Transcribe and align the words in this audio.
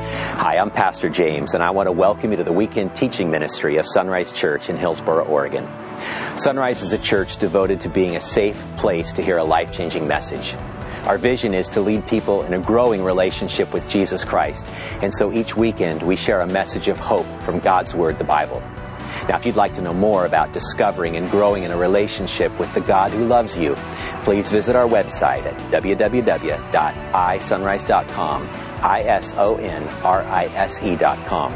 Hi, 0.00 0.56
I'm 0.56 0.70
Pastor 0.70 1.10
James, 1.10 1.52
and 1.52 1.62
I 1.62 1.70
want 1.70 1.86
to 1.86 1.92
welcome 1.92 2.30
you 2.30 2.38
to 2.38 2.44
the 2.44 2.52
weekend 2.52 2.96
teaching 2.96 3.30
ministry 3.30 3.76
of 3.76 3.84
Sunrise 3.86 4.32
Church 4.32 4.70
in 4.70 4.76
Hillsboro, 4.76 5.26
Oregon. 5.26 5.68
Sunrise 6.38 6.82
is 6.82 6.94
a 6.94 6.98
church 6.98 7.36
devoted 7.36 7.82
to 7.82 7.90
being 7.90 8.16
a 8.16 8.20
safe 8.20 8.58
place 8.78 9.12
to 9.12 9.22
hear 9.22 9.36
a 9.36 9.44
life 9.44 9.72
changing 9.72 10.08
message. 10.08 10.54
Our 11.04 11.18
vision 11.18 11.52
is 11.52 11.68
to 11.68 11.82
lead 11.82 12.06
people 12.06 12.44
in 12.44 12.54
a 12.54 12.58
growing 12.58 13.04
relationship 13.04 13.74
with 13.74 13.86
Jesus 13.90 14.24
Christ, 14.24 14.68
and 15.02 15.12
so 15.12 15.32
each 15.32 15.54
weekend 15.54 16.02
we 16.02 16.16
share 16.16 16.40
a 16.40 16.46
message 16.46 16.88
of 16.88 16.98
hope 16.98 17.26
from 17.42 17.58
God's 17.58 17.94
Word, 17.94 18.16
the 18.16 18.24
Bible. 18.24 18.62
Now, 19.28 19.36
if 19.36 19.44
you'd 19.44 19.56
like 19.56 19.74
to 19.74 19.82
know 19.82 19.92
more 19.92 20.24
about 20.24 20.52
discovering 20.52 21.16
and 21.16 21.30
growing 21.30 21.64
in 21.64 21.72
a 21.72 21.76
relationship 21.76 22.58
with 22.58 22.72
the 22.72 22.80
God 22.80 23.10
who 23.10 23.26
loves 23.26 23.54
you, 23.56 23.74
please 24.24 24.50
visit 24.50 24.76
our 24.76 24.88
website 24.88 25.44
at 25.44 25.58
www.isunrise.com, 25.70 28.48
I-S-O-N-R-I-S-E 28.82 29.36
dot 30.96 31.26
com. 31.26 31.52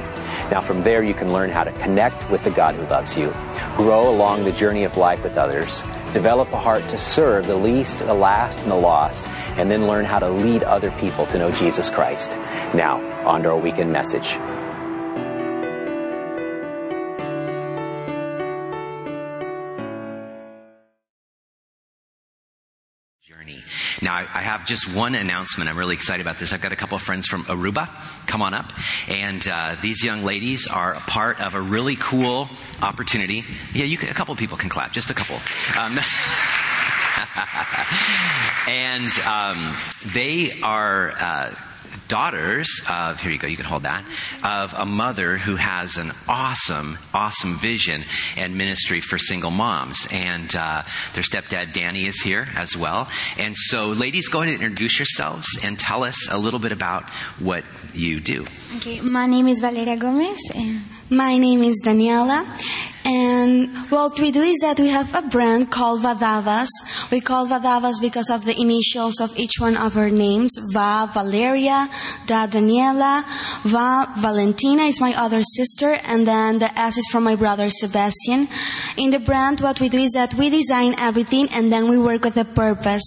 Now, 0.51 0.61
from 0.61 0.83
there 0.83 1.03
you 1.03 1.15
can 1.15 1.33
learn 1.33 1.51
how 1.51 1.65
to 1.65 1.73
connect 1.73 2.31
with 2.31 2.43
the 2.43 2.51
God 2.51 2.75
who 2.75 2.87
loves 2.87 3.17
you, 3.17 3.33
grow 3.77 4.09
along 4.09 4.45
the 4.45 4.53
journey 4.53 4.85
of 4.85 4.97
life 4.97 5.23
with 5.23 5.37
others, 5.37 5.83
develop 6.13 6.53
a 6.53 6.59
heart 6.59 6.87
to 6.89 6.99
serve 6.99 7.47
the 7.47 7.57
least, 7.57 7.99
the 7.99 8.15
last, 8.15 8.61
and 8.61 8.71
the 8.71 8.77
lost, 8.77 9.27
and 9.59 9.71
then 9.71 9.87
learn 9.87 10.05
how 10.05 10.19
to 10.19 10.29
lead 10.29 10.63
other 10.63 10.91
people 10.93 11.27
to 11.27 11.39
know 11.39 11.51
Jesus 11.53 11.91
Christ. 11.91 12.39
Now, 12.75 13.01
on 13.27 13.43
to 13.43 13.51
our 13.51 13.59
weekend 13.59 13.93
message. 13.93 14.39
Now, 24.03 24.15
I 24.15 24.27
I 24.35 24.43
have 24.43 24.67
just 24.67 24.95
one 24.95 25.15
announcement. 25.15 25.71
I'm 25.71 25.79
really 25.79 25.95
excited 25.95 26.21
about 26.21 26.39
this. 26.39 26.53
I've 26.53 26.61
got 26.61 26.73
a 26.73 26.77
couple 26.77 26.97
of 26.97 27.03
friends 27.03 27.27
from 27.27 27.45
Aruba. 27.45 27.89
Come 28.27 28.43
on 28.43 28.55
up. 28.55 28.73
And 29.09 29.47
uh, 29.47 29.77
these 29.81 30.03
young 30.03 30.23
ladies 30.25 30.67
are 30.69 30.95
a 30.95 31.01
part 31.01 31.41
of 31.41 31.55
a 31.55 31.61
really 31.61 31.97
cool 31.97 32.49
opportunity. 32.83 33.45
Yeah, 33.73 33.85
you 33.85 33.97
can, 33.97 34.09
a 34.09 34.15
couple 34.15 34.33
of 34.33 34.39
people 34.39 34.57
can 34.57 34.69
clap, 34.69 34.93
just 34.93 35.11
a 35.11 35.15
couple. 35.15 35.37
Um, 35.79 35.99
and 38.69 39.13
um, 39.21 39.77
they 40.13 40.61
are. 40.63 41.15
Uh, 41.19 41.55
daughters 42.09 42.69
of, 42.89 43.21
here 43.21 43.33
you 43.33 43.39
go, 43.39 43.47
you 43.47 43.57
can 43.57 43.65
hold 43.65 43.85
that, 43.85 44.05
of 44.43 44.75
a 44.75 44.85
mother 44.85 45.37
who 45.37 45.57
has 45.57 45.97
an 45.97 46.13
awesome, 46.29 46.99
awesome 47.13 47.55
vision 47.55 48.03
and 48.37 48.57
ministry 48.57 49.01
for 49.01 49.19
single 49.19 49.51
moms. 49.51 50.07
And 50.13 50.55
uh, 50.55 50.83
their 51.15 51.23
stepdad, 51.23 51.73
Danny, 51.73 52.07
is 52.07 52.21
here 52.21 52.49
as 52.57 52.77
well. 52.77 53.09
And 53.39 53.57
so, 53.57 53.89
ladies, 53.89 54.29
go 54.29 54.43
ahead 54.43 54.55
and 54.55 54.63
introduce 54.63 54.99
yourselves 54.99 55.47
and 55.65 55.79
tell 55.79 56.05
us 56.05 56.29
a 56.31 56.39
little 56.39 56.61
bit 56.61 56.73
about 56.73 57.09
what 57.39 57.65
you 57.95 58.21
do. 58.21 58.47
Okay, 58.77 59.01
my 59.01 59.27
name 59.27 59.49
is 59.49 59.61
Valeria 59.61 59.97
Gomez. 59.97 60.41
And 60.55 60.83
My 61.11 61.37
name 61.37 61.63
is 61.63 61.83
Daniela, 61.85 62.47
and 63.05 63.69
what 63.91 64.19
we 64.19 64.31
do 64.31 64.41
is 64.41 64.61
that 64.61 64.81
we 64.81 64.89
have 64.89 65.15
a 65.15 65.21
brand 65.21 65.71
called 65.71 66.01
Vadavas. 66.01 66.69
We 67.11 67.21
call 67.21 67.47
Vadavas 67.47 68.01
because 68.01 68.31
of 68.31 68.47
the 68.47 68.59
initials 68.59 69.21
of 69.21 69.39
each 69.39 69.61
one 69.61 69.77
of 69.77 69.99
our 69.99 70.09
names. 70.09 70.57
Va, 70.73 71.11
Valeria, 71.13 71.91
Da, 72.27 72.47
Daniela, 72.47 73.23
Va, 73.65 74.11
Valentina 74.19 74.85
is 74.85 75.03
my 75.03 75.13
other 75.15 75.43
sister, 75.43 75.99
and 76.05 76.27
then 76.27 76.59
the 76.59 76.81
S 76.81 76.97
is 76.97 77.07
from 77.13 77.25
my 77.25 77.37
brother 77.37 77.69
Sebastian. 77.69 78.49
In 78.97 79.11
the 79.11 79.19
brand, 79.19 79.61
what 79.61 79.81
we 79.81 79.91
do 79.91 79.99
is 79.99 80.13
that 80.13 80.33
we 80.35 80.49
design 80.49 80.95
everything 80.99 81.49
and 81.53 81.71
then 81.71 81.89
we 81.89 81.99
work 81.99 82.25
with 82.25 82.39
a 82.39 82.45
purpose. 82.45 83.03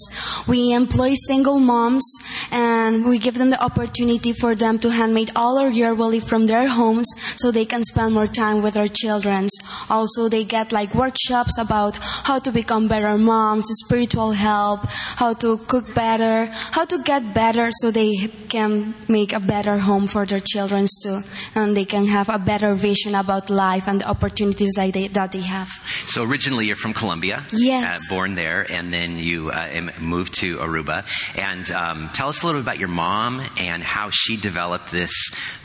We 0.46 0.72
employ 0.72 1.14
single 1.14 1.58
moms 1.58 2.04
and 2.52 3.06
we 3.06 3.18
give 3.18 3.34
them 3.34 3.50
the 3.50 3.60
opportunity 3.60 4.32
for 4.32 4.54
them 4.54 4.78
to 4.80 4.90
handmade 4.90 5.32
all 5.34 5.58
or 5.58 5.68
yearly 5.68 6.20
from 6.20 6.46
their 6.46 6.68
homes 6.68 7.08
so 7.36 7.50
they 7.50 7.64
can 7.64 7.82
spend 7.98 8.14
more 8.14 8.28
time 8.28 8.62
with 8.62 8.74
their 8.74 8.86
children. 8.86 9.48
Also, 9.90 10.28
they 10.28 10.44
get 10.44 10.70
like 10.70 10.94
workshops 10.94 11.58
about 11.58 11.96
how 12.00 12.38
to 12.38 12.52
become 12.52 12.86
better 12.86 13.18
moms, 13.18 13.66
spiritual 13.84 14.30
help, 14.30 14.80
how 14.86 15.34
to 15.34 15.58
cook 15.66 15.92
better, 15.94 16.46
how 16.70 16.84
to 16.84 16.98
get 17.02 17.34
better 17.34 17.70
so 17.80 17.90
they 17.90 18.14
can 18.48 18.94
make 19.08 19.32
a 19.32 19.40
better 19.40 19.78
home 19.78 20.06
for 20.06 20.24
their 20.24 20.38
children 20.40 20.86
too, 21.02 21.20
and 21.56 21.76
they 21.76 21.84
can 21.84 22.06
have 22.06 22.28
a 22.28 22.38
better 22.38 22.74
vision 22.74 23.16
about 23.16 23.50
life 23.50 23.88
and 23.88 24.00
the 24.00 24.08
opportunities 24.08 24.72
that 24.76 24.92
they, 24.92 25.08
that 25.08 25.32
they 25.32 25.40
have. 25.40 25.68
So 26.06 26.22
originally 26.22 26.66
you're 26.66 26.76
from 26.76 26.94
Colombia, 26.94 27.44
Yes. 27.52 27.82
uh, 28.10 28.14
born 28.14 28.36
there, 28.36 28.64
and 28.70 28.92
then 28.92 29.18
you 29.18 29.50
uh, 29.50 29.90
moved 30.00 30.34
to 30.34 30.58
Aruba. 30.58 31.04
And 31.36 31.68
um, 31.72 32.10
tell 32.14 32.28
us 32.28 32.42
a 32.42 32.46
little 32.46 32.60
bit 32.60 32.64
about 32.66 32.78
your 32.78 32.88
mom 32.88 33.42
and 33.58 33.82
how 33.82 34.10
she 34.12 34.36
developed 34.36 34.92
this 34.92 35.12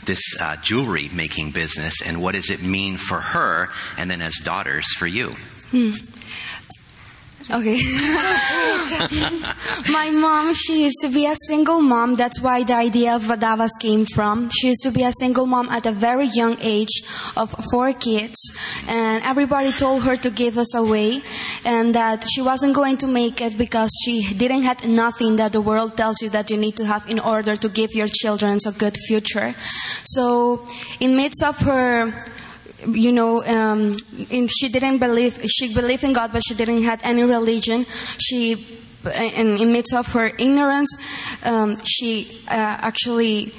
this 0.04 0.20
uh, 0.40 0.56
jewelry 0.56 1.08
making 1.12 1.50
business, 1.52 2.02
and 2.04 2.13
what 2.20 2.34
does 2.34 2.50
it 2.50 2.62
mean 2.62 2.96
for 2.96 3.20
her, 3.20 3.68
and 3.96 4.10
then 4.10 4.22
as 4.22 4.36
daughters 4.36 4.86
for 4.94 5.06
you. 5.06 5.36
Hmm. 5.70 5.90
Okay. 7.50 7.76
My 9.92 10.10
mom, 10.10 10.54
she 10.54 10.84
used 10.84 11.00
to 11.02 11.08
be 11.08 11.26
a 11.26 11.34
single 11.46 11.82
mom. 11.82 12.14
That's 12.14 12.40
why 12.40 12.62
the 12.62 12.74
idea 12.74 13.14
of 13.14 13.24
Vadavas 13.24 13.70
came 13.78 14.06
from. 14.06 14.48
She 14.48 14.68
used 14.68 14.82
to 14.84 14.90
be 14.90 15.02
a 15.02 15.12
single 15.12 15.44
mom 15.44 15.68
at 15.68 15.84
a 15.84 15.92
very 15.92 16.28
young 16.32 16.56
age 16.60 17.02
of 17.36 17.54
four 17.70 17.92
kids. 17.92 18.38
And 18.88 19.22
everybody 19.24 19.72
told 19.72 20.04
her 20.04 20.16
to 20.16 20.30
give 20.30 20.56
us 20.56 20.74
away 20.74 21.20
and 21.66 21.94
that 21.94 22.26
she 22.32 22.40
wasn't 22.40 22.74
going 22.74 22.96
to 22.98 23.06
make 23.06 23.42
it 23.42 23.58
because 23.58 23.90
she 24.04 24.32
didn't 24.34 24.62
have 24.62 24.86
nothing 24.86 25.36
that 25.36 25.52
the 25.52 25.60
world 25.60 25.98
tells 25.98 26.22
you 26.22 26.30
that 26.30 26.50
you 26.50 26.56
need 26.56 26.76
to 26.76 26.86
have 26.86 27.06
in 27.10 27.18
order 27.18 27.56
to 27.56 27.68
give 27.68 27.90
your 27.92 28.08
children 28.08 28.58
a 28.66 28.72
good 28.72 28.96
future. 29.06 29.54
So 30.04 30.66
in 30.98 31.14
midst 31.14 31.42
of 31.42 31.58
her 31.58 32.14
you 32.88 33.12
know, 33.12 33.44
um, 33.44 33.94
she 34.48 34.68
didn't 34.68 34.98
believe, 34.98 35.40
she 35.46 35.74
believed 35.74 36.04
in 36.04 36.12
God, 36.12 36.32
but 36.32 36.42
she 36.46 36.54
didn't 36.54 36.82
have 36.84 37.00
any 37.02 37.22
religion. 37.22 37.84
She, 38.18 38.80
in, 39.04 39.58
in 39.58 39.72
midst 39.72 39.94
of 39.94 40.06
her 40.12 40.26
ignorance, 40.38 40.96
um, 41.44 41.76
she 41.84 42.42
uh, 42.48 42.52
actually 42.52 43.52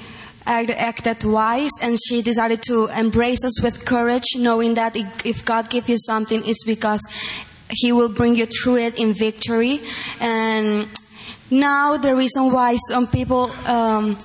act, 0.46 0.70
acted 0.70 1.24
wise 1.24 1.70
and 1.82 1.98
she 2.08 2.22
decided 2.22 2.62
to 2.62 2.86
embrace 2.96 3.44
us 3.44 3.62
with 3.62 3.84
courage, 3.84 4.24
knowing 4.36 4.74
that 4.74 4.96
if 4.96 5.26
if 5.26 5.44
God 5.44 5.68
gives 5.68 5.88
you 5.88 5.98
something, 5.98 6.42
it's 6.46 6.64
because 6.64 7.02
He 7.70 7.92
will 7.92 8.08
bring 8.08 8.36
you 8.36 8.46
through 8.46 8.76
it 8.76 8.98
in 8.98 9.12
victory. 9.12 9.80
And 10.20 10.88
now 11.50 11.96
the 11.96 12.14
reason 12.14 12.52
why 12.52 12.76
some 12.76 13.06
people 13.06 13.50
um, 13.66 14.18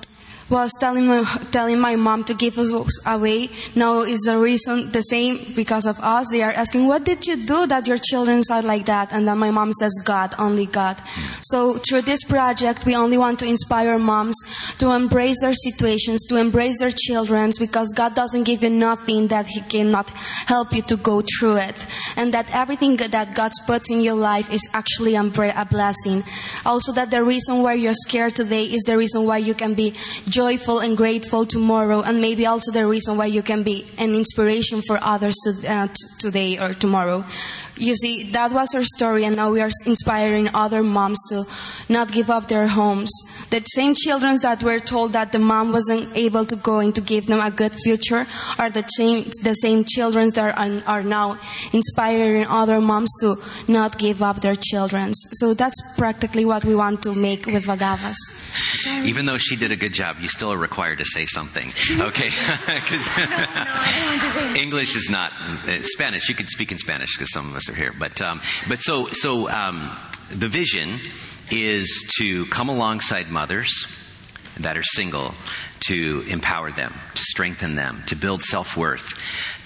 was 0.52 0.72
telling 0.78 1.06
my, 1.06 1.24
telling 1.50 1.80
my 1.80 1.96
mom 1.96 2.24
to 2.24 2.34
give 2.34 2.58
us 2.58 2.70
away. 3.06 3.48
Now 3.74 4.02
is 4.02 4.20
the 4.20 4.36
reason 4.36 4.92
the 4.92 5.00
same 5.00 5.54
because 5.56 5.86
of 5.86 5.98
us. 6.00 6.28
They 6.30 6.42
are 6.42 6.52
asking 6.52 6.86
what 6.86 7.04
did 7.04 7.26
you 7.26 7.46
do 7.46 7.66
that 7.66 7.86
your 7.86 7.98
children 7.98 8.42
are 8.50 8.62
like 8.62 8.86
that? 8.86 9.12
And 9.12 9.26
then 9.26 9.38
my 9.38 9.50
mom 9.50 9.72
says 9.72 9.92
god 10.04 10.34
only 10.38 10.66
god. 10.66 11.00
So 11.42 11.74
through 11.78 12.02
this 12.02 12.22
project 12.24 12.84
we 12.84 12.94
only 12.94 13.16
want 13.16 13.38
to 13.40 13.46
inspire 13.46 13.98
moms 13.98 14.36
to 14.78 14.90
embrace 14.90 15.40
their 15.40 15.54
situations 15.54 16.24
to 16.26 16.36
embrace 16.36 16.78
their 16.80 16.92
children 16.92 17.50
because 17.58 17.92
god 17.96 18.14
doesn't 18.14 18.44
give 18.44 18.62
you 18.62 18.70
nothing 18.70 19.28
that 19.28 19.46
he 19.46 19.62
cannot 19.62 20.10
help 20.10 20.72
you 20.74 20.82
to 20.82 20.96
go 20.96 21.22
through 21.22 21.56
it. 21.56 21.86
And 22.16 22.34
that 22.34 22.54
everything 22.54 22.96
that 22.98 23.34
god 23.34 23.52
puts 23.66 23.90
in 23.90 24.02
your 24.02 24.14
life 24.14 24.52
is 24.52 24.68
actually 24.74 25.14
a 25.14 25.66
blessing. 25.70 26.22
Also 26.66 26.92
that 26.92 27.10
the 27.10 27.24
reason 27.24 27.62
why 27.62 27.74
you're 27.74 28.00
scared 28.06 28.36
today 28.36 28.64
is 28.64 28.82
the 28.82 28.98
reason 28.98 29.24
why 29.24 29.38
you 29.38 29.54
can 29.54 29.72
be 29.72 29.94
joyful 30.28 30.41
and 30.46 30.96
grateful 30.96 31.46
tomorrow 31.46 32.02
and 32.02 32.20
maybe 32.20 32.46
also 32.46 32.72
the 32.72 32.86
reason 32.86 33.16
why 33.16 33.26
you 33.26 33.42
can 33.42 33.62
be 33.62 33.86
an 33.98 34.14
inspiration 34.14 34.82
for 34.82 34.98
others 35.02 35.36
to, 35.44 35.72
uh, 35.72 35.86
t- 35.86 35.94
today 36.18 36.58
or 36.58 36.74
tomorrow 36.74 37.24
you 37.76 37.94
see 37.94 38.30
that 38.32 38.52
was 38.52 38.74
our 38.74 38.84
story 38.84 39.24
and 39.24 39.36
now 39.36 39.50
we 39.50 39.60
are 39.60 39.70
inspiring 39.86 40.48
other 40.54 40.82
moms 40.82 41.18
to 41.28 41.44
not 41.88 42.12
give 42.12 42.30
up 42.30 42.48
their 42.48 42.68
homes 42.68 43.10
the 43.50 43.60
same 43.74 43.94
children 43.94 44.36
that 44.42 44.62
were 44.62 44.78
told 44.78 45.12
that 45.12 45.32
the 45.32 45.38
mom 45.38 45.72
wasn't 45.72 46.06
able 46.16 46.44
to 46.44 46.56
go 46.56 46.78
and 46.78 46.94
to 46.94 47.00
give 47.00 47.26
them 47.26 47.40
a 47.40 47.50
good 47.50 47.72
future 47.84 48.26
are 48.58 48.70
the 48.70 48.82
same 48.96 49.24
the 49.42 49.54
same 49.54 49.84
children 49.84 50.28
that 50.30 50.56
are, 50.56 50.80
are 50.86 51.02
now 51.02 51.38
inspiring 51.72 52.46
other 52.46 52.80
moms 52.80 53.10
to 53.20 53.36
not 53.68 53.98
give 53.98 54.22
up 54.22 54.40
their 54.40 54.54
children 54.54 55.12
so 55.14 55.54
that's 55.54 55.76
practically 55.96 56.44
what 56.44 56.64
we 56.64 56.74
want 56.74 57.02
to 57.02 57.14
make 57.14 57.46
with 57.46 57.64
Vadavas. 57.64 58.16
Even 59.04 59.26
though 59.26 59.38
she 59.38 59.56
did 59.56 59.72
a 59.72 59.76
good 59.76 59.92
job, 59.92 60.16
you 60.20 60.28
still 60.28 60.52
are 60.52 60.58
required 60.58 60.98
to 60.98 61.04
say 61.04 61.26
something, 61.26 61.72
okay? 62.00 62.30
'Cause 62.66 63.08
English 64.56 64.94
is 64.96 65.08
not 65.10 65.32
uh, 65.68 65.82
Spanish. 65.82 66.28
You 66.28 66.34
could 66.34 66.48
speak 66.48 66.72
in 66.72 66.78
Spanish 66.78 67.16
because 67.16 67.32
some 67.32 67.48
of 67.48 67.56
us 67.56 67.61
are 67.68 67.74
here. 67.74 67.92
But 67.98 68.20
um, 68.22 68.40
but 68.68 68.80
so 68.80 69.06
so 69.06 69.50
um, 69.50 69.90
the 70.30 70.48
vision 70.48 70.98
is 71.50 72.10
to 72.18 72.46
come 72.46 72.68
alongside 72.68 73.30
mothers 73.30 73.86
that 74.58 74.76
are 74.76 74.82
single 74.82 75.34
to 75.80 76.24
empower 76.28 76.70
them, 76.70 76.94
to 77.14 77.22
strengthen 77.22 77.74
them, 77.74 78.02
to 78.06 78.14
build 78.14 78.42
self 78.42 78.76
worth, 78.76 79.14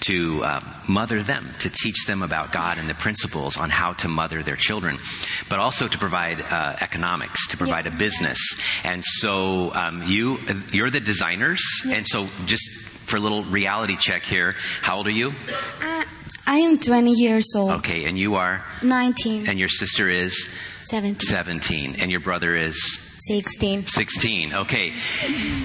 to 0.01 0.43
uh, 0.43 0.61
mother 0.87 1.21
them, 1.21 1.49
to 1.59 1.69
teach 1.69 2.05
them 2.05 2.23
about 2.23 2.51
God 2.51 2.77
and 2.77 2.89
the 2.89 2.95
principles 2.95 3.57
on 3.57 3.69
how 3.69 3.93
to 3.93 4.07
mother 4.07 4.41
their 4.41 4.55
children, 4.55 4.97
but 5.49 5.59
also 5.59 5.87
to 5.87 5.97
provide 5.97 6.41
uh, 6.41 6.75
economics, 6.81 7.47
to 7.49 7.57
provide 7.57 7.87
a 7.87 7.91
business. 7.91 8.39
And 8.83 9.03
so 9.03 9.73
um, 9.73 10.03
you 10.03 10.39
you're 10.71 10.89
the 10.89 10.99
designers, 10.99 11.61
and 11.87 12.07
so 12.07 12.27
just 12.45 12.67
for 13.07 13.17
a 13.17 13.19
little 13.19 13.43
reality 13.43 13.95
check 13.95 14.23
here, 14.23 14.55
how 14.81 14.97
old 14.97 15.07
are 15.07 15.11
you? 15.11 15.33
Uh, 15.81 16.03
I 16.47 16.59
am 16.59 16.79
20 16.79 17.11
years 17.11 17.53
old. 17.55 17.71
Okay, 17.79 18.05
and 18.05 18.17
you 18.17 18.35
are, 18.35 18.63
19, 18.81 19.49
and 19.49 19.59
your 19.59 19.67
sister 19.67 20.09
is 20.09 20.47
17, 20.83 21.19
17, 21.19 21.95
and 21.99 22.09
your 22.09 22.21
brother 22.21 22.55
is 22.55 23.03
16. 23.27 23.87
16. 23.87 24.53
Okay. 24.53 24.93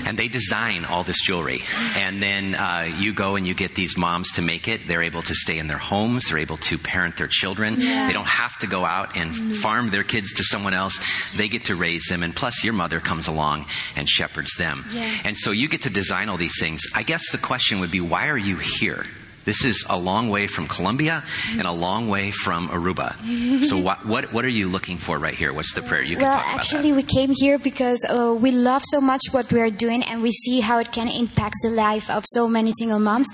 And 0.06 0.18
they 0.18 0.26
design 0.26 0.84
all 0.84 1.04
this 1.04 1.20
jewelry. 1.22 1.60
And 1.96 2.20
then 2.20 2.56
uh, 2.56 2.92
you 2.98 3.12
go 3.12 3.36
and 3.36 3.46
you 3.46 3.54
get 3.54 3.76
these 3.76 3.96
moms 3.96 4.32
to 4.32 4.42
make 4.42 4.66
it. 4.66 4.88
They're 4.88 5.04
able 5.04 5.22
to 5.22 5.34
stay 5.34 5.58
in 5.58 5.68
their 5.68 5.78
homes. 5.78 6.28
They're 6.28 6.38
able 6.38 6.56
to 6.56 6.78
parent 6.78 7.16
their 7.16 7.28
children. 7.28 7.76
Yeah. 7.78 8.08
They 8.08 8.12
don't 8.12 8.26
have 8.26 8.58
to 8.60 8.66
go 8.66 8.84
out 8.84 9.16
and 9.16 9.56
farm 9.56 9.90
their 9.90 10.02
kids 10.02 10.32
to 10.34 10.44
someone 10.44 10.74
else. 10.74 10.98
They 11.36 11.48
get 11.48 11.66
to 11.66 11.76
raise 11.76 12.06
them. 12.06 12.24
And 12.24 12.34
plus, 12.34 12.64
your 12.64 12.74
mother 12.74 12.98
comes 12.98 13.28
along 13.28 13.66
and 13.96 14.08
shepherds 14.08 14.54
them. 14.56 14.84
Yeah. 14.90 15.08
And 15.24 15.36
so 15.36 15.52
you 15.52 15.68
get 15.68 15.82
to 15.82 15.90
design 15.90 16.28
all 16.28 16.38
these 16.38 16.58
things. 16.58 16.82
I 16.94 17.04
guess 17.04 17.30
the 17.30 17.38
question 17.38 17.78
would 17.80 17.92
be 17.92 18.00
why 18.00 18.28
are 18.28 18.38
you 18.38 18.56
here? 18.56 19.04
This 19.44 19.64
is 19.64 19.84
a 19.88 19.98
long 19.98 20.28
way 20.28 20.46
from 20.46 20.68
Colombia 20.68 21.22
and 21.58 21.66
a 21.66 21.72
long 21.72 22.08
way 22.08 22.30
from 22.30 22.68
Aruba. 22.68 23.14
So 23.66 23.76
what 23.86 24.06
what, 24.06 24.32
what 24.32 24.44
are 24.44 24.48
you 24.60 24.68
looking 24.68 24.98
for 24.98 25.18
right 25.18 25.34
here? 25.34 25.52
What's 25.52 25.74
the 25.74 25.82
prayer? 25.82 26.02
You 26.02 26.16
can 26.16 26.24
Well, 26.26 26.36
talk 26.36 26.46
about 26.46 26.60
actually, 26.60 26.90
that. 26.92 26.96
we 26.96 27.02
came 27.02 27.30
here 27.34 27.58
because 27.58 28.04
uh, 28.08 28.36
we 28.38 28.50
love 28.52 28.82
so 28.84 29.00
much 29.00 29.22
what 29.32 29.50
we 29.52 29.60
are 29.60 29.70
doing, 29.70 30.02
and 30.04 30.22
we 30.22 30.30
see 30.30 30.60
how 30.60 30.78
it 30.78 30.92
can 30.92 31.08
impact 31.08 31.56
the 31.62 31.70
life 31.70 32.08
of 32.10 32.24
so 32.26 32.48
many 32.48 32.72
single 32.72 33.00
moms 33.00 33.28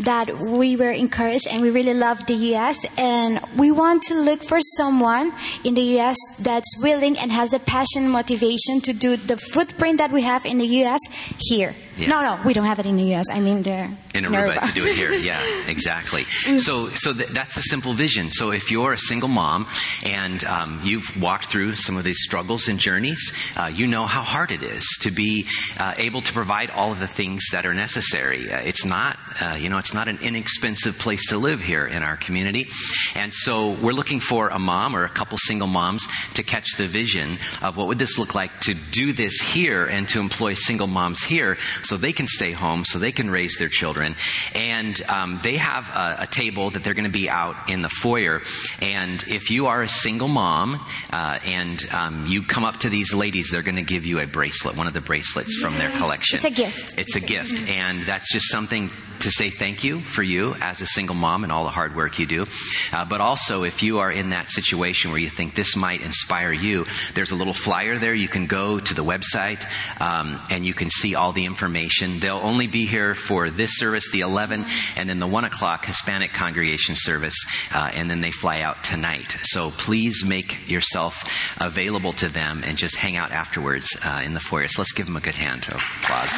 that 0.00 0.36
we 0.38 0.76
were 0.76 0.90
encouraged, 0.90 1.46
and 1.48 1.62
we 1.62 1.70
really 1.70 1.94
love 1.94 2.26
the 2.26 2.34
U.S. 2.52 2.78
And 2.98 3.40
we 3.56 3.70
want 3.70 4.02
to 4.04 4.14
look 4.14 4.42
for 4.42 4.58
someone 4.76 5.32
in 5.64 5.74
the 5.74 5.82
U.S. 5.98 6.16
that's 6.40 6.70
willing 6.82 7.16
and 7.18 7.30
has 7.30 7.50
the 7.50 7.60
passion, 7.60 8.08
motivation 8.08 8.80
to 8.82 8.92
do 8.92 9.16
the 9.16 9.36
footprint 9.36 9.98
that 9.98 10.10
we 10.12 10.22
have 10.22 10.44
in 10.44 10.58
the 10.58 10.66
U.S. 10.82 11.00
here. 11.38 11.74
Yeah. 11.96 12.08
No, 12.08 12.22
no, 12.22 12.42
we 12.46 12.54
don't 12.54 12.64
have 12.64 12.78
it 12.78 12.86
in 12.86 12.96
the 12.96 13.02
U.S. 13.14 13.26
I 13.30 13.40
mean, 13.40 13.62
there 13.62 13.90
in 14.14 14.24
Aruba 14.24 14.66
to 14.68 14.74
do 14.74 14.86
it 14.86 14.94
here. 14.96 15.12
Yeah, 15.12 15.38
exactly. 15.68 16.24
So, 16.24 16.88
so 16.88 17.12
th- 17.12 17.28
that's 17.28 17.56
a 17.56 17.62
simple 17.62 17.92
vision. 17.92 18.30
So, 18.30 18.50
if 18.50 18.70
you're 18.70 18.94
a 18.94 18.98
single 18.98 19.28
mom 19.28 19.66
and 20.06 20.42
um, 20.44 20.80
you've 20.84 21.20
walked 21.20 21.46
through 21.46 21.74
some 21.74 21.96
of 21.96 22.04
these 22.04 22.18
struggles 22.22 22.68
and 22.68 22.78
journeys, 22.78 23.32
uh, 23.56 23.66
you 23.66 23.86
know 23.86 24.06
how 24.06 24.22
hard 24.22 24.50
it 24.52 24.62
is 24.62 24.86
to 25.00 25.10
be 25.10 25.46
uh, 25.78 25.94
able 25.98 26.22
to 26.22 26.32
provide 26.32 26.70
all 26.70 26.92
of 26.92 26.98
the 27.00 27.06
things 27.06 27.44
that 27.52 27.66
are 27.66 27.74
necessary. 27.74 28.50
Uh, 28.50 28.60
it's 28.60 28.84
not, 28.84 29.18
uh, 29.42 29.56
you 29.58 29.68
know, 29.68 29.78
it's 29.78 29.92
not 29.94 30.08
an 30.08 30.18
inexpensive 30.22 30.98
place 30.98 31.26
to 31.28 31.36
live 31.36 31.60
here 31.60 31.86
in 31.86 32.02
our 32.02 32.16
community, 32.16 32.68
and 33.16 33.32
so 33.34 33.72
we're 33.82 33.92
looking 33.92 34.20
for 34.20 34.48
a 34.48 34.58
mom 34.58 34.96
or 34.96 35.04
a 35.04 35.10
couple 35.10 35.36
single 35.38 35.68
moms 35.68 36.06
to 36.34 36.42
catch 36.42 36.76
the 36.78 36.86
vision 36.86 37.36
of 37.60 37.76
what 37.76 37.86
would 37.88 37.98
this 37.98 38.18
look 38.18 38.34
like 38.34 38.60
to 38.60 38.74
do 38.92 39.12
this 39.12 39.38
here 39.40 39.84
and 39.84 40.08
to 40.08 40.20
employ 40.20 40.54
single 40.54 40.86
moms 40.86 41.22
here 41.22 41.58
so 41.84 41.96
they 41.96 42.12
can 42.12 42.26
stay 42.26 42.52
home, 42.52 42.84
so 42.84 42.98
they 42.98 43.12
can 43.12 43.30
raise 43.30 43.56
their 43.58 43.68
children. 43.68 44.14
And 44.54 45.00
um, 45.08 45.40
they 45.42 45.56
have 45.56 45.88
a, 45.90 46.22
a 46.22 46.26
table 46.26 46.70
that 46.70 46.84
they're 46.84 46.94
going 46.94 47.04
to 47.04 47.10
be 47.10 47.28
out 47.28 47.68
in 47.68 47.82
the 47.82 47.88
foyer. 47.88 48.42
And 48.80 49.22
if 49.28 49.50
you 49.50 49.66
are 49.66 49.82
a 49.82 49.88
single 49.88 50.28
mom 50.28 50.80
uh, 51.12 51.38
and 51.44 51.82
um, 51.92 52.26
you 52.26 52.42
come 52.42 52.64
up 52.64 52.78
to 52.80 52.88
these 52.88 53.14
ladies, 53.14 53.50
they're 53.50 53.62
going 53.62 53.76
to 53.76 53.82
give 53.82 54.04
you 54.06 54.20
a 54.20 54.26
bracelet, 54.26 54.76
one 54.76 54.86
of 54.86 54.92
the 54.92 55.00
bracelets 55.00 55.58
from 55.60 55.74
their 55.74 55.90
collection. 55.90 56.36
It's 56.36 56.44
a 56.44 56.50
gift. 56.50 56.98
It's 56.98 57.16
a 57.16 57.20
gift. 57.20 57.70
And 57.70 58.02
that's 58.04 58.32
just 58.32 58.50
something 58.50 58.90
to 59.20 59.30
say 59.30 59.50
thank 59.50 59.84
you 59.84 60.00
for 60.00 60.22
you 60.22 60.54
as 60.60 60.80
a 60.80 60.86
single 60.86 61.14
mom 61.14 61.44
and 61.44 61.52
all 61.52 61.62
the 61.64 61.70
hard 61.70 61.94
work 61.94 62.18
you 62.18 62.26
do. 62.26 62.46
Uh, 62.92 63.04
but 63.04 63.20
also, 63.20 63.62
if 63.62 63.82
you 63.82 64.00
are 64.00 64.10
in 64.10 64.30
that 64.30 64.48
situation 64.48 65.12
where 65.12 65.20
you 65.20 65.30
think 65.30 65.54
this 65.54 65.76
might 65.76 66.02
inspire 66.02 66.52
you, 66.52 66.86
there's 67.14 67.30
a 67.30 67.36
little 67.36 67.54
flyer 67.54 67.98
there. 67.98 68.14
You 68.14 68.28
can 68.28 68.46
go 68.46 68.80
to 68.80 68.94
the 68.94 69.04
website 69.04 69.64
um, 70.00 70.40
and 70.50 70.66
you 70.66 70.74
can 70.74 70.90
see 70.90 71.14
all 71.14 71.32
the 71.32 71.44
information. 71.44 71.71
They'll 71.72 72.40
only 72.42 72.66
be 72.66 72.86
here 72.86 73.14
for 73.14 73.50
this 73.50 73.78
service, 73.78 74.10
the 74.12 74.20
11, 74.20 74.64
and 74.96 75.08
then 75.08 75.18
the 75.18 75.26
1 75.26 75.44
o'clock 75.44 75.86
Hispanic 75.86 76.32
congregation 76.32 76.94
service, 76.96 77.36
uh, 77.74 77.90
and 77.94 78.10
then 78.10 78.20
they 78.20 78.30
fly 78.30 78.60
out 78.60 78.84
tonight. 78.84 79.36
So 79.42 79.70
please 79.70 80.24
make 80.24 80.68
yourself 80.68 81.24
available 81.60 82.12
to 82.14 82.28
them 82.28 82.62
and 82.64 82.76
just 82.76 82.96
hang 82.96 83.16
out 83.16 83.32
afterwards 83.32 83.96
uh, 84.04 84.22
in 84.24 84.34
the 84.34 84.40
foyer. 84.40 84.68
So 84.68 84.82
let's 84.82 84.92
give 84.92 85.06
them 85.06 85.16
a 85.16 85.20
good 85.20 85.34
hand. 85.34 85.66
Oh, 85.72 85.76
applause. 85.76 86.30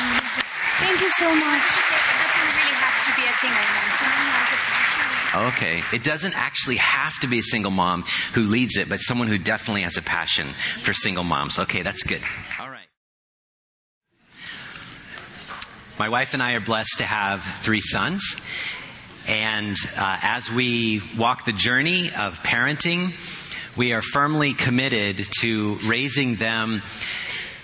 Thank 0.78 1.00
you 1.00 1.10
so 1.10 1.34
much. 1.34 1.62
It 1.62 2.14
doesn't 2.18 2.50
really 2.56 2.74
have 2.74 3.06
to 3.06 3.12
be 3.14 3.26
a 3.26 3.32
single 3.38 3.62
mom. 3.62 3.90
Someone 3.98 4.16
who 4.18 4.32
has 4.32 4.52
a 4.52 4.58
passion. 4.70 5.04
Okay. 5.34 5.96
It 5.96 6.04
doesn't 6.04 6.36
actually 6.36 6.76
have 6.76 7.18
to 7.20 7.26
be 7.26 7.38
a 7.38 7.42
single 7.42 7.70
mom 7.70 8.04
who 8.34 8.42
leads 8.42 8.76
it, 8.76 8.88
but 8.88 8.98
someone 8.98 9.28
who 9.28 9.38
definitely 9.38 9.82
has 9.82 9.96
a 9.96 10.02
passion 10.02 10.48
for 10.82 10.92
single 10.92 11.24
moms. 11.24 11.58
Okay, 11.58 11.82
that's 11.82 12.02
good. 12.02 12.22
All 12.60 12.70
right. 12.70 12.83
My 15.96 16.08
wife 16.08 16.34
and 16.34 16.42
I 16.42 16.54
are 16.54 16.60
blessed 16.60 16.98
to 16.98 17.04
have 17.04 17.44
three 17.62 17.80
sons. 17.80 18.34
And 19.28 19.76
uh, 19.96 20.18
as 20.22 20.50
we 20.50 21.00
walk 21.16 21.44
the 21.44 21.52
journey 21.52 22.08
of 22.08 22.42
parenting, 22.42 23.12
we 23.76 23.92
are 23.92 24.02
firmly 24.02 24.54
committed 24.54 25.24
to 25.40 25.78
raising 25.86 26.34
them 26.34 26.82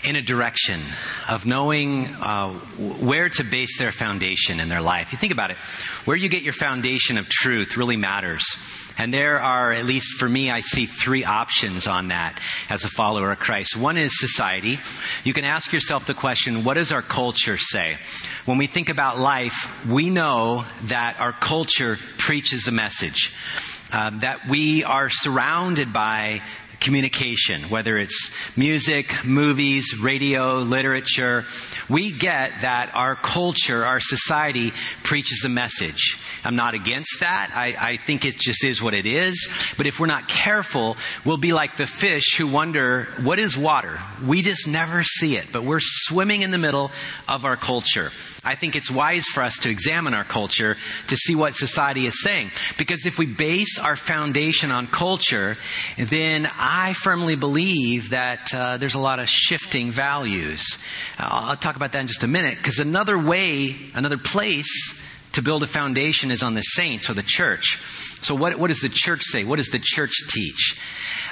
in 0.08 0.14
a 0.14 0.22
direction 0.22 0.80
of 1.28 1.44
knowing 1.44 2.06
uh, 2.06 2.50
where 2.78 3.28
to 3.30 3.42
base 3.42 3.78
their 3.78 3.90
foundation 3.90 4.60
in 4.60 4.68
their 4.68 4.80
life. 4.80 5.10
You 5.10 5.18
think 5.18 5.32
about 5.32 5.50
it, 5.50 5.56
where 6.04 6.16
you 6.16 6.28
get 6.28 6.44
your 6.44 6.52
foundation 6.52 7.18
of 7.18 7.28
truth 7.28 7.76
really 7.76 7.96
matters. 7.96 8.44
And 9.00 9.14
there 9.14 9.40
are, 9.40 9.72
at 9.72 9.86
least 9.86 10.18
for 10.18 10.28
me, 10.28 10.50
I 10.50 10.60
see 10.60 10.84
three 10.84 11.24
options 11.24 11.86
on 11.86 12.08
that 12.08 12.38
as 12.68 12.84
a 12.84 12.88
follower 12.88 13.32
of 13.32 13.38
Christ. 13.38 13.74
One 13.74 13.96
is 13.96 14.20
society. 14.20 14.78
You 15.24 15.32
can 15.32 15.46
ask 15.46 15.72
yourself 15.72 16.06
the 16.06 16.12
question, 16.12 16.64
what 16.64 16.74
does 16.74 16.92
our 16.92 17.00
culture 17.00 17.56
say? 17.56 17.96
When 18.44 18.58
we 18.58 18.66
think 18.66 18.90
about 18.90 19.18
life, 19.18 19.86
we 19.88 20.10
know 20.10 20.66
that 20.82 21.18
our 21.18 21.32
culture 21.32 21.96
preaches 22.18 22.68
a 22.68 22.72
message. 22.72 23.34
Uh, 23.90 24.10
that 24.20 24.46
we 24.46 24.84
are 24.84 25.08
surrounded 25.08 25.94
by 25.94 26.42
communication, 26.80 27.64
whether 27.64 27.98
it's 27.98 28.34
music, 28.56 29.24
movies, 29.24 29.98
radio, 30.00 30.58
literature. 30.58 31.44
We 31.88 32.10
get 32.10 32.62
that 32.62 32.92
our 32.94 33.14
culture, 33.14 33.84
our 33.84 34.00
society 34.00 34.72
preaches 35.02 35.44
a 35.44 35.48
message. 35.48 36.18
I'm 36.44 36.56
not 36.56 36.74
against 36.74 37.20
that. 37.20 37.50
I, 37.54 37.76
I 37.78 37.96
think 37.96 38.24
it 38.24 38.36
just 38.36 38.64
is 38.64 38.82
what 38.82 38.94
it 38.94 39.06
is. 39.06 39.48
But 39.76 39.86
if 39.86 40.00
we're 40.00 40.06
not 40.06 40.28
careful, 40.28 40.96
we'll 41.24 41.36
be 41.36 41.52
like 41.52 41.76
the 41.76 41.86
fish 41.86 42.36
who 42.36 42.46
wonder, 42.46 43.08
what 43.22 43.38
is 43.38 43.56
water? 43.56 44.00
We 44.24 44.42
just 44.42 44.66
never 44.66 45.02
see 45.02 45.36
it, 45.36 45.48
but 45.52 45.64
we're 45.64 45.80
swimming 45.80 46.42
in 46.42 46.50
the 46.50 46.58
middle 46.58 46.90
of 47.28 47.44
our 47.44 47.56
culture. 47.56 48.10
I 48.42 48.54
think 48.54 48.74
it's 48.74 48.90
wise 48.90 49.26
for 49.26 49.42
us 49.42 49.58
to 49.60 49.70
examine 49.70 50.14
our 50.14 50.24
culture 50.24 50.78
to 51.08 51.16
see 51.16 51.34
what 51.34 51.54
society 51.54 52.06
is 52.06 52.22
saying. 52.22 52.50
Because 52.78 53.04
if 53.04 53.18
we 53.18 53.26
base 53.26 53.78
our 53.78 53.96
foundation 53.96 54.70
on 54.70 54.86
culture, 54.86 55.58
then 55.98 56.50
I 56.58 56.94
firmly 56.94 57.36
believe 57.36 58.10
that 58.10 58.54
uh, 58.54 58.78
there's 58.78 58.94
a 58.94 58.98
lot 59.00 59.18
of 59.18 59.28
shifting 59.28 59.90
values. 59.90 60.78
Uh, 61.18 61.28
I'll 61.30 61.56
talk 61.56 61.76
about 61.76 61.92
that 61.92 62.00
in 62.00 62.06
just 62.06 62.22
a 62.22 62.28
minute. 62.28 62.56
Because 62.56 62.78
another 62.78 63.18
way, 63.18 63.76
another 63.94 64.16
place 64.16 64.98
to 65.32 65.42
build 65.42 65.62
a 65.62 65.66
foundation 65.66 66.30
is 66.30 66.42
on 66.42 66.54
the 66.54 66.62
saints 66.62 67.10
or 67.10 67.14
the 67.14 67.22
church. 67.22 67.78
So 68.22 68.34
what, 68.34 68.58
what 68.58 68.68
does 68.68 68.80
the 68.80 68.88
church 68.88 69.22
say? 69.22 69.44
What 69.44 69.56
does 69.56 69.68
the 69.68 69.78
church 69.78 70.12
teach? 70.28 70.80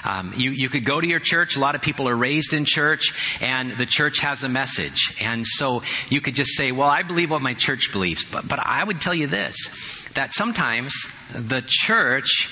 Um, 0.05 0.33
you, 0.37 0.51
you 0.51 0.69
could 0.69 0.85
go 0.85 1.01
to 1.01 1.07
your 1.07 1.21
church. 1.21 1.57
A 1.57 1.61
lot 1.61 1.75
of 1.75 1.83
people 1.83 2.09
are 2.09 2.17
raised 2.17 2.53
in 2.53 2.65
church, 2.65 3.39
and 3.43 3.73
the 3.73 3.87
church 3.87 4.21
has 4.21 4.43
a 4.43 4.49
message. 4.49 5.17
And 5.21 5.47
so 5.47 5.83
you 6.09 6.21
could 6.21 6.35
just 6.35 6.57
say, 6.57 6.73
well, 6.73 6.89
I 6.89 7.03
believe 7.03 7.31
what 7.31 7.43
my 7.43 7.55
church 7.55 7.91
believes. 7.93 8.25
But, 8.25 8.49
but 8.49 8.59
I 8.61 8.85
would 8.85 9.01
tell 9.01 9.15
you 9.15 9.27
this, 9.27 10.09
that 10.15 10.33
sometimes 10.33 10.95
the 11.33 11.63
church 11.67 12.49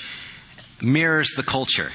mirrors 0.81 1.31
the 1.35 1.43
culture. 1.43 1.91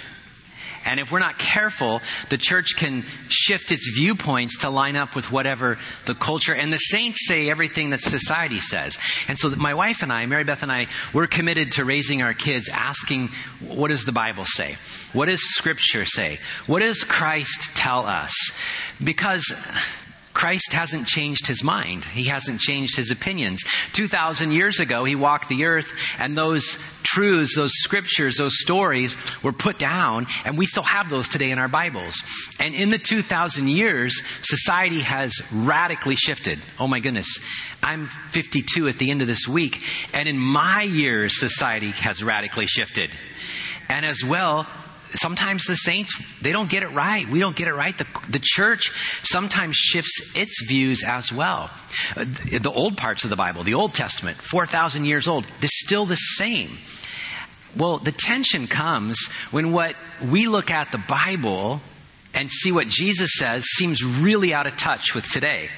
And 0.84 1.00
if 1.00 1.12
we're 1.12 1.18
not 1.18 1.38
careful, 1.38 2.00
the 2.28 2.38
church 2.38 2.76
can 2.76 3.04
shift 3.28 3.70
its 3.70 3.90
viewpoints 3.94 4.58
to 4.58 4.70
line 4.70 4.96
up 4.96 5.14
with 5.14 5.30
whatever 5.30 5.78
the 6.06 6.14
culture 6.14 6.54
and 6.54 6.72
the 6.72 6.78
saints 6.78 7.26
say 7.26 7.50
everything 7.50 7.90
that 7.90 8.00
society 8.00 8.60
says. 8.60 8.98
And 9.28 9.38
so 9.38 9.50
my 9.50 9.74
wife 9.74 10.02
and 10.02 10.12
I, 10.12 10.26
Mary 10.26 10.44
Beth 10.44 10.62
and 10.62 10.72
I, 10.72 10.88
we're 11.12 11.26
committed 11.26 11.72
to 11.72 11.84
raising 11.84 12.22
our 12.22 12.34
kids 12.34 12.68
asking, 12.72 13.28
what 13.60 13.88
does 13.88 14.04
the 14.04 14.12
Bible 14.12 14.44
say? 14.44 14.76
What 15.12 15.26
does 15.26 15.42
scripture 15.42 16.04
say? 16.04 16.38
What 16.66 16.80
does 16.80 17.04
Christ 17.04 17.76
tell 17.76 18.06
us? 18.06 18.34
Because 19.02 19.52
Christ 20.32 20.72
hasn't 20.72 21.06
changed 21.06 21.46
his 21.46 21.62
mind. 21.62 22.04
He 22.04 22.24
hasn't 22.24 22.60
changed 22.60 22.96
his 22.96 23.10
opinions. 23.10 23.62
2,000 23.92 24.52
years 24.52 24.80
ago, 24.80 25.04
he 25.04 25.14
walked 25.14 25.48
the 25.48 25.64
earth 25.64 25.86
and 26.18 26.36
those 26.36 26.76
truths, 27.02 27.56
those 27.56 27.72
scriptures, 27.74 28.36
those 28.36 28.58
stories 28.58 29.14
were 29.42 29.52
put 29.52 29.78
down 29.78 30.26
and 30.44 30.56
we 30.56 30.66
still 30.66 30.82
have 30.82 31.10
those 31.10 31.28
today 31.28 31.50
in 31.50 31.58
our 31.58 31.68
Bibles. 31.68 32.22
And 32.58 32.74
in 32.74 32.90
the 32.90 32.98
2,000 32.98 33.68
years, 33.68 34.20
society 34.42 35.00
has 35.00 35.40
radically 35.52 36.16
shifted. 36.16 36.58
Oh 36.78 36.88
my 36.88 37.00
goodness. 37.00 37.38
I'm 37.82 38.06
52 38.06 38.88
at 38.88 38.98
the 38.98 39.10
end 39.10 39.20
of 39.20 39.26
this 39.26 39.46
week 39.46 39.82
and 40.14 40.28
in 40.28 40.38
my 40.38 40.82
years, 40.82 41.38
society 41.38 41.90
has 41.90 42.22
radically 42.24 42.66
shifted. 42.66 43.10
And 43.88 44.06
as 44.06 44.24
well, 44.24 44.66
sometimes 45.14 45.64
the 45.64 45.75
saints 45.75 46.12
they 46.40 46.52
don't 46.52 46.71
get 46.71 46.83
it 46.83 46.90
right. 46.92 47.28
We 47.28 47.40
don't 47.40 47.57
get 47.57 47.69
it 47.69 47.75
right. 47.75 47.97
The, 47.97 48.07
the 48.28 48.40
church 48.42 48.90
sometimes 49.25 49.76
shifts 49.76 50.37
its 50.37 50.64
views 50.66 51.02
as 51.04 51.33
well. 51.33 51.71
The 52.16 52.73
old 52.75 52.97
parts 52.97 53.25
of 53.25 53.31
the 53.31 53.37
bible 53.37 53.62
the 53.62 53.75
old 53.75 53.95
testament 53.95 54.37
4000 54.38 55.04
years 55.04 55.28
old 55.28 55.45
they're 55.61 55.69
still 55.71 56.04
the 56.04 56.16
same. 56.16 56.78
Well 57.76 57.99
the 57.99 58.12
tension 58.12 58.66
comes 58.66 59.26
when 59.50 59.73
what 59.73 59.95
we 60.25 60.47
look 60.49 60.71
at 60.71 60.92
the 60.92 60.99
bible 60.99 61.81
and 62.35 62.50
see 62.50 62.73
what 62.73 62.88
jesus 62.88 63.33
says 63.35 63.64
seems 63.64 64.04
really 64.04 64.54
out 64.54 64.66
of 64.66 64.76
touch 64.76 65.14
with 65.14 65.31
today. 65.31 65.69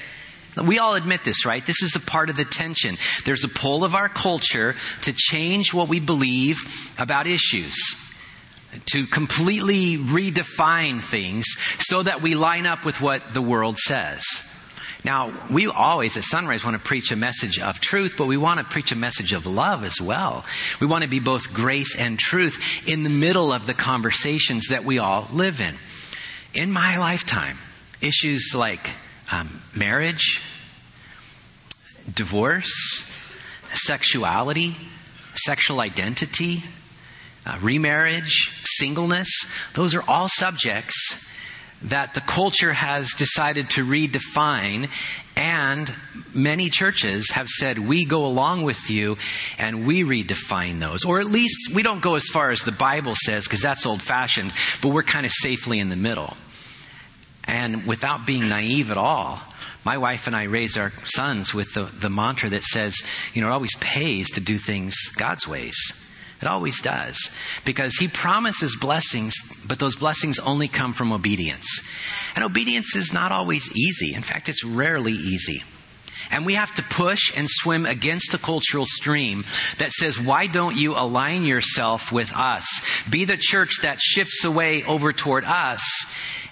We 0.62 0.78
all 0.78 0.94
admit 0.94 1.24
this, 1.24 1.44
right? 1.44 1.66
This 1.66 1.82
is 1.82 1.96
a 1.96 2.00
part 2.00 2.30
of 2.30 2.36
the 2.36 2.44
tension. 2.44 2.96
There's 3.24 3.42
a 3.42 3.48
pull 3.48 3.82
of 3.82 3.96
our 3.96 4.08
culture 4.08 4.76
to 5.02 5.12
change 5.12 5.74
what 5.74 5.88
we 5.88 5.98
believe 5.98 6.60
about 6.96 7.26
issues 7.26 7.76
to 8.86 9.06
completely 9.06 9.96
redefine 9.96 11.00
things 11.00 11.46
so 11.80 12.02
that 12.02 12.22
we 12.22 12.34
line 12.34 12.66
up 12.66 12.84
with 12.84 13.00
what 13.00 13.34
the 13.34 13.42
world 13.42 13.78
says. 13.78 14.24
Now, 15.04 15.34
we 15.50 15.66
always 15.66 16.16
at 16.16 16.24
Sunrise 16.24 16.64
want 16.64 16.78
to 16.78 16.82
preach 16.82 17.12
a 17.12 17.16
message 17.16 17.58
of 17.58 17.78
truth, 17.78 18.14
but 18.16 18.26
we 18.26 18.38
want 18.38 18.58
to 18.58 18.64
preach 18.64 18.90
a 18.90 18.96
message 18.96 19.34
of 19.34 19.44
love 19.44 19.84
as 19.84 20.00
well. 20.00 20.46
We 20.80 20.86
want 20.86 21.04
to 21.04 21.10
be 21.10 21.20
both 21.20 21.52
grace 21.52 21.94
and 21.94 22.18
truth 22.18 22.88
in 22.88 23.02
the 23.02 23.10
middle 23.10 23.52
of 23.52 23.66
the 23.66 23.74
conversations 23.74 24.68
that 24.68 24.84
we 24.84 24.98
all 24.98 25.28
live 25.30 25.60
in. 25.60 25.76
In 26.54 26.72
my 26.72 26.96
lifetime, 26.96 27.58
issues 28.00 28.54
like 28.54 28.90
um, 29.30 29.60
marriage, 29.74 30.40
divorce, 32.12 33.04
sexuality, 33.74 34.74
sexual 35.34 35.80
identity, 35.80 36.62
uh, 37.46 37.58
remarriage, 37.60 38.50
singleness, 38.62 39.28
those 39.74 39.94
are 39.94 40.02
all 40.08 40.28
subjects 40.28 41.24
that 41.82 42.14
the 42.14 42.20
culture 42.20 42.72
has 42.72 43.12
decided 43.12 43.68
to 43.70 43.84
redefine 43.84 44.90
and 45.36 45.92
many 46.32 46.70
churches 46.70 47.30
have 47.32 47.48
said 47.48 47.78
we 47.78 48.04
go 48.04 48.24
along 48.24 48.62
with 48.62 48.88
you 48.88 49.16
and 49.58 49.86
we 49.86 50.02
redefine 50.02 50.80
those 50.80 51.04
or 51.04 51.20
at 51.20 51.26
least 51.26 51.74
we 51.74 51.82
don't 51.82 52.00
go 52.00 52.14
as 52.14 52.24
far 52.32 52.50
as 52.50 52.62
the 52.62 52.72
bible 52.72 53.14
says 53.14 53.44
because 53.44 53.60
that's 53.60 53.84
old 53.84 54.00
fashioned 54.00 54.52
but 54.80 54.90
we're 54.90 55.02
kind 55.02 55.26
of 55.26 55.32
safely 55.32 55.78
in 55.78 55.90
the 55.90 55.96
middle 55.96 56.36
and 57.44 57.86
without 57.86 58.24
being 58.26 58.48
naive 58.48 58.90
at 58.90 58.96
all 58.96 59.42
my 59.84 59.98
wife 59.98 60.26
and 60.26 60.34
I 60.34 60.44
raise 60.44 60.78
our 60.78 60.90
sons 61.04 61.52
with 61.52 61.74
the, 61.74 61.84
the 61.84 62.08
mantra 62.08 62.48
that 62.50 62.62
says, 62.62 62.96
you 63.34 63.42
know, 63.42 63.48
it 63.48 63.52
always 63.52 63.76
pays 63.76 64.30
to 64.30 64.40
do 64.40 64.56
things 64.56 64.96
God's 65.16 65.46
ways. 65.46 65.76
It 66.40 66.48
always 66.48 66.80
does. 66.80 67.30
Because 67.64 67.96
He 67.96 68.08
promises 68.08 68.76
blessings, 68.80 69.34
but 69.66 69.78
those 69.78 69.96
blessings 69.96 70.38
only 70.38 70.68
come 70.68 70.92
from 70.92 71.12
obedience. 71.12 71.80
And 72.36 72.44
obedience 72.44 72.96
is 72.96 73.12
not 73.12 73.32
always 73.32 73.70
easy. 73.76 74.14
In 74.14 74.22
fact, 74.22 74.48
it's 74.48 74.64
rarely 74.64 75.12
easy. 75.12 75.62
And 76.30 76.46
we 76.46 76.54
have 76.54 76.74
to 76.74 76.82
push 76.82 77.36
and 77.36 77.48
swim 77.48 77.86
against 77.86 78.34
a 78.34 78.38
cultural 78.38 78.86
stream 78.86 79.44
that 79.78 79.92
says, 79.92 80.18
why 80.18 80.46
don't 80.46 80.76
you 80.76 80.94
align 80.96 81.44
yourself 81.44 82.10
with 82.10 82.34
us? 82.34 82.66
Be 83.08 83.24
the 83.24 83.36
church 83.36 83.80
that 83.82 84.00
shifts 84.00 84.44
away 84.44 84.82
over 84.84 85.12
toward 85.12 85.44
us. 85.44 85.82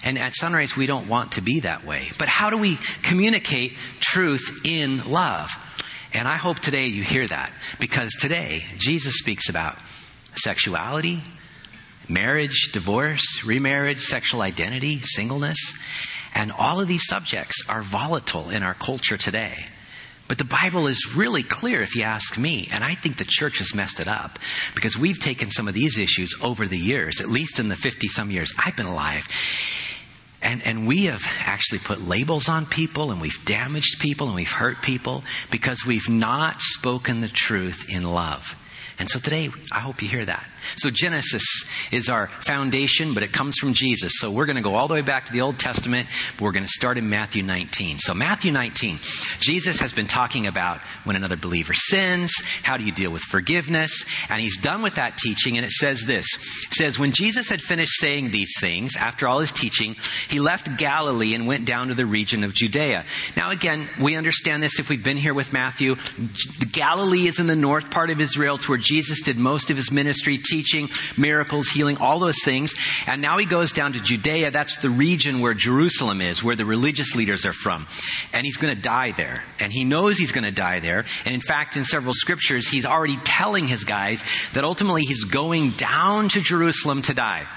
And 0.03 0.17
at 0.19 0.35
Sunrise, 0.35 0.75
we 0.75 0.85
don't 0.85 1.07
want 1.07 1.33
to 1.33 1.41
be 1.41 1.61
that 1.61 1.85
way. 1.85 2.09
But 2.17 2.29
how 2.29 2.49
do 2.49 2.57
we 2.57 2.77
communicate 3.01 3.73
truth 3.99 4.61
in 4.65 5.09
love? 5.09 5.51
And 6.13 6.27
I 6.27 6.35
hope 6.35 6.59
today 6.59 6.87
you 6.87 7.03
hear 7.03 7.25
that 7.25 7.51
because 7.79 8.11
today 8.13 8.63
Jesus 8.77 9.15
speaks 9.15 9.49
about 9.49 9.77
sexuality, 10.35 11.21
marriage, 12.07 12.69
divorce, 12.71 13.43
remarriage, 13.45 13.99
sexual 13.99 14.41
identity, 14.41 14.99
singleness. 14.99 15.73
And 16.35 16.51
all 16.51 16.79
of 16.79 16.87
these 16.87 17.07
subjects 17.07 17.65
are 17.67 17.81
volatile 17.81 18.49
in 18.49 18.63
our 18.63 18.73
culture 18.73 19.17
today. 19.17 19.65
But 20.27 20.37
the 20.37 20.45
Bible 20.45 20.87
is 20.87 21.15
really 21.15 21.43
clear 21.43 21.81
if 21.81 21.95
you 21.95 22.03
ask 22.03 22.37
me, 22.37 22.69
and 22.71 22.83
I 22.83 22.95
think 22.95 23.17
the 23.17 23.25
church 23.27 23.57
has 23.57 23.75
messed 23.75 23.99
it 23.99 24.07
up 24.07 24.39
because 24.73 24.97
we've 24.97 25.19
taken 25.19 25.49
some 25.49 25.67
of 25.67 25.73
these 25.73 25.97
issues 25.97 26.33
over 26.41 26.65
the 26.65 26.77
years, 26.77 27.21
at 27.21 27.27
least 27.27 27.59
in 27.59 27.67
the 27.67 27.75
50 27.75 28.07
some 28.07 28.31
years 28.31 28.51
I've 28.57 28.75
been 28.75 28.85
alive. 28.85 29.27
And, 30.43 30.65
and 30.67 30.85
we 30.85 31.05
have 31.05 31.25
actually 31.45 31.79
put 31.79 32.01
labels 32.01 32.49
on 32.49 32.65
people 32.65 33.11
and 33.11 33.21
we've 33.21 33.43
damaged 33.45 33.99
people 33.99 34.27
and 34.27 34.35
we've 34.35 34.51
hurt 34.51 34.81
people 34.81 35.23
because 35.49 35.85
we've 35.85 36.09
not 36.09 36.61
spoken 36.61 37.21
the 37.21 37.29
truth 37.29 37.85
in 37.89 38.03
love. 38.03 38.59
And 38.99 39.09
so 39.09 39.19
today, 39.19 39.49
I 39.71 39.79
hope 39.79 40.01
you 40.01 40.09
hear 40.09 40.25
that. 40.25 40.45
So 40.75 40.89
Genesis 40.89 41.43
is 41.91 42.09
our 42.09 42.27
foundation, 42.27 43.13
but 43.13 43.23
it 43.23 43.31
comes 43.33 43.57
from 43.57 43.73
Jesus. 43.73 44.13
So 44.17 44.31
we're 44.31 44.45
going 44.45 44.55
to 44.55 44.61
go 44.61 44.75
all 44.75 44.87
the 44.87 44.93
way 44.93 45.01
back 45.01 45.25
to 45.25 45.31
the 45.31 45.41
Old 45.41 45.59
Testament, 45.59 46.07
but 46.35 46.41
we're 46.41 46.51
going 46.51 46.65
to 46.65 46.71
start 46.71 46.97
in 46.97 47.09
Matthew 47.09 47.43
19. 47.43 47.99
So 47.99 48.13
Matthew 48.13 48.51
19, 48.51 48.99
Jesus 49.39 49.79
has 49.79 49.93
been 49.93 50.07
talking 50.07 50.47
about 50.47 50.79
when 51.03 51.15
another 51.15 51.37
believer 51.37 51.73
sins, 51.73 52.33
how 52.63 52.77
do 52.77 52.83
you 52.83 52.91
deal 52.91 53.11
with 53.11 53.21
forgiveness, 53.21 54.05
and 54.29 54.41
he's 54.41 54.57
done 54.57 54.81
with 54.81 54.95
that 54.95 55.17
teaching, 55.17 55.57
and 55.57 55.65
it 55.65 55.71
says 55.71 56.03
this. 56.05 56.25
It 56.67 56.73
says, 56.73 56.99
when 56.99 57.11
Jesus 57.11 57.49
had 57.49 57.61
finished 57.61 57.99
saying 57.99 58.31
these 58.31 58.53
things, 58.59 58.95
after 58.95 59.27
all 59.27 59.39
his 59.39 59.51
teaching, 59.51 59.95
he 60.29 60.39
left 60.39 60.77
Galilee 60.77 61.33
and 61.33 61.47
went 61.47 61.65
down 61.65 61.89
to 61.89 61.93
the 61.93 62.05
region 62.05 62.43
of 62.43 62.53
Judea. 62.53 63.05
Now 63.35 63.51
again, 63.51 63.87
we 63.99 64.15
understand 64.15 64.63
this 64.63 64.79
if 64.79 64.89
we've 64.89 65.03
been 65.03 65.17
here 65.17 65.33
with 65.33 65.53
Matthew. 65.53 65.95
Galilee 66.71 67.27
is 67.27 67.39
in 67.39 67.47
the 67.47 67.55
north 67.55 67.91
part 67.91 68.09
of 68.09 68.21
Israel. 68.21 68.55
It's 68.55 68.69
where 68.69 68.77
Jesus 68.77 69.21
did 69.21 69.37
most 69.37 69.69
of 69.69 69.77
his 69.77 69.91
ministry, 69.91 70.37
teaching, 70.53 70.89
miracles, 71.17 71.67
healing, 71.67 71.97
all 71.97 72.19
those 72.19 72.43
things. 72.43 72.75
And 73.07 73.21
now 73.21 73.37
he 73.37 73.45
goes 73.45 73.71
down 73.71 73.93
to 73.93 73.99
Judea. 73.99 74.51
That's 74.51 74.77
the 74.77 74.89
region 74.89 75.39
where 75.39 75.55
Jerusalem 75.55 76.21
is, 76.21 76.43
where 76.43 76.55
the 76.55 76.65
religious 76.65 77.15
leaders 77.15 77.45
are 77.45 77.53
from. 77.53 77.87
And 78.33 78.45
he's 78.45 78.57
going 78.57 78.75
to 78.75 78.81
die 78.81 79.11
there. 79.11 79.43
And 79.59 79.73
he 79.73 79.83
knows 79.83 80.17
he's 80.17 80.31
going 80.31 80.43
to 80.43 80.51
die 80.51 80.79
there. 80.79 81.05
And 81.25 81.33
in 81.33 81.41
fact, 81.41 81.75
in 81.75 81.85
several 81.85 82.13
scriptures, 82.13 82.67
he's 82.67 82.85
already 82.85 83.17
telling 83.23 83.67
his 83.67 83.83
guys 83.83 84.23
that 84.53 84.63
ultimately 84.63 85.01
he's 85.01 85.23
going 85.23 85.71
down 85.71 86.29
to 86.29 86.41
Jerusalem 86.41 87.01
to 87.03 87.13
die. 87.13 87.47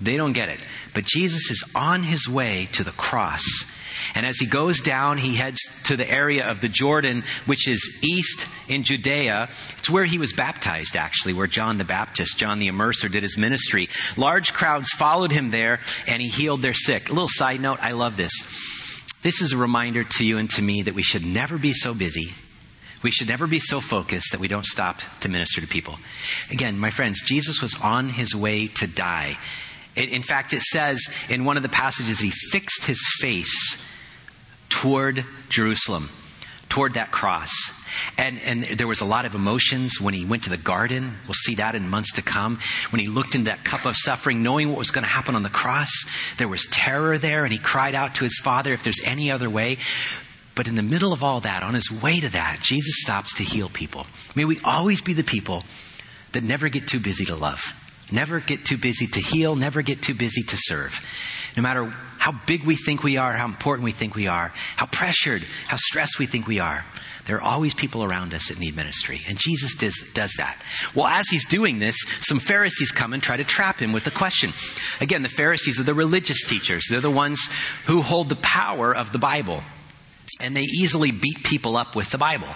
They 0.00 0.16
don't 0.16 0.32
get 0.32 0.48
it. 0.48 0.60
But 0.94 1.04
Jesus 1.04 1.50
is 1.50 1.64
on 1.74 2.02
his 2.02 2.28
way 2.28 2.68
to 2.72 2.84
the 2.84 2.92
cross. 2.92 3.44
And 4.14 4.24
as 4.24 4.38
he 4.38 4.46
goes 4.46 4.80
down, 4.80 5.18
he 5.18 5.34
heads 5.34 5.58
to 5.84 5.96
the 5.96 6.08
area 6.08 6.48
of 6.48 6.60
the 6.60 6.68
Jordan, 6.68 7.24
which 7.46 7.66
is 7.66 7.98
east 8.02 8.46
in 8.68 8.84
Judea. 8.84 9.48
It's 9.78 9.90
where 9.90 10.04
he 10.04 10.18
was 10.18 10.32
baptized, 10.32 10.96
actually, 10.96 11.34
where 11.34 11.46
John 11.46 11.78
the 11.78 11.84
Baptist, 11.84 12.38
John 12.38 12.58
the 12.58 12.68
Immerser, 12.68 13.10
did 13.10 13.22
his 13.22 13.36
ministry. 13.36 13.88
Large 14.16 14.52
crowds 14.52 14.90
followed 14.90 15.32
him 15.32 15.50
there, 15.50 15.80
and 16.06 16.22
he 16.22 16.28
healed 16.28 16.62
their 16.62 16.74
sick. 16.74 17.08
A 17.08 17.12
little 17.12 17.28
side 17.28 17.60
note, 17.60 17.80
I 17.80 17.92
love 17.92 18.16
this. 18.16 18.32
This 19.22 19.42
is 19.42 19.52
a 19.52 19.56
reminder 19.56 20.04
to 20.04 20.24
you 20.24 20.38
and 20.38 20.48
to 20.50 20.62
me 20.62 20.82
that 20.82 20.94
we 20.94 21.02
should 21.02 21.26
never 21.26 21.58
be 21.58 21.72
so 21.72 21.92
busy. 21.92 22.30
We 23.02 23.10
should 23.10 23.28
never 23.28 23.46
be 23.46 23.60
so 23.60 23.80
focused 23.80 24.32
that 24.32 24.40
we 24.40 24.48
don't 24.48 24.66
stop 24.66 25.00
to 25.20 25.28
minister 25.28 25.60
to 25.60 25.66
people. 25.66 25.98
Again, 26.50 26.78
my 26.78 26.90
friends, 26.90 27.22
Jesus 27.22 27.62
was 27.62 27.76
on 27.80 28.08
his 28.08 28.34
way 28.34 28.66
to 28.68 28.86
die. 28.86 29.38
It, 29.98 30.10
in 30.10 30.22
fact, 30.22 30.52
it 30.52 30.62
says 30.62 31.02
in 31.28 31.44
one 31.44 31.56
of 31.56 31.62
the 31.62 31.68
passages, 31.68 32.20
he 32.20 32.30
fixed 32.30 32.84
his 32.84 33.04
face 33.20 33.84
toward 34.68 35.24
Jerusalem, 35.48 36.08
toward 36.68 36.94
that 36.94 37.10
cross. 37.10 37.52
And, 38.16 38.40
and 38.42 38.64
there 38.64 38.86
was 38.86 39.00
a 39.00 39.04
lot 39.04 39.24
of 39.24 39.34
emotions 39.34 40.00
when 40.00 40.14
he 40.14 40.24
went 40.24 40.44
to 40.44 40.50
the 40.50 40.56
garden. 40.56 41.16
We'll 41.26 41.34
see 41.34 41.56
that 41.56 41.74
in 41.74 41.88
months 41.88 42.12
to 42.12 42.22
come. 42.22 42.60
When 42.90 43.00
he 43.00 43.08
looked 43.08 43.34
into 43.34 43.50
that 43.50 43.64
cup 43.64 43.86
of 43.86 43.96
suffering, 43.96 44.42
knowing 44.42 44.68
what 44.68 44.78
was 44.78 44.90
going 44.90 45.04
to 45.04 45.10
happen 45.10 45.34
on 45.34 45.42
the 45.42 45.48
cross, 45.48 45.90
there 46.36 46.48
was 46.48 46.66
terror 46.70 47.18
there, 47.18 47.44
and 47.44 47.52
he 47.52 47.58
cried 47.58 47.94
out 47.94 48.14
to 48.16 48.24
his 48.24 48.38
father 48.38 48.72
if 48.72 48.82
there's 48.82 49.00
any 49.04 49.30
other 49.30 49.50
way. 49.50 49.78
But 50.54 50.68
in 50.68 50.74
the 50.74 50.82
middle 50.82 51.12
of 51.12 51.24
all 51.24 51.40
that, 51.40 51.62
on 51.62 51.74
his 51.74 51.90
way 51.90 52.20
to 52.20 52.28
that, 52.30 52.60
Jesus 52.62 53.00
stops 53.00 53.34
to 53.36 53.42
heal 53.42 53.68
people. 53.68 54.06
May 54.34 54.44
we 54.44 54.58
always 54.64 55.00
be 55.00 55.12
the 55.12 55.24
people 55.24 55.64
that 56.32 56.42
never 56.42 56.68
get 56.68 56.86
too 56.86 57.00
busy 57.00 57.24
to 57.26 57.36
love, 57.36 57.72
never 58.12 58.40
get 58.40 58.64
too 58.64 58.78
busy 58.78 59.06
to 59.06 59.20
heal, 59.20 59.56
never 59.56 59.82
get 59.82 60.02
too 60.02 60.14
busy 60.14 60.42
to 60.42 60.56
serve. 60.56 61.00
No 61.56 61.62
matter 61.62 61.84
how 62.18 62.32
big 62.46 62.64
we 62.64 62.76
think 62.76 63.02
we 63.02 63.16
are, 63.16 63.32
how 63.32 63.46
important 63.46 63.84
we 63.84 63.92
think 63.92 64.14
we 64.14 64.26
are, 64.26 64.52
how 64.76 64.86
pressured, 64.86 65.42
how 65.66 65.76
stressed 65.76 66.18
we 66.18 66.26
think 66.26 66.46
we 66.46 66.60
are, 66.60 66.84
there 67.28 67.36
are 67.36 67.42
always 67.42 67.74
people 67.74 68.02
around 68.02 68.32
us 68.32 68.48
that 68.48 68.58
need 68.58 68.74
ministry. 68.74 69.20
And 69.28 69.36
Jesus 69.36 69.74
does, 69.74 70.02
does 70.14 70.32
that. 70.38 70.58
Well, 70.94 71.06
as 71.06 71.28
he's 71.28 71.46
doing 71.46 71.78
this, 71.78 71.96
some 72.20 72.38
Pharisees 72.38 72.90
come 72.90 73.12
and 73.12 73.22
try 73.22 73.36
to 73.36 73.44
trap 73.44 73.80
him 73.80 73.92
with 73.92 74.06
a 74.06 74.10
question. 74.10 74.52
Again, 75.02 75.22
the 75.22 75.28
Pharisees 75.28 75.78
are 75.78 75.82
the 75.82 75.92
religious 75.92 76.42
teachers. 76.44 76.86
They're 76.88 77.02
the 77.02 77.10
ones 77.10 77.46
who 77.84 78.00
hold 78.00 78.30
the 78.30 78.36
power 78.36 78.96
of 78.96 79.12
the 79.12 79.18
Bible. 79.18 79.62
And 80.40 80.56
they 80.56 80.62
easily 80.62 81.10
beat 81.10 81.42
people 81.42 81.76
up 81.76 81.96
with 81.96 82.10
the 82.10 82.18
Bible. 82.18 82.48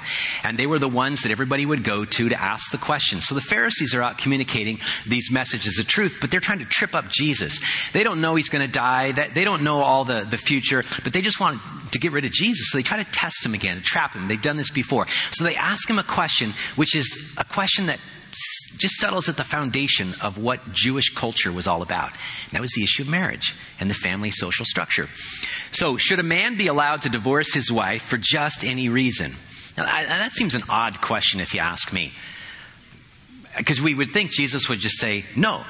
And 0.45 0.59
they 0.59 0.67
were 0.67 0.79
the 0.79 0.89
ones 0.89 1.23
that 1.23 1.33
everybody 1.33 1.67
would 1.67 1.85
go 1.85 2.05
to 2.05 2.29
to 2.29 2.41
ask 2.41 2.71
the 2.71 2.79
questions. 2.79 3.27
So 3.27 3.35
the 3.35 3.41
Pharisees 3.41 3.95
are 3.95 4.03
out 4.03 4.19
communicating 4.19 4.79
these 5.07 5.31
messages 5.31 5.79
of 5.79 5.87
truth, 5.87 6.19
but 6.21 6.31
they're 6.31 6.41
trying 6.41 6.61
to 6.61 6.65
trip 6.65 6.95
up 6.95 7.09
Jesus. 7.09 7.61
They 7.93 8.05
don't 8.05 8.21
know 8.21 8.35
he's 8.35 8.49
going 8.49 8.65
to 8.65 8.73
die. 8.73 9.13
They 9.13 9.45
don't 9.45 9.63
know 9.63 9.81
all 9.81 10.05
the, 10.05 10.25
the 10.29 10.39
future, 10.39 10.83
but 11.03 11.13
they 11.13 11.23
just 11.23 11.41
want 11.41 11.61
to 11.93 11.99
get 11.99 12.13
rid 12.13 12.25
of 12.25 12.33
Jesus. 12.33 12.71
So 12.71 12.79
they 12.79 12.83
try 12.83 13.03
to 13.03 13.11
test 13.11 13.45
him 13.45 13.55
again, 13.55 13.81
trap 13.83 14.15
him. 14.15 14.29
They've 14.29 14.41
done 14.41 14.57
this 14.57 14.71
before. 14.71 15.07
So 15.33 15.45
they 15.45 15.57
ask 15.57 15.89
him 15.89 15.99
a 15.99 16.05
question, 16.05 16.53
which 16.77 16.95
is 16.95 17.35
a 17.37 17.45
question 17.45 17.87
that 17.87 17.99
just 18.79 18.95
settles 18.95 19.29
at 19.29 19.37
the 19.37 19.45
foundation 19.45 20.15
of 20.23 20.39
what 20.39 20.73
Jewish 20.73 21.15
culture 21.15 21.53
was 21.53 21.67
all 21.67 21.83
about. 21.83 22.11
And 22.11 22.53
that 22.53 22.61
was 22.61 22.73
the 22.73 22.83
issue 22.83 23.03
of 23.03 23.09
marriage 23.09 23.55
and 23.81 23.91
the 23.91 23.95
family 23.95 24.31
social 24.31 24.65
structure. 24.65 25.09
So, 25.71 25.97
should 25.97 26.19
a 26.19 26.25
man 26.25 26.57
be 26.57 26.67
allowed 26.67 27.03
to 27.03 27.09
divorce 27.09 27.53
his 27.53 27.71
wife 27.71 28.03
for 28.03 28.19
just 28.19 28.65
any 28.65 28.89
reason? 28.89 29.33
Now, 29.77 29.85
I, 29.87 30.05
that 30.05 30.33
seems 30.33 30.55
an 30.55 30.63
odd 30.69 31.01
question 31.01 31.41
if 31.41 31.55
you 31.55 31.61
ask 31.61 31.93
me. 31.93 32.13
Because 33.57 33.81
we 33.81 33.95
would 33.95 34.11
think 34.11 34.31
Jesus 34.31 34.69
would 34.69 34.79
just 34.79 34.99
say, 34.99 35.25
no. 35.37 35.63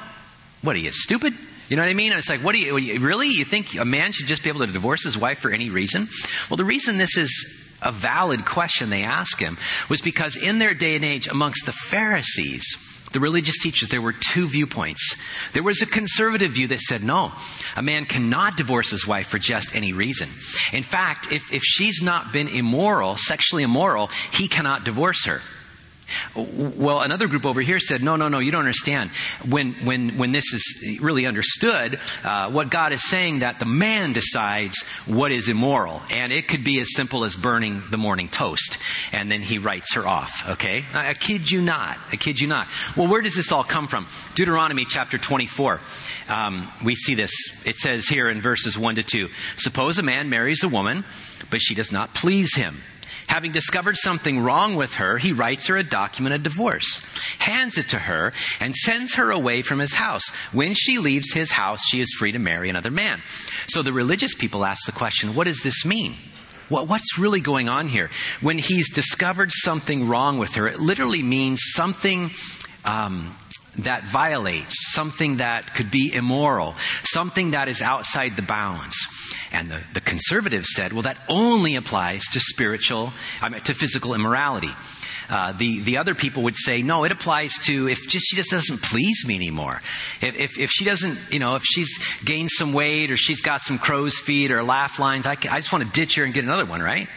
What 0.62 0.76
are 0.76 0.78
you, 0.78 0.92
stupid? 0.92 1.35
You 1.68 1.76
know 1.76 1.82
what 1.82 1.90
I 1.90 1.94
mean? 1.94 2.12
It's 2.12 2.28
like, 2.28 2.40
what 2.40 2.54
do 2.54 2.61
you, 2.61 3.00
really? 3.00 3.28
You 3.28 3.44
think 3.44 3.75
a 3.75 3.85
man 3.85 4.12
should 4.12 4.26
just 4.26 4.42
be 4.42 4.50
able 4.50 4.61
to 4.61 4.73
divorce 4.73 5.04
his 5.04 5.18
wife 5.18 5.38
for 5.38 5.50
any 5.50 5.71
reason? 5.71 6.09
Well, 6.49 6.56
the 6.56 6.64
reason 6.64 6.99
this 6.99 7.16
is 7.16 7.62
a 7.82 7.90
valid 7.90 8.44
question 8.44 8.90
they 8.90 9.02
ask 9.02 9.38
him 9.38 9.59
was 9.88 10.00
because 10.00 10.37
in 10.37 10.59
their 10.59 10.75
day 10.75 10.97
and 10.97 11.04
age, 11.04 11.26
amongst 11.26 11.66
the 11.66 11.73
Pharisees, 11.73 12.76
the 13.12 13.21
religious 13.21 13.59
teachers, 13.59 13.88
there 13.88 14.02
were 14.02 14.12
two 14.12 14.49
viewpoints. 14.49 15.16
There 15.52 15.62
was 15.62 15.83
a 15.83 15.87
conservative 15.87 16.52
view 16.52 16.69
that 16.69 16.81
said, 16.81 17.02
no, 17.02 17.33
a 17.76 17.83
man 17.83 18.07
cannot 18.07 18.57
divorce 18.57 18.90
his 18.90 19.07
wife 19.07 19.28
for 19.28 19.38
just 19.38 19.75
any 19.75 19.92
reason. 19.92 20.28
In 20.73 20.83
fact, 20.83 21.31
if, 21.33 21.52
if 21.52 21.62
she's 21.62 22.02
not 22.02 22.33
been 22.33 22.49
immoral, 22.49 23.16
sexually 23.16 23.62
immoral, 23.62 24.09
he 24.33 24.49
cannot 24.49 24.85
divorce 24.85 25.26
her. 25.26 25.40
Well, 26.35 27.00
another 27.00 27.26
group 27.26 27.47
over 27.47 27.61
here 27.61 27.78
said, 27.78 28.02
no, 28.02 28.16
no, 28.16 28.28
no, 28.28 28.38
you 28.38 28.50
don't 28.50 28.61
understand. 28.61 29.11
When, 29.49 29.75
when, 29.85 30.19
when 30.19 30.33
this 30.33 30.52
is 30.52 30.99
really 31.00 31.26
understood, 31.26 31.99
uh, 32.25 32.50
what 32.50 32.71
God 32.71 32.92
is 32.92 33.09
saying 33.09 33.40
that 33.40 33.59
the 33.59 33.66
man 33.66 34.12
decides 34.12 34.83
what 35.07 35.33
is 35.33 35.49
immoral. 35.49 36.02
And 36.11 36.33
it 36.33 36.49
could 36.49 36.64
be 36.64 36.81
as 36.81 36.95
simple 36.95 37.25
as 37.25 37.37
burning 37.37 37.83
the 37.90 37.99
morning 37.99 38.28
toast. 38.28 38.78
And 39.12 39.31
then 39.31 39.42
he 39.42 39.59
writes 39.59 39.95
her 39.95 40.07
off, 40.07 40.49
okay? 40.50 40.85
I, 40.92 41.11
I 41.11 41.14
kid 41.14 41.50
you 41.50 41.61
not. 41.61 41.99
I 42.11 42.16
kid 42.16 42.40
you 42.40 42.49
not. 42.49 42.69
Well, 42.97 43.09
where 43.09 43.23
does 43.23 43.35
this 43.35 43.52
all 43.52 43.64
come 43.64 43.88
from? 43.88 44.07
Deuteronomy 44.35 44.85
chapter 44.85 45.19
24. 45.19 45.81
Um, 46.28 46.69
we 46.85 46.95
see 46.95 47.14
this. 47.14 47.33
It 47.66 47.76
says 47.76 48.07
here 48.07 48.28
in 48.28 48.40
verses 48.40 48.78
1 48.78 48.97
to 48.97 49.02
2 49.02 49.28
Suppose 49.57 49.99
a 49.99 50.02
man 50.02 50.31
marries 50.31 50.64
a 50.64 50.69
woman, 50.69 51.04
but 51.50 51.61
she 51.61 51.75
does 51.75 51.92
not 51.92 52.14
please 52.14 52.54
him. 52.54 52.76
Having 53.33 53.53
discovered 53.53 53.97
something 53.97 54.41
wrong 54.41 54.77
with 54.77 54.97
her, 54.97 55.17
he 55.17 55.33
writes 55.33 55.69
her 55.69 55.79
a 55.79 55.83
document 55.83 56.35
of 56.35 56.43
divorce, 56.43 57.03
hands 57.39 57.79
it 57.79 57.89
to 57.89 57.99
her, 57.99 58.35
and 58.61 58.75
sends 58.75 59.15
her 59.15 59.31
away 59.31 59.62
from 59.62 59.79
his 59.79 59.95
house. 59.95 60.29
When 60.53 60.75
she 60.75 60.99
leaves 60.99 61.33
his 61.33 61.51
house, 61.51 61.83
she 61.83 62.03
is 62.03 62.12
free 62.12 62.33
to 62.33 62.39
marry 62.39 62.69
another 62.69 62.91
man. 62.91 63.23
So 63.69 63.81
the 63.81 63.91
religious 63.91 64.35
people 64.35 64.67
ask 64.67 64.85
the 64.85 64.93
question, 64.93 65.35
what 65.35 65.45
does 65.45 65.62
this 65.62 65.87
mean? 65.87 66.15
what's 66.69 67.19
really 67.19 67.41
going 67.41 67.71
on 67.71 67.89
here? 67.89 68.11
When 68.43 68.59
he's 68.59 68.93
discovered 68.93 69.51
something 69.51 70.09
wrong 70.09 70.37
with 70.37 70.57
her, 70.57 70.69
it 70.69 70.79
literally 70.79 71.23
means 71.23 71.61
something 71.73 72.33
um, 72.85 73.35
that 73.79 74.05
violates, 74.05 74.93
something 74.93 75.38
that 75.38 75.75
could 75.75 75.91
be 75.91 76.12
immoral, 76.14 76.75
something 77.05 77.52
that 77.52 77.69
is 77.69 77.81
outside 77.81 78.37
the 78.37 78.43
bounds. 78.43 78.97
And 79.50 79.71
the, 79.71 79.81
the 79.95 80.00
conservatives 80.00 80.75
said, 80.75 80.93
well, 80.93 81.02
that 81.02 81.19
only 81.29 81.76
applies 81.76 82.25
to 82.33 82.41
spiritual, 82.41 83.12
I 83.41 83.49
mean, 83.49 83.61
to 83.62 83.75
physical 83.75 84.14
immorality. 84.14 84.71
Uh, 85.31 85.52
the 85.52 85.81
the 85.81 85.97
other 85.97 86.14
people 86.14 86.43
would 86.43 86.57
say 86.57 86.83
no. 86.83 87.05
It 87.05 87.12
applies 87.12 87.57
to 87.61 87.88
if 87.88 88.07
just 88.07 88.26
she 88.29 88.37
just 88.37 88.50
doesn't 88.50 88.83
please 88.83 89.25
me 89.26 89.35
anymore. 89.35 89.81
If, 90.21 90.35
if, 90.35 90.59
if 90.59 90.71
she 90.71 90.85
doesn't, 90.85 91.19
you 91.31 91.38
know, 91.38 91.55
if 91.55 91.62
she's 91.64 91.97
gained 92.23 92.50
some 92.50 92.75
weight 92.75 93.11
or 93.11 93.17
she's 93.17 93.41
got 93.41 93.62
some 93.62 93.79
crow's 93.79 94.19
feet 94.19 94.50
or 94.50 94.62
laugh 94.62 94.99
lines, 94.99 95.26
I, 95.26 95.33
I 95.33 95.59
just 95.59 95.73
want 95.73 95.87
to 95.87 95.91
ditch 95.91 96.17
her 96.17 96.25
and 96.25 96.35
get 96.35 96.45
another 96.45 96.67
one, 96.67 96.83
right? 96.83 97.09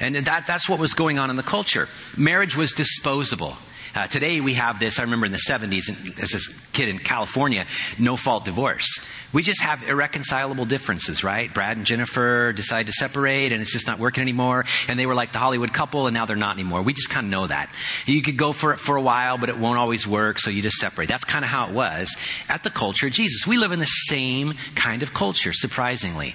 And 0.00 0.14
that 0.16 0.46
that's 0.46 0.68
what 0.68 0.78
was 0.78 0.92
going 0.92 1.18
on 1.18 1.30
in 1.30 1.36
the 1.36 1.42
culture. 1.42 1.88
Marriage 2.18 2.54
was 2.54 2.72
disposable. 2.72 3.56
Uh, 3.94 4.08
today 4.08 4.40
we 4.40 4.54
have 4.54 4.80
this, 4.80 4.98
I 4.98 5.02
remember 5.02 5.24
in 5.24 5.30
the 5.30 5.38
70s, 5.38 5.88
as 6.20 6.34
a 6.34 6.72
kid 6.72 6.88
in 6.88 6.98
California, 6.98 7.64
no 7.96 8.16
fault 8.16 8.44
divorce. 8.44 8.98
We 9.32 9.44
just 9.44 9.62
have 9.62 9.84
irreconcilable 9.84 10.64
differences, 10.64 11.22
right? 11.22 11.52
Brad 11.52 11.76
and 11.76 11.86
Jennifer 11.86 12.52
decide 12.52 12.86
to 12.86 12.92
separate 12.92 13.52
and 13.52 13.62
it's 13.62 13.72
just 13.72 13.86
not 13.86 14.00
working 14.00 14.22
anymore. 14.22 14.64
And 14.88 14.98
they 14.98 15.06
were 15.06 15.14
like 15.14 15.32
the 15.32 15.38
Hollywood 15.38 15.72
couple 15.72 16.08
and 16.08 16.14
now 16.14 16.26
they're 16.26 16.34
not 16.34 16.56
anymore. 16.56 16.82
We 16.82 16.92
just 16.92 17.08
kind 17.08 17.26
of 17.26 17.30
know 17.30 17.46
that. 17.46 17.70
You 18.04 18.20
could 18.20 18.36
go 18.36 18.52
for 18.52 18.72
it 18.72 18.78
for 18.78 18.96
a 18.96 19.02
while, 19.02 19.38
but 19.38 19.48
it 19.48 19.58
won't 19.58 19.78
always 19.78 20.08
work, 20.08 20.40
so 20.40 20.50
you 20.50 20.60
just 20.60 20.78
separate. 20.78 21.08
That's 21.08 21.24
kind 21.24 21.44
of 21.44 21.50
how 21.52 21.68
it 21.68 21.72
was 21.72 22.16
at 22.48 22.64
the 22.64 22.70
culture 22.70 23.06
of 23.06 23.12
Jesus. 23.12 23.46
We 23.46 23.58
live 23.58 23.70
in 23.70 23.78
the 23.78 23.86
same 23.86 24.54
kind 24.74 25.04
of 25.04 25.14
culture, 25.14 25.52
surprisingly. 25.52 26.34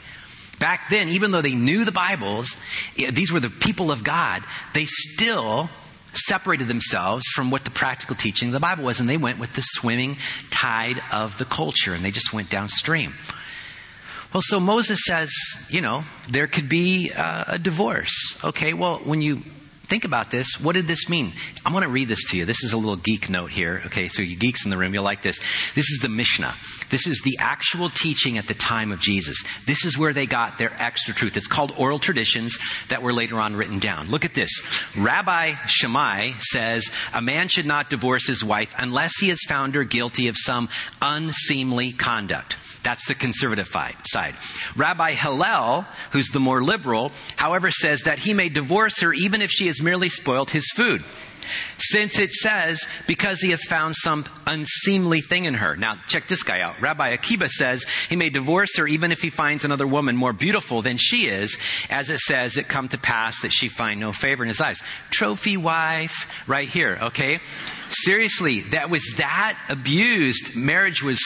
Back 0.60 0.90
then, 0.90 1.10
even 1.10 1.32
though 1.32 1.42
they 1.42 1.56
knew 1.56 1.84
the 1.84 1.92
Bibles, 1.92 2.56
these 2.96 3.34
were 3.34 3.40
the 3.42 3.50
people 3.50 3.92
of 3.92 4.04
God, 4.04 4.44
they 4.74 4.86
still 4.86 5.70
separated 6.20 6.68
themselves 6.68 7.26
from 7.34 7.52
what 7.52 7.64
the 7.64 7.72
practical 7.72 8.16
teaching 8.16 8.50
of 8.50 8.54
the 8.54 8.60
Bible 8.60 8.84
was, 8.84 9.00
and 9.00 9.10
they 9.10 9.18
went 9.18 9.40
with 9.40 9.54
the 9.54 9.62
swimming 9.62 10.18
tide 10.50 11.02
of 11.12 11.38
the 11.38 11.46
culture, 11.46 11.94
and 11.94 12.04
they 12.04 12.12
just 12.12 12.34
went 12.34 12.50
downstream. 12.50 13.14
Well, 14.34 14.42
so 14.44 14.60
Moses 14.60 15.00
says, 15.06 15.34
you 15.70 15.82
know, 15.82 16.04
there 16.30 16.48
could 16.48 16.70
be 16.70 17.12
uh, 17.12 17.46
a 17.48 17.60
divorce. 17.60 18.40
Okay, 18.44 18.74
well, 18.74 18.98
when 18.98 19.22
you 19.22 19.42
think 19.90 20.06
about 20.06 20.30
this. 20.32 20.60
What 20.62 20.76
did 20.76 20.88
this 20.88 21.10
mean? 21.10 21.34
I'm 21.66 21.72
going 21.74 21.84
to 21.84 21.90
read 21.90 22.08
this 22.08 22.26
to 22.30 22.38
you. 22.38 22.46
This 22.46 22.64
is 22.64 22.74
a 22.74 22.78
little 22.78 22.96
geek 22.96 23.30
note 23.30 23.50
here. 23.50 23.82
Okay, 23.88 24.08
so 24.08 24.22
you 24.22 24.38
geeks 24.38 24.64
in 24.64 24.72
the 24.72 24.78
room, 24.78 24.94
you'll 24.94 25.04
like 25.04 25.24
this. 25.24 25.40
This 25.74 25.90
is 25.90 26.00
the 26.02 26.10
Mishnah. 26.10 26.54
This 26.90 27.08
is 27.08 27.22
the 27.24 27.38
actual 27.40 27.90
teaching 27.90 28.38
at 28.38 28.48
the 28.48 28.54
time 28.54 28.92
of 28.92 29.00
Jesus. 29.00 29.44
This 29.66 29.86
is 29.86 29.98
where 29.98 30.14
they 30.14 30.26
got 30.26 30.58
their 30.58 30.72
extra 30.82 31.14
truth. 31.14 31.36
It's 31.36 31.48
called 31.48 31.74
oral 31.78 32.00
traditions 32.00 32.58
that 32.90 33.02
were 33.02 33.14
later 33.14 33.40
on 33.40 33.56
written 33.56 33.80
down. 33.80 34.10
Look 34.10 34.26
at 34.26 34.34
this. 34.34 34.52
Rabbi 34.96 35.56
Shammai 35.66 36.32
says 36.40 36.90
a 37.14 37.22
man 37.22 37.48
should 37.48 37.66
not 37.66 37.90
divorce 37.90 38.28
his 38.28 38.44
wife 38.44 38.74
unless 38.78 39.18
he 39.20 39.30
has 39.30 39.40
found 39.48 39.76
her 39.76 39.84
guilty 39.84 40.28
of 40.28 40.36
some 40.38 40.70
unseemly 41.02 41.92
conduct. 41.92 42.58
That's 42.84 43.08
the 43.08 43.16
conservative 43.16 43.68
side. 43.68 44.36
Rabbi 44.76 45.12
Hillel, 45.12 45.86
who's 46.12 46.30
the 46.30 46.40
more 46.40 46.64
liberal, 46.64 47.12
however, 47.36 47.72
says 47.72 48.04
that 48.04 48.20
he 48.20 48.34
may 48.34 48.50
divorce 48.50 49.02
her 49.02 49.14
even 49.14 49.42
if 49.42 49.50
she 49.52 49.68
has 49.68 49.82
merely 49.82 50.10
spoiled 50.10 50.52
his 50.52 50.70
food. 50.72 51.04
Since 51.78 52.20
it 52.20 52.32
says, 52.32 52.86
because 53.08 53.42
he 53.42 53.52
has 53.52 53.64
found 53.64 53.96
some 53.96 54.26
unseemly 54.46 55.22
thing 55.22 55.46
in 55.46 55.56
her. 55.56 55.76
Now, 55.76 55.96
check 56.08 56.28
this 56.28 56.44
guy 56.44 56.62
out. 56.62 56.80
Rabbi 56.80 57.10
Akiba 57.10 57.50
says 57.50 57.86
he 58.08 58.16
may 58.16 58.30
divorce 58.30 58.78
her 58.78 58.88
even 58.88 59.12
if 59.12 59.22
he 59.22 59.30
finds 59.30 59.66
another 59.66 59.88
woman 59.88 60.16
more 60.16 60.34
beautiful 60.34 60.82
than 60.82 60.98
she 60.98 61.28
is, 61.28 61.58
as 61.90 62.10
it 62.10 62.20
says, 62.20 62.58
it 62.58 62.68
come 62.68 62.88
to 62.90 62.98
pass 62.98 63.42
that 63.42 63.52
she 63.52 63.68
find 63.68 64.00
no 64.00 64.12
favor 64.14 64.44
in 64.44 64.50
his 64.50 64.62
eyes. 64.62 64.84
Trophy 65.10 65.58
wife, 65.58 66.30
right 66.48 66.70
here, 66.70 67.00
okay? 67.02 67.40
Seriously, 67.90 68.60
that 68.62 68.90
was 68.90 69.16
that 69.18 69.58
abused. 69.70 70.56
Marriage 70.56 71.02
was 71.02 71.20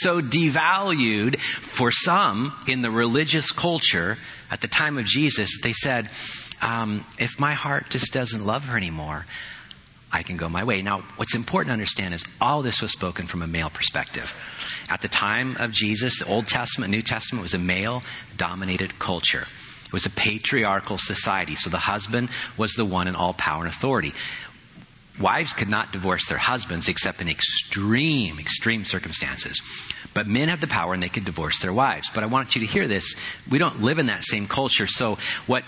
so 0.00 0.20
devalued 0.20 1.40
for 1.40 1.90
some 1.90 2.54
in 2.66 2.82
the 2.82 2.90
religious 2.90 3.50
culture 3.52 4.16
at 4.50 4.60
the 4.60 4.68
time 4.68 4.98
of 4.98 5.04
Jesus. 5.04 5.60
They 5.62 5.72
said, 5.72 6.10
um, 6.60 7.04
if 7.18 7.38
my 7.38 7.54
heart 7.54 7.90
just 7.90 8.12
doesn't 8.12 8.44
love 8.44 8.64
her 8.66 8.76
anymore, 8.76 9.26
I 10.10 10.22
can 10.22 10.36
go 10.36 10.48
my 10.48 10.64
way. 10.64 10.80
Now, 10.80 11.00
what's 11.16 11.34
important 11.34 11.68
to 11.68 11.72
understand 11.74 12.14
is 12.14 12.24
all 12.40 12.62
this 12.62 12.80
was 12.80 12.92
spoken 12.92 13.26
from 13.26 13.42
a 13.42 13.46
male 13.46 13.70
perspective. 13.70 14.34
At 14.88 15.02
the 15.02 15.08
time 15.08 15.56
of 15.58 15.70
Jesus, 15.70 16.18
the 16.18 16.26
Old 16.26 16.48
Testament, 16.48 16.90
New 16.90 17.02
Testament 17.02 17.42
was 17.42 17.54
a 17.54 17.58
male 17.58 18.02
dominated 18.36 18.98
culture. 18.98 19.46
It 19.84 19.92
was 19.92 20.06
a 20.06 20.10
patriarchal 20.10 20.98
society, 20.98 21.54
so 21.54 21.70
the 21.70 21.78
husband 21.78 22.28
was 22.56 22.72
the 22.72 22.84
one 22.84 23.06
in 23.06 23.16
all 23.16 23.34
power 23.34 23.64
and 23.64 23.72
authority 23.72 24.12
wives 25.20 25.52
could 25.52 25.68
not 25.68 25.92
divorce 25.92 26.28
their 26.28 26.38
husbands 26.38 26.88
except 26.88 27.20
in 27.20 27.28
extreme, 27.28 28.38
extreme 28.38 28.84
circumstances. 28.84 29.60
But 30.14 30.26
men 30.26 30.48
have 30.48 30.60
the 30.60 30.66
power 30.66 30.94
and 30.94 31.02
they 31.02 31.08
could 31.08 31.24
divorce 31.24 31.60
their 31.60 31.72
wives. 31.72 32.10
But 32.12 32.22
I 32.22 32.26
want 32.26 32.54
you 32.54 32.60
to 32.60 32.66
hear 32.66 32.86
this. 32.86 33.14
We 33.50 33.58
don't 33.58 33.82
live 33.82 33.98
in 33.98 34.06
that 34.06 34.24
same 34.24 34.46
culture. 34.46 34.86
So 34.86 35.18
what 35.46 35.64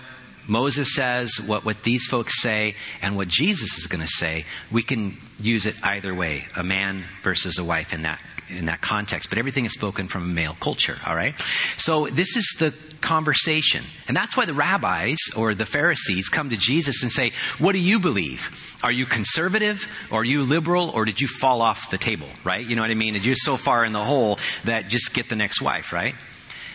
Moses 0.49 0.95
says, 0.95 1.41
what, 1.47 1.65
what 1.65 1.83
these 1.85 2.07
folks 2.07 2.41
say, 2.41 2.75
and 3.03 3.17
what 3.17 3.29
Jesus 3.29 3.79
is 3.79 3.87
going 3.87 4.01
to 4.01 4.09
say, 4.09 4.45
we 4.73 4.83
can 4.83 5.17
use 5.39 5.67
it 5.67 5.77
either 5.85 6.15
way. 6.15 6.47
A 6.57 6.65
man 6.65 7.05
versus 7.23 7.59
a 7.59 7.65
wife 7.65 7.93
in 7.93 8.03
that 8.03 8.21
in 8.51 8.67
that 8.67 8.81
context, 8.81 9.29
but 9.31 9.39
everything 9.39 9.65
is 9.65 9.73
spoken 9.73 10.09
from 10.09 10.23
a 10.25 10.27
male 10.27 10.57
culture, 10.61 10.97
all 11.07 11.15
right? 11.15 11.39
So 11.77 12.07
this 12.07 12.37
is 12.37 12.57
the 12.59 12.75
conversation. 13.01 13.85
And 14.09 14.17
that's 14.17 14.37
why 14.37 14.47
the 14.47 14.55
rabbis 14.55 15.19
or 15.37 15.55
the 15.55 15.67
Pharisees 15.67 16.29
come 16.29 16.51
to 16.51 16.57
Jesus 16.57 17.03
and 17.03 17.11
say, 17.11 17.33
What 17.59 17.73
do 17.73 17.79
you 17.79 17.99
believe? 17.99 18.79
Are 18.83 18.93
you 18.93 19.07
conservative? 19.07 19.87
Or 20.11 20.21
are 20.21 20.25
you 20.25 20.43
liberal? 20.43 20.91
Or 20.91 21.05
did 21.05 21.21
you 21.21 21.29
fall 21.29 21.63
off 21.63 21.91
the 21.91 21.99
table, 21.99 22.29
right? 22.45 22.67
You 22.67 22.77
know 22.77 22.83
what 22.83 22.91
I 22.91 22.95
mean? 22.95 23.15
Did 23.15 23.25
You're 23.25 23.37
so 23.37 23.57
far 23.57 23.85
in 23.85 23.93
the 23.93 24.05
hole 24.05 24.39
that 24.65 24.89
just 24.89 25.15
get 25.15 25.29
the 25.29 25.37
next 25.37 25.63
wife, 25.63 25.93
right? 25.93 26.15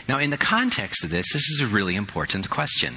Now, 0.07 0.19
in 0.19 0.29
the 0.29 0.37
context 0.37 1.03
of 1.03 1.09
this, 1.09 1.33
this 1.33 1.49
is 1.49 1.61
a 1.61 1.67
really 1.67 1.95
important 1.95 2.49
question. 2.49 2.95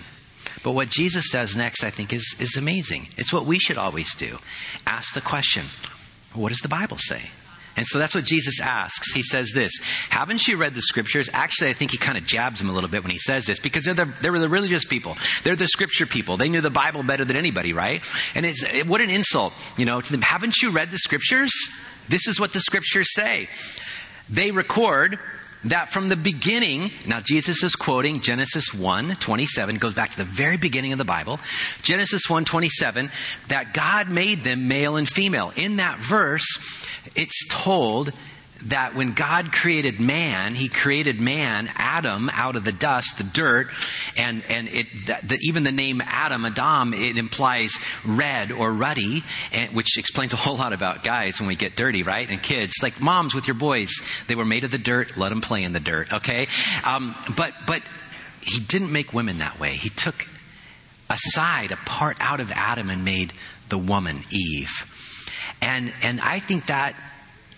But 0.63 0.73
what 0.73 0.89
Jesus 0.89 1.31
does 1.31 1.57
next, 1.57 1.85
I 1.85 1.91
think, 1.91 2.13
is, 2.13 2.37
is 2.39 2.57
amazing. 2.57 3.09
It's 3.17 3.33
what 3.33 3.47
we 3.47 3.59
should 3.59 3.79
always 3.79 4.15
do. 4.15 4.39
Ask 4.87 5.15
the 5.15 5.21
question, 5.21 5.67
what 6.35 6.51
does 6.51 6.61
the 6.61 6.69
Bible 6.69 6.99
say? 6.99 7.23
And 7.79 7.87
so 7.87 8.01
that's 8.01 8.13
what 8.13 8.25
Jesus 8.25 8.61
asks. 8.61 9.13
He 9.13 9.23
says 9.23 9.53
this 9.55 9.73
Haven't 10.11 10.49
you 10.49 10.57
read 10.57 10.75
the 10.75 10.83
scriptures? 10.83 11.31
Actually, 11.33 11.71
I 11.71 11.75
think 11.75 11.93
he 11.93 11.97
kind 11.97 12.19
of 12.19 12.25
jabs 12.25 12.61
him 12.61 12.69
a 12.69 12.73
little 12.73 12.91
bit 12.91 13.05
when 13.05 13.13
he 13.13 13.19
says 13.19 13.47
this 13.47 13.61
because 13.61 13.85
they're 13.85 13.95
the, 13.95 14.13
they 14.21 14.31
were 14.31 14.41
the 14.41 14.49
religious 14.49 14.85
people. 14.85 15.17
They're 15.45 15.55
the 15.55 15.69
scripture 15.69 16.05
people. 16.05 16.37
They 16.37 16.49
knew 16.49 16.61
the 16.61 16.71
Bible 16.71 17.05
better 17.05 17.25
than 17.25 17.37
anybody, 17.37 17.73
right? 17.73 18.03
And 18.35 18.45
it's, 18.45 18.67
what 18.85 19.01
an 19.01 19.11
insult, 19.11 19.55
you 19.77 19.85
know, 19.85 20.01
to 20.01 20.11
them. 20.11 20.23
Haven't 20.23 20.57
you 20.61 20.71
read 20.71 20.91
the 20.91 20.99
scriptures? 20.99 21.53
This 22.09 22.27
is 22.27 22.41
what 22.41 22.53
the 22.53 22.59
scriptures 22.59 23.15
say. 23.15 23.49
They 24.29 24.51
record 24.51 25.21
that 25.65 25.89
from 25.89 26.09
the 26.09 26.17
beginning, 26.17 26.91
now 27.07 27.21
Jesus 27.21 27.63
is 27.63 27.75
quoting 27.75 28.21
Genesis 28.21 28.73
1 28.73 29.17
27, 29.17 29.77
goes 29.77 29.95
back 29.95 30.11
to 30.11 30.17
the 30.17 30.25
very 30.25 30.57
beginning 30.57 30.93
of 30.93 30.99
the 30.99 31.05
Bible. 31.05 31.41
Genesis 31.83 32.29
1 32.29 32.45
27, 32.45 33.11
that 33.49 33.75
God 33.75 34.09
made 34.09 34.45
them 34.45 34.69
male 34.69 34.97
and 34.97 35.09
female. 35.09 35.53
In 35.57 35.77
that 35.77 35.99
verse, 35.99 36.47
it's 37.17 37.47
told 37.49 38.13
that 38.65 38.95
when 38.95 39.13
God 39.13 39.53
created 39.53 40.01
man, 40.01 40.55
He 40.55 40.69
created 40.69 41.21
man, 41.21 41.71
Adam, 41.75 42.31
out 42.33 42.57
of 42.57 42.65
the 42.65 42.73
dust, 42.73 43.19
the 43.19 43.25
dirt, 43.25 43.69
and 44.17 44.45
and 44.49 44.69
it 44.69 44.87
the, 45.07 45.39
even 45.43 45.63
the 45.63 45.73
name 45.73 46.01
Adam, 46.05 46.45
Adam, 46.45 46.95
it 46.95 47.17
implies 47.17 47.79
red 48.05 48.51
or 48.51 48.73
ruddy, 48.73 49.23
and, 49.53 49.75
which 49.75 49.99
explains 49.99 50.33
a 50.33 50.37
whole 50.37 50.57
lot 50.57 50.73
about 50.73 51.05
guys 51.05 51.41
when 51.41 51.49
we 51.49 51.57
get 51.57 51.77
dirty, 51.77 52.03
right? 52.03 52.29
And 52.29 52.43
kids, 52.43 52.75
like 52.83 53.01
moms 53.01 53.35
with 53.35 53.47
your 53.47 53.55
boys, 53.55 53.95
they 54.27 54.35
were 54.35 54.45
made 54.45 54.65
of 54.65 54.71
the 54.71 54.79
dirt. 54.79 55.17
Let 55.17 55.31
them 55.31 55.41
play 55.41 55.63
in 55.63 55.73
the 55.73 55.81
dirt, 55.81 56.13
okay? 56.13 56.49
Um, 56.85 57.15
but 57.37 57.55
but 57.67 57.83
He 58.41 58.61
didn't 58.61 58.93
make 58.93 59.13
women 59.13 59.39
that 59.39 59.61
way. 59.61 59.71
He 59.71 59.89
took 59.91 60.27
aside 61.11 61.73
a 61.73 61.77
part 61.77 62.17
out 62.21 62.41
of 62.41 62.53
Adam 62.53 62.91
and 62.91 63.05
made 63.05 63.33
the 63.69 63.79
woman 63.79 64.25
Eve. 64.31 64.95
And, 65.61 65.93
and 66.03 66.21
I 66.21 66.39
think 66.39 66.67
that 66.67 66.95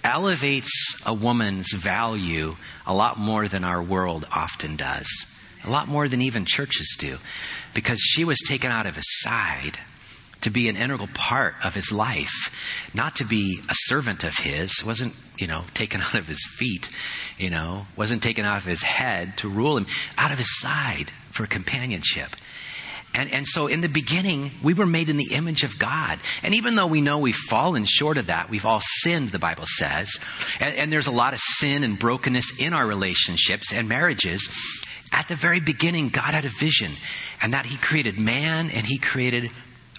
elevates 0.04 0.70
a 1.04 1.14
woman's 1.14 1.72
value 1.72 2.56
a 2.86 2.94
lot 2.94 3.18
more 3.18 3.48
than 3.48 3.64
our 3.64 3.82
world 3.82 4.26
often 4.32 4.76
does. 4.76 5.08
A 5.64 5.70
lot 5.70 5.88
more 5.88 6.08
than 6.08 6.22
even 6.22 6.44
churches 6.44 6.96
do. 6.98 7.18
Because 7.74 8.00
she 8.00 8.24
was 8.24 8.38
taken 8.38 8.70
out 8.70 8.86
of 8.86 8.96
his 8.96 9.20
side 9.20 9.78
to 10.40 10.50
be 10.50 10.68
an 10.68 10.76
integral 10.76 11.08
part 11.12 11.54
of 11.62 11.74
his 11.74 11.92
life, 11.92 12.50
not 12.94 13.16
to 13.16 13.24
be 13.24 13.60
a 13.68 13.74
servant 13.74 14.24
of 14.24 14.38
his, 14.38 14.82
wasn't, 14.84 15.14
you 15.38 15.46
know, 15.46 15.64
taken 15.74 16.00
out 16.00 16.14
of 16.14 16.26
his 16.26 16.44
feet, 16.56 16.88
you 17.38 17.50
know, 17.50 17.86
wasn't 17.96 18.22
taken 18.22 18.44
out 18.44 18.56
of 18.56 18.64
his 18.64 18.82
head 18.82 19.36
to 19.36 19.48
rule 19.48 19.76
him, 19.76 19.86
out 20.16 20.32
of 20.32 20.38
his 20.38 20.58
side 20.58 21.10
for 21.30 21.46
companionship. 21.46 22.36
And, 23.14 23.30
and 23.32 23.46
so 23.46 23.66
in 23.66 23.80
the 23.80 23.88
beginning, 23.88 24.52
we 24.62 24.72
were 24.72 24.86
made 24.86 25.08
in 25.08 25.16
the 25.16 25.32
image 25.32 25.64
of 25.64 25.78
God. 25.78 26.18
And 26.42 26.54
even 26.54 26.76
though 26.76 26.86
we 26.86 27.00
know 27.00 27.18
we've 27.18 27.34
fallen 27.34 27.84
short 27.84 28.18
of 28.18 28.26
that, 28.26 28.48
we've 28.48 28.66
all 28.66 28.80
sinned, 28.82 29.30
the 29.30 29.38
Bible 29.38 29.66
says, 29.66 30.20
and, 30.60 30.74
and 30.76 30.92
there's 30.92 31.08
a 31.08 31.12
lot 31.12 31.34
of 31.34 31.40
sin 31.40 31.82
and 31.82 31.98
brokenness 31.98 32.60
in 32.60 32.72
our 32.72 32.86
relationships 32.86 33.72
and 33.72 33.88
marriages. 33.88 34.48
At 35.12 35.26
the 35.26 35.34
very 35.34 35.58
beginning, 35.58 36.10
God 36.10 36.34
had 36.34 36.44
a 36.44 36.48
vision, 36.48 36.92
and 37.42 37.52
that 37.52 37.66
He 37.66 37.76
created 37.76 38.18
man 38.18 38.70
and 38.70 38.86
He 38.86 38.98
created 38.98 39.50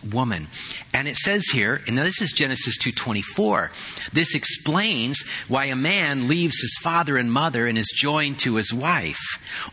woman. 0.03 0.47
And 0.93 1.07
it 1.07 1.15
says 1.15 1.45
here, 1.51 1.81
and 1.87 1.97
this 1.97 2.21
is 2.21 2.31
Genesis 2.31 2.77
2:24. 2.77 3.71
This 4.13 4.35
explains 4.35 5.23
why 5.47 5.65
a 5.65 5.75
man 5.75 6.27
leaves 6.27 6.59
his 6.59 6.77
father 6.81 7.17
and 7.17 7.31
mother 7.31 7.67
and 7.67 7.77
is 7.77 7.91
joined 7.95 8.39
to 8.39 8.55
his 8.55 8.73
wife. 8.73 9.21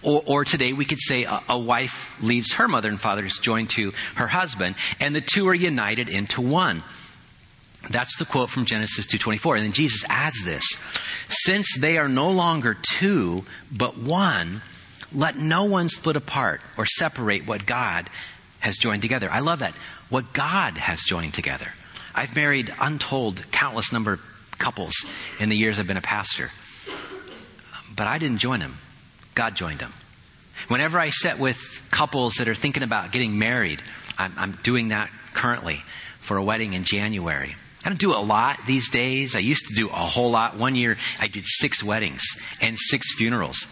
Or, 0.02 0.22
or 0.26 0.44
today 0.44 0.72
we 0.72 0.84
could 0.84 1.00
say 1.00 1.24
a, 1.24 1.40
a 1.48 1.58
wife 1.58 2.14
leaves 2.22 2.54
her 2.54 2.68
mother 2.68 2.88
and 2.88 3.00
father 3.00 3.24
is 3.24 3.38
joined 3.38 3.70
to 3.70 3.92
her 4.16 4.28
husband, 4.28 4.76
and 5.00 5.14
the 5.14 5.20
two 5.20 5.48
are 5.48 5.54
united 5.54 6.08
into 6.08 6.40
one. 6.40 6.82
That's 7.90 8.16
the 8.18 8.24
quote 8.24 8.50
from 8.50 8.66
Genesis 8.66 9.06
2:24. 9.06 9.56
And 9.56 9.64
then 9.64 9.72
Jesus 9.72 10.04
adds 10.08 10.44
this, 10.44 10.64
since 11.28 11.76
they 11.78 11.98
are 11.98 12.08
no 12.08 12.30
longer 12.30 12.74
two 12.74 13.44
but 13.70 13.96
one, 13.96 14.62
let 15.12 15.38
no 15.38 15.64
one 15.64 15.88
split 15.88 16.16
apart 16.16 16.60
or 16.76 16.84
separate 16.84 17.46
what 17.46 17.64
God 17.64 18.10
has 18.60 18.76
joined 18.76 19.02
together. 19.02 19.30
I 19.30 19.40
love 19.40 19.60
that. 19.60 19.74
What 20.08 20.32
God 20.32 20.76
has 20.76 21.00
joined 21.02 21.34
together. 21.34 21.72
I've 22.14 22.34
married 22.34 22.72
untold 22.80 23.44
countless 23.52 23.92
number 23.92 24.14
of 24.14 24.20
couples 24.58 24.94
in 25.38 25.48
the 25.48 25.56
years 25.56 25.78
I've 25.78 25.86
been 25.86 25.96
a 25.96 26.02
pastor. 26.02 26.50
But 27.94 28.06
I 28.06 28.18
didn't 28.18 28.38
join 28.38 28.60
them. 28.60 28.78
God 29.34 29.54
joined 29.54 29.78
them. 29.78 29.92
Whenever 30.66 30.98
I 30.98 31.10
sit 31.10 31.38
with 31.38 31.86
couples 31.90 32.34
that 32.34 32.48
are 32.48 32.54
thinking 32.54 32.82
about 32.82 33.12
getting 33.12 33.38
married, 33.38 33.82
I'm, 34.18 34.32
I'm 34.36 34.52
doing 34.62 34.88
that 34.88 35.10
currently 35.32 35.82
for 36.20 36.36
a 36.36 36.42
wedding 36.42 36.72
in 36.72 36.82
January. 36.82 37.54
I 37.84 37.88
don't 37.88 38.00
do 38.00 38.12
a 38.12 38.18
lot 38.18 38.58
these 38.66 38.90
days. 38.90 39.36
I 39.36 39.38
used 39.38 39.66
to 39.66 39.74
do 39.74 39.86
a 39.86 39.92
whole 39.92 40.30
lot. 40.30 40.56
One 40.56 40.74
year 40.74 40.96
I 41.20 41.28
did 41.28 41.44
six 41.46 41.82
weddings 41.82 42.24
and 42.60 42.76
six 42.76 43.14
funerals 43.14 43.66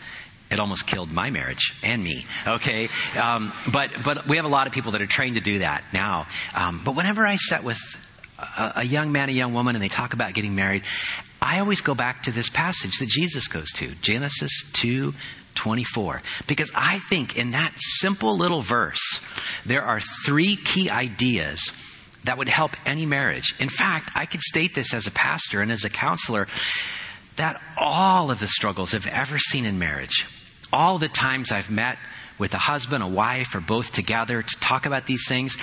it 0.51 0.61
almost 0.61 0.87
killed 0.87 1.13
my 1.13 1.31
marriage 1.31 1.79
and 1.83 2.03
me. 2.03 2.27
Okay, 2.47 2.89
um, 3.21 3.53
but 3.73 3.91
but 4.05 4.27
we 4.27 4.37
have 4.37 4.45
a 4.45 4.49
lot 4.49 4.67
of 4.67 4.73
people 4.73 4.93
that 4.93 5.03
are 5.03 5.07
trained 5.07 5.37
to 5.37 5.43
do 5.43 5.59
that 5.61 5.85
now. 5.93 6.27
Um, 6.57 6.81
but 6.85 6.95
whenever 6.95 7.27
I 7.27 7.37
sit 7.37 7.65
with 7.65 7.79
a, 8.39 8.73
a, 8.77 8.85
young 8.85 9.13
man, 9.13 9.29
a 9.29 9.33
young 9.33 9.53
woman, 9.55 9.75
and 9.75 9.83
they 9.83 9.89
talk 9.89 10.13
about 10.13 10.35
getting 10.35 10.55
married, 10.55 10.83
I 11.41 11.61
always 11.61 11.81
go 11.81 11.95
back 11.95 12.25
to 12.25 12.31
this 12.31 12.51
passage 12.51 12.99
that 12.99 13.09
Jesus 13.09 13.49
goes 13.49 13.73
to, 13.75 13.95
Genesis 14.01 14.71
two. 14.73 15.15
24. 15.57 16.21
Because 16.47 16.71
I 16.75 16.99
think 16.99 17.39
in 17.39 17.53
that 17.53 17.73
simple 17.77 18.37
little 18.37 18.61
verse, 18.61 19.23
there 19.65 19.83
are 19.83 20.01
three 20.01 20.55
key 20.55 20.91
ideas 20.91 21.73
that 22.25 22.37
would 22.37 22.51
help 22.51 22.73
any 22.85 23.07
marriage. 23.07 23.55
In 23.59 23.71
fact, 23.71 24.11
I 24.15 24.27
could 24.27 24.43
state 24.43 24.75
this 24.75 24.93
as 24.93 25.07
a 25.07 25.11
pastor 25.11 25.63
and 25.63 25.73
as 25.73 25.85
a 25.85 25.89
counselor 25.89 26.47
that 27.37 27.61
all 27.77 28.31
of 28.31 28.41
the 28.41 28.49
struggles 28.49 28.95
I've 28.95 29.07
ever 29.07 29.39
seen 29.39 29.65
in 29.65 29.79
marriage, 29.79 30.27
all 30.73 30.99
the 30.99 31.09
times 31.09 31.53
I've 31.53 31.71
met 31.71 31.99
with 32.39 32.55
a 32.55 32.59
husband, 32.59 33.03
a 33.03 33.09
wife, 33.09 33.55
or 33.55 33.61
both 33.61 33.93
together 33.93 34.43
to 34.43 34.61
talk 34.61 34.87
about 34.87 35.07
these 35.07 35.27
things, 35.27 35.57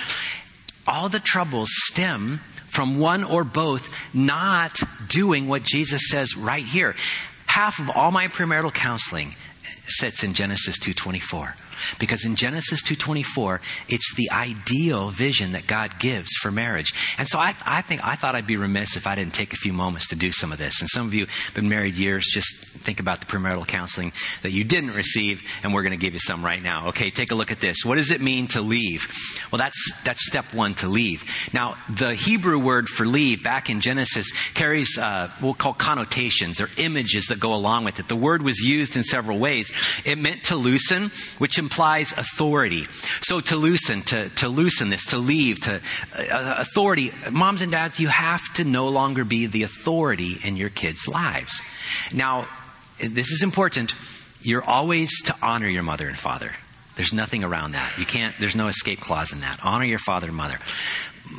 all 0.86 1.08
the 1.08 1.20
troubles 1.20 1.70
stem 1.72 2.40
from 2.66 2.98
one 2.98 3.22
or 3.22 3.44
both 3.44 3.94
not 4.12 4.80
doing 5.08 5.46
what 5.46 5.62
Jesus 5.62 6.08
says 6.10 6.36
right 6.36 6.64
here. 6.64 6.96
Half 7.46 7.78
of 7.78 7.90
all 7.90 8.10
my 8.10 8.28
premarital 8.28 8.74
counseling 8.74 9.34
sits 9.86 10.24
in 10.24 10.34
Genesis 10.34 10.78
224. 10.78 11.54
Because 11.98 12.24
in 12.24 12.36
Genesis 12.36 12.82
2:24, 12.82 13.60
it's 13.88 14.14
the 14.14 14.30
ideal 14.30 15.10
vision 15.10 15.52
that 15.52 15.66
God 15.66 15.98
gives 15.98 16.32
for 16.40 16.50
marriage. 16.50 16.92
And 17.18 17.28
so 17.28 17.38
I, 17.38 17.54
I 17.64 17.82
think 17.82 18.04
I 18.04 18.14
thought 18.16 18.34
I'd 18.34 18.46
be 18.46 18.56
remiss 18.56 18.96
if 18.96 19.06
I 19.06 19.14
didn't 19.14 19.34
take 19.34 19.52
a 19.52 19.56
few 19.56 19.72
moments 19.72 20.08
to 20.08 20.16
do 20.16 20.32
some 20.32 20.52
of 20.52 20.58
this. 20.58 20.80
And 20.80 20.88
some 20.88 21.06
of 21.06 21.14
you 21.14 21.26
have 21.26 21.54
been 21.54 21.68
married 21.68 21.96
years, 21.96 22.26
just 22.26 22.54
think 22.66 23.00
about 23.00 23.20
the 23.20 23.26
premarital 23.26 23.66
counseling 23.66 24.12
that 24.42 24.52
you 24.52 24.64
didn't 24.64 24.92
receive, 24.92 25.42
and 25.62 25.72
we're 25.72 25.82
going 25.82 25.92
to 25.92 25.96
give 25.96 26.12
you 26.12 26.18
some 26.18 26.44
right 26.44 26.62
now. 26.62 26.88
Okay, 26.88 27.10
take 27.10 27.30
a 27.30 27.34
look 27.34 27.50
at 27.50 27.60
this. 27.60 27.84
What 27.84 27.96
does 27.96 28.10
it 28.10 28.20
mean 28.20 28.48
to 28.48 28.60
leave? 28.60 29.08
Well, 29.50 29.58
that's 29.58 29.92
that's 30.04 30.26
step 30.26 30.52
one 30.52 30.74
to 30.76 30.88
leave. 30.88 31.24
Now, 31.52 31.76
the 31.88 32.14
Hebrew 32.14 32.58
word 32.58 32.88
for 32.88 33.06
leave 33.06 33.42
back 33.42 33.70
in 33.70 33.80
Genesis 33.80 34.30
carries 34.54 34.98
uh, 34.98 35.30
we'll 35.40 35.54
call 35.54 35.74
connotations 35.74 36.60
or 36.60 36.68
images 36.76 37.26
that 37.26 37.40
go 37.40 37.54
along 37.54 37.84
with 37.84 38.00
it. 38.00 38.08
The 38.08 38.16
word 38.16 38.42
was 38.42 38.58
used 38.60 38.96
in 38.96 39.02
several 39.02 39.38
ways. 39.38 39.72
It 40.04 40.18
meant 40.18 40.44
to 40.44 40.56
loosen, 40.56 41.10
which 41.38 41.58
implies 41.64 42.12
authority. 42.12 42.84
So 43.22 43.40
to 43.40 43.56
loosen, 43.56 44.02
to, 44.02 44.28
to 44.40 44.48
loosen 44.48 44.90
this, 44.90 45.06
to 45.06 45.18
leave, 45.18 45.60
to 45.62 45.80
uh, 46.16 46.54
authority. 46.58 47.12
Moms 47.30 47.62
and 47.62 47.72
dads, 47.72 47.98
you 47.98 48.08
have 48.08 48.42
to 48.54 48.64
no 48.64 48.88
longer 48.88 49.24
be 49.24 49.46
the 49.46 49.62
authority 49.62 50.38
in 50.44 50.56
your 50.56 50.70
kids' 50.70 51.08
lives. 51.08 51.60
Now, 52.12 52.46
this 52.98 53.30
is 53.30 53.42
important. 53.42 53.94
You're 54.42 54.64
always 54.64 55.10
to 55.22 55.34
honor 55.40 55.68
your 55.68 55.82
mother 55.82 56.06
and 56.06 56.18
father. 56.18 56.52
There's 56.96 57.12
nothing 57.12 57.42
around 57.42 57.72
that. 57.72 57.98
You 57.98 58.06
can't, 58.06 58.34
there's 58.38 58.54
no 58.54 58.68
escape 58.68 59.00
clause 59.00 59.32
in 59.32 59.40
that. 59.40 59.58
Honor 59.64 59.86
your 59.86 59.98
father 59.98 60.28
and 60.28 60.36
mother. 60.36 60.58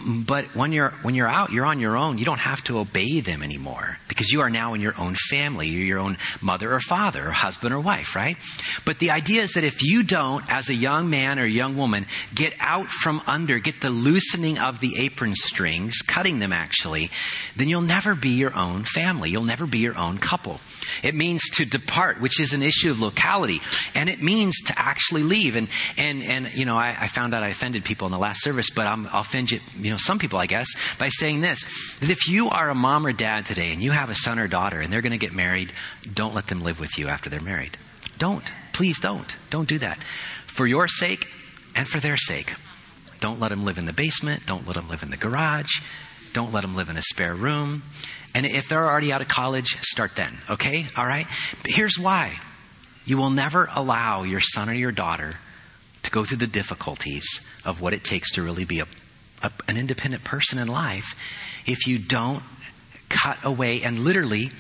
But 0.07 0.55
when 0.55 0.71
you're, 0.71 0.91
when 1.03 1.13
you're 1.13 1.27
out, 1.27 1.51
you're 1.51 1.65
on 1.65 1.79
your 1.79 1.95
own. 1.95 2.17
You 2.17 2.25
don't 2.25 2.39
have 2.39 2.63
to 2.65 2.79
obey 2.79 3.19
them 3.19 3.43
anymore 3.43 3.97
because 4.07 4.31
you 4.31 4.41
are 4.41 4.49
now 4.49 4.73
in 4.73 4.81
your 4.81 4.99
own 4.99 5.15
family. 5.29 5.67
You're 5.67 5.83
your 5.83 5.99
own 5.99 6.17
mother 6.41 6.73
or 6.73 6.79
father 6.79 7.27
or 7.27 7.31
husband 7.31 7.73
or 7.73 7.79
wife, 7.79 8.15
right? 8.15 8.37
But 8.83 8.97
the 8.97 9.11
idea 9.11 9.43
is 9.43 9.53
that 9.53 9.63
if 9.63 9.83
you 9.83 10.01
don't, 10.01 10.43
as 10.51 10.69
a 10.69 10.73
young 10.73 11.09
man 11.09 11.39
or 11.39 11.45
young 11.45 11.77
woman, 11.77 12.07
get 12.33 12.53
out 12.59 12.89
from 12.89 13.21
under, 13.27 13.59
get 13.59 13.81
the 13.81 13.91
loosening 13.91 14.57
of 14.57 14.79
the 14.79 14.97
apron 14.99 15.35
strings, 15.35 16.01
cutting 16.01 16.39
them 16.39 16.51
actually, 16.51 17.09
then 17.55 17.69
you'll 17.69 17.81
never 17.81 18.15
be 18.15 18.29
your 18.29 18.55
own 18.55 18.85
family. 18.85 19.29
You'll 19.29 19.43
never 19.43 19.67
be 19.67 19.79
your 19.79 19.97
own 19.97 20.17
couple. 20.17 20.59
It 21.03 21.15
means 21.15 21.49
to 21.55 21.65
depart, 21.65 22.19
which 22.21 22.39
is 22.39 22.53
an 22.53 22.63
issue 22.63 22.91
of 22.91 22.99
locality, 22.99 23.59
and 23.93 24.09
it 24.09 24.21
means 24.21 24.59
to 24.67 24.73
actually 24.77 25.23
leave. 25.23 25.55
And 25.55 25.67
and 25.97 26.23
and 26.23 26.51
you 26.53 26.65
know, 26.65 26.77
I, 26.77 26.95
I 26.99 27.07
found 27.07 27.33
out 27.33 27.43
I 27.43 27.49
offended 27.49 27.83
people 27.83 28.05
in 28.07 28.11
the 28.11 28.19
last 28.19 28.43
service, 28.43 28.69
but 28.69 28.87
I'm, 28.87 29.07
I'll 29.07 29.21
offend 29.21 29.51
you, 29.51 29.59
you 29.77 29.91
know, 29.91 29.97
some 29.97 30.19
people, 30.19 30.39
I 30.39 30.45
guess, 30.45 30.67
by 30.97 31.09
saying 31.09 31.41
this: 31.41 31.63
that 31.99 32.09
if 32.09 32.27
you 32.27 32.49
are 32.49 32.69
a 32.69 32.75
mom 32.75 33.05
or 33.05 33.13
dad 33.13 33.45
today, 33.45 33.71
and 33.71 33.81
you 33.81 33.91
have 33.91 34.09
a 34.09 34.15
son 34.15 34.39
or 34.39 34.47
daughter, 34.47 34.79
and 34.79 34.91
they're 34.91 35.01
going 35.01 35.11
to 35.11 35.17
get 35.17 35.33
married, 35.33 35.73
don't 36.13 36.35
let 36.35 36.47
them 36.47 36.61
live 36.61 36.79
with 36.79 36.97
you 36.97 37.07
after 37.07 37.29
they're 37.29 37.41
married. 37.41 37.77
Don't, 38.17 38.43
please, 38.71 38.99
don't, 38.99 39.35
don't 39.49 39.67
do 39.67 39.77
that. 39.79 39.97
For 40.47 40.65
your 40.65 40.87
sake, 40.87 41.29
and 41.75 41.87
for 41.87 41.99
their 41.99 42.17
sake. 42.17 42.53
Don't 43.19 43.39
let 43.39 43.49
them 43.49 43.63
live 43.63 43.77
in 43.77 43.85
the 43.85 43.93
basement. 43.93 44.45
Don't 44.45 44.65
let 44.65 44.75
them 44.75 44.89
live 44.89 45.03
in 45.03 45.09
the 45.09 45.17
garage. 45.17 45.81
Don't 46.33 46.53
let 46.53 46.61
them 46.61 46.75
live 46.75 46.89
in 46.89 46.97
a 46.97 47.01
spare 47.01 47.35
room. 47.35 47.83
And 48.35 48.45
if 48.45 48.67
they're 48.67 48.85
already 48.85 49.13
out 49.13 49.21
of 49.21 49.29
college, 49.29 49.77
start 49.81 50.15
then, 50.15 50.37
okay? 50.49 50.85
All 50.97 51.05
right? 51.05 51.25
But 51.63 51.71
here's 51.71 51.97
why 51.97 52.35
you 53.05 53.17
will 53.17 53.29
never 53.29 53.69
allow 53.73 54.23
your 54.23 54.41
son 54.41 54.69
or 54.69 54.73
your 54.73 54.91
daughter 54.91 55.35
to 56.03 56.11
go 56.11 56.25
through 56.25 56.39
the 56.39 56.47
difficulties 56.47 57.39
of 57.63 57.79
what 57.79 57.93
it 57.93 58.03
takes 58.03 58.31
to 58.33 58.43
really 58.43 58.65
be 58.65 58.81
a, 58.81 58.87
a, 59.41 59.51
an 59.69 59.77
independent 59.77 60.25
person 60.25 60.59
in 60.59 60.67
life 60.67 61.15
if 61.65 61.87
you 61.87 61.97
don't 61.97 62.43
cut 63.07 63.37
away 63.43 63.81
and 63.83 63.99
literally 63.99 64.51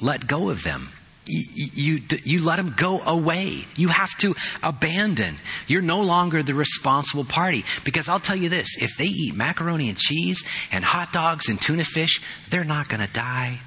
let 0.00 0.26
go 0.26 0.48
of 0.48 0.62
them. 0.62 0.88
You, 1.28 2.00
you, 2.24 2.44
let 2.44 2.56
them 2.56 2.74
go 2.76 3.00
away. 3.00 3.64
You 3.74 3.88
have 3.88 4.16
to 4.18 4.34
abandon. 4.62 5.36
You're 5.66 5.82
no 5.82 6.00
longer 6.02 6.42
the 6.42 6.54
responsible 6.54 7.24
party. 7.24 7.64
Because 7.84 8.08
I'll 8.08 8.20
tell 8.20 8.36
you 8.36 8.48
this 8.48 8.80
if 8.80 8.96
they 8.96 9.06
eat 9.06 9.34
macaroni 9.34 9.88
and 9.88 9.98
cheese 9.98 10.44
and 10.70 10.84
hot 10.84 11.12
dogs 11.12 11.48
and 11.48 11.60
tuna 11.60 11.84
fish, 11.84 12.20
they're 12.50 12.64
not 12.64 12.88
going 12.88 13.04
to 13.04 13.12
die. 13.12 13.58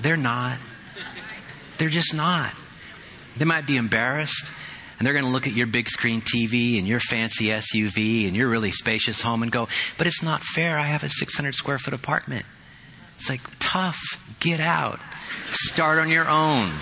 They're 0.00 0.16
not. 0.16 0.58
They're 1.78 1.88
just 1.88 2.14
not. 2.14 2.52
They 3.36 3.44
might 3.44 3.66
be 3.66 3.76
embarrassed 3.76 4.50
and 4.98 5.06
they're 5.06 5.14
going 5.14 5.24
to 5.24 5.32
look 5.32 5.48
at 5.48 5.54
your 5.54 5.66
big 5.66 5.88
screen 5.88 6.20
TV 6.20 6.78
and 6.78 6.86
your 6.86 7.00
fancy 7.00 7.46
SUV 7.46 8.28
and 8.28 8.36
your 8.36 8.48
really 8.48 8.70
spacious 8.70 9.20
home 9.20 9.42
and 9.42 9.50
go, 9.50 9.66
but 9.98 10.06
it's 10.06 10.22
not 10.22 10.42
fair. 10.42 10.78
I 10.78 10.82
have 10.82 11.02
a 11.02 11.08
600 11.08 11.54
square 11.56 11.78
foot 11.78 11.92
apartment. 11.92 12.46
It's 13.22 13.30
like, 13.30 13.40
tough. 13.60 14.00
Get 14.40 14.58
out. 14.58 14.98
Start 15.52 16.00
on 16.00 16.10
your 16.10 16.28
own. 16.28 16.72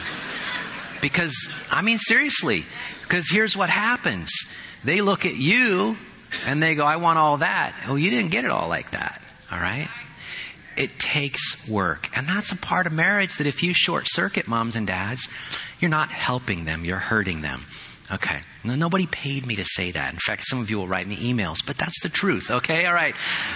Because, 1.02 1.52
I 1.70 1.82
mean, 1.82 1.98
seriously, 1.98 2.64
because 3.02 3.28
here's 3.30 3.54
what 3.54 3.68
happens. 3.68 4.30
They 4.82 5.02
look 5.02 5.26
at 5.26 5.36
you 5.36 5.98
and 6.46 6.62
they 6.62 6.74
go, 6.74 6.86
I 6.86 6.96
want 6.96 7.18
all 7.18 7.36
that. 7.38 7.76
Oh, 7.86 7.96
you 7.96 8.08
didn't 8.08 8.30
get 8.30 8.46
it 8.46 8.50
all 8.50 8.70
like 8.70 8.92
that. 8.92 9.20
All 9.52 9.60
right? 9.60 9.88
It 10.78 10.98
takes 10.98 11.68
work. 11.68 12.08
And 12.16 12.26
that's 12.26 12.52
a 12.52 12.56
part 12.56 12.86
of 12.86 12.94
marriage 12.94 13.36
that 13.36 13.46
if 13.46 13.62
you 13.62 13.74
short 13.74 14.04
circuit 14.06 14.48
moms 14.48 14.76
and 14.76 14.86
dads, 14.86 15.28
you're 15.78 15.90
not 15.90 16.10
helping 16.10 16.64
them, 16.64 16.86
you're 16.86 16.96
hurting 16.96 17.42
them. 17.42 17.66
Okay. 18.10 18.40
Now, 18.62 18.74
nobody 18.74 19.06
paid 19.06 19.46
me 19.46 19.56
to 19.56 19.64
say 19.64 19.92
that. 19.92 20.12
In 20.12 20.18
fact, 20.18 20.44
some 20.46 20.60
of 20.60 20.68
you 20.68 20.76
will 20.76 20.86
write 20.86 21.06
me 21.08 21.16
emails, 21.16 21.64
but 21.66 21.78
that's 21.78 22.02
the 22.02 22.10
truth. 22.10 22.50
Okay. 22.50 22.84
All 22.84 22.92
right. 22.92 23.14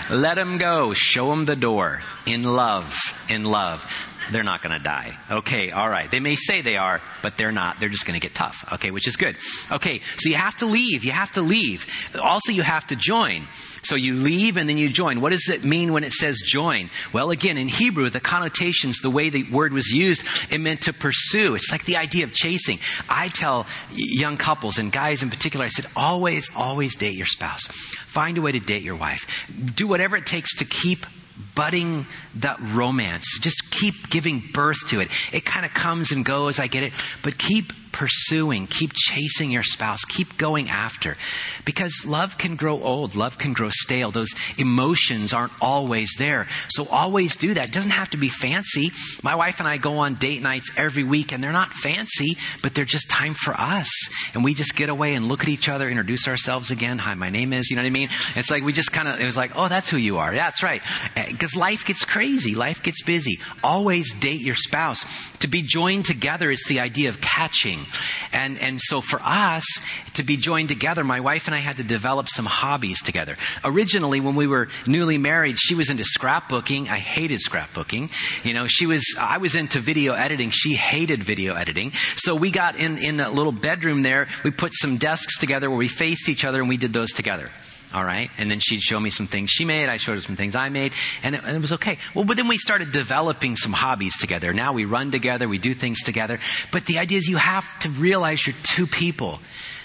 Let 0.08 0.36
them 0.36 0.56
go. 0.56 0.94
Show 0.94 1.28
them 1.28 1.44
the 1.44 1.56
door. 1.56 2.00
In 2.26 2.42
love. 2.42 2.96
In 3.28 3.44
love. 3.44 3.86
They're 4.32 4.42
not 4.42 4.62
going 4.62 4.72
to 4.72 4.82
die. 4.82 5.14
Okay. 5.30 5.70
All 5.70 5.90
right. 5.90 6.10
They 6.10 6.20
may 6.20 6.36
say 6.36 6.62
they 6.62 6.78
are, 6.78 7.02
but 7.20 7.36
they're 7.36 7.52
not. 7.52 7.80
They're 7.80 7.90
just 7.90 8.06
going 8.06 8.18
to 8.18 8.26
get 8.26 8.34
tough. 8.34 8.64
Okay. 8.72 8.90
Which 8.90 9.06
is 9.06 9.16
good. 9.16 9.36
Okay. 9.70 10.00
So 10.16 10.30
you 10.30 10.36
have 10.36 10.56
to 10.58 10.66
leave. 10.66 11.04
You 11.04 11.12
have 11.12 11.32
to 11.32 11.42
leave. 11.42 11.86
Also, 12.18 12.52
you 12.52 12.62
have 12.62 12.86
to 12.86 12.96
join. 12.96 13.46
So 13.84 13.94
you 13.94 14.14
leave 14.14 14.56
and 14.56 14.68
then 14.68 14.78
you 14.78 14.88
join. 14.88 15.20
What 15.20 15.30
does 15.30 15.48
it 15.48 15.64
mean 15.64 15.92
when 15.92 16.04
it 16.04 16.12
says 16.12 16.40
join? 16.44 16.90
Well, 17.12 17.30
again, 17.30 17.58
in 17.58 17.68
Hebrew, 17.68 18.10
the 18.10 18.20
connotations, 18.20 19.00
the 19.00 19.10
way 19.10 19.28
the 19.28 19.44
word 19.44 19.72
was 19.72 19.88
used, 19.88 20.26
it 20.50 20.58
meant 20.58 20.82
to 20.82 20.92
pursue. 20.92 21.54
It's 21.54 21.70
like 21.70 21.84
the 21.84 21.96
idea 21.96 22.24
of 22.24 22.32
chasing. 22.32 22.78
I 23.08 23.28
tell 23.28 23.66
young 23.92 24.36
couples 24.36 24.78
and 24.78 24.90
guys 24.90 25.22
in 25.22 25.30
particular, 25.30 25.64
I 25.64 25.68
said, 25.68 25.86
always, 25.94 26.50
always 26.56 26.94
date 26.94 27.14
your 27.14 27.26
spouse. 27.26 27.66
Find 27.66 28.38
a 28.38 28.42
way 28.42 28.52
to 28.52 28.60
date 28.60 28.82
your 28.82 28.96
wife. 28.96 29.50
Do 29.74 29.86
whatever 29.86 30.16
it 30.16 30.26
takes 30.26 30.56
to 30.56 30.64
keep 30.64 31.06
budding 31.54 32.06
that 32.36 32.58
romance. 32.60 33.38
Just 33.40 33.70
keep 33.70 34.10
giving 34.10 34.42
birth 34.52 34.86
to 34.88 35.00
it. 35.00 35.08
It 35.32 35.44
kind 35.44 35.66
of 35.66 35.74
comes 35.74 36.12
and 36.12 36.24
goes, 36.24 36.58
I 36.58 36.66
get 36.68 36.84
it, 36.84 36.92
but 37.22 37.38
keep 37.38 37.72
pursuing, 37.94 38.66
keep 38.66 38.92
chasing 38.92 39.52
your 39.52 39.62
spouse, 39.62 40.04
keep 40.04 40.36
going 40.36 40.68
after. 40.68 41.16
Because 41.64 42.04
love 42.04 42.36
can 42.36 42.56
grow 42.56 42.82
old, 42.82 43.14
love 43.14 43.38
can 43.38 43.52
grow 43.52 43.70
stale. 43.70 44.10
Those 44.10 44.34
emotions 44.58 45.32
aren't 45.32 45.52
always 45.60 46.10
there. 46.18 46.48
So 46.70 46.88
always 46.90 47.36
do 47.36 47.54
that. 47.54 47.68
It 47.68 47.72
doesn't 47.72 47.92
have 47.92 48.10
to 48.10 48.16
be 48.16 48.28
fancy. 48.28 48.90
My 49.22 49.36
wife 49.36 49.60
and 49.60 49.68
I 49.68 49.76
go 49.76 49.98
on 49.98 50.14
date 50.14 50.42
nights 50.42 50.72
every 50.76 51.04
week 51.04 51.30
and 51.30 51.42
they're 51.42 51.52
not 51.52 51.72
fancy, 51.72 52.36
but 52.62 52.74
they're 52.74 52.84
just 52.84 53.08
time 53.08 53.34
for 53.34 53.54
us. 53.54 53.88
And 54.34 54.42
we 54.42 54.54
just 54.54 54.74
get 54.74 54.88
away 54.88 55.14
and 55.14 55.28
look 55.28 55.42
at 55.42 55.48
each 55.48 55.68
other, 55.68 55.88
introduce 55.88 56.26
ourselves 56.26 56.72
again. 56.72 56.98
Hi, 56.98 57.14
my 57.14 57.30
name 57.30 57.52
is, 57.52 57.70
you 57.70 57.76
know 57.76 57.82
what 57.82 57.86
I 57.86 57.90
mean? 57.90 58.08
It's 58.34 58.50
like 58.50 58.64
we 58.64 58.72
just 58.72 58.90
kind 58.90 59.06
of, 59.06 59.20
it 59.20 59.24
was 59.24 59.36
like, 59.36 59.52
oh, 59.54 59.68
that's 59.68 59.88
who 59.88 59.98
you 59.98 60.18
are. 60.18 60.34
Yeah, 60.34 60.46
That's 60.46 60.64
right. 60.64 60.82
Eh, 61.14 61.26
because 61.30 61.54
life 61.54 61.86
gets 61.86 62.04
crazy. 62.04 62.56
Life 62.56 62.82
gets 62.82 63.04
busy. 63.04 63.38
Always 63.62 64.12
date 64.14 64.40
your 64.40 64.56
spouse. 64.56 65.04
To 65.38 65.48
be 65.48 65.62
joined 65.62 66.06
together 66.06 66.50
is 66.50 66.64
the 66.64 66.80
idea 66.80 67.08
of 67.08 67.20
catching 67.20 67.83
and, 68.32 68.58
and 68.58 68.80
so 68.80 69.00
for 69.00 69.20
us 69.22 69.64
to 70.14 70.22
be 70.22 70.36
joined 70.36 70.68
together, 70.68 71.04
my 71.04 71.20
wife 71.20 71.46
and 71.46 71.54
I 71.54 71.58
had 71.58 71.76
to 71.78 71.84
develop 71.84 72.28
some 72.28 72.46
hobbies 72.46 73.02
together. 73.02 73.36
Originally, 73.64 74.20
when 74.20 74.34
we 74.34 74.46
were 74.46 74.68
newly 74.86 75.18
married, 75.18 75.58
she 75.58 75.74
was 75.74 75.90
into 75.90 76.04
scrapbooking. 76.04 76.88
I 76.88 76.98
hated 76.98 77.40
scrapbooking. 77.40 78.10
You 78.44 78.54
know, 78.54 78.66
she 78.66 78.86
was, 78.86 79.04
I 79.20 79.38
was 79.38 79.54
into 79.54 79.80
video 79.80 80.14
editing. 80.14 80.50
She 80.50 80.74
hated 80.74 81.22
video 81.22 81.54
editing. 81.54 81.92
So 82.16 82.34
we 82.34 82.50
got 82.50 82.76
in, 82.76 82.98
in 82.98 83.20
a 83.20 83.30
little 83.30 83.52
bedroom 83.52 84.02
there. 84.02 84.28
We 84.42 84.50
put 84.50 84.72
some 84.74 84.96
desks 84.96 85.38
together 85.38 85.68
where 85.70 85.78
we 85.78 85.88
faced 85.88 86.28
each 86.28 86.44
other 86.44 86.60
and 86.60 86.68
we 86.68 86.76
did 86.76 86.92
those 86.92 87.12
together. 87.12 87.50
All 87.94 88.04
right. 88.04 88.28
And 88.38 88.50
then 88.50 88.58
she'd 88.58 88.82
show 88.82 88.98
me 88.98 89.08
some 89.10 89.28
things 89.28 89.50
she 89.50 89.64
made. 89.64 89.88
I 89.88 89.98
showed 89.98 90.14
her 90.14 90.20
some 90.20 90.34
things 90.34 90.56
I 90.56 90.68
made. 90.68 90.92
And 91.22 91.36
it, 91.36 91.44
and 91.44 91.56
it, 91.56 91.60
was 91.60 91.74
okay. 91.74 91.96
Well, 92.12 92.24
but 92.24 92.36
then 92.36 92.48
we 92.48 92.58
started 92.58 92.90
developing 92.90 93.54
some 93.54 93.72
hobbies 93.72 94.18
together. 94.18 94.52
Now 94.52 94.72
we 94.72 94.84
run 94.84 95.12
together. 95.12 95.48
We 95.48 95.58
do 95.58 95.74
things 95.74 96.02
together. 96.02 96.40
But 96.72 96.86
the 96.86 96.98
idea 96.98 97.18
is 97.18 97.28
you 97.28 97.36
have 97.36 97.78
to 97.80 97.90
realize 97.90 98.44
you're 98.44 98.56
two 98.64 98.88
people. 98.88 99.38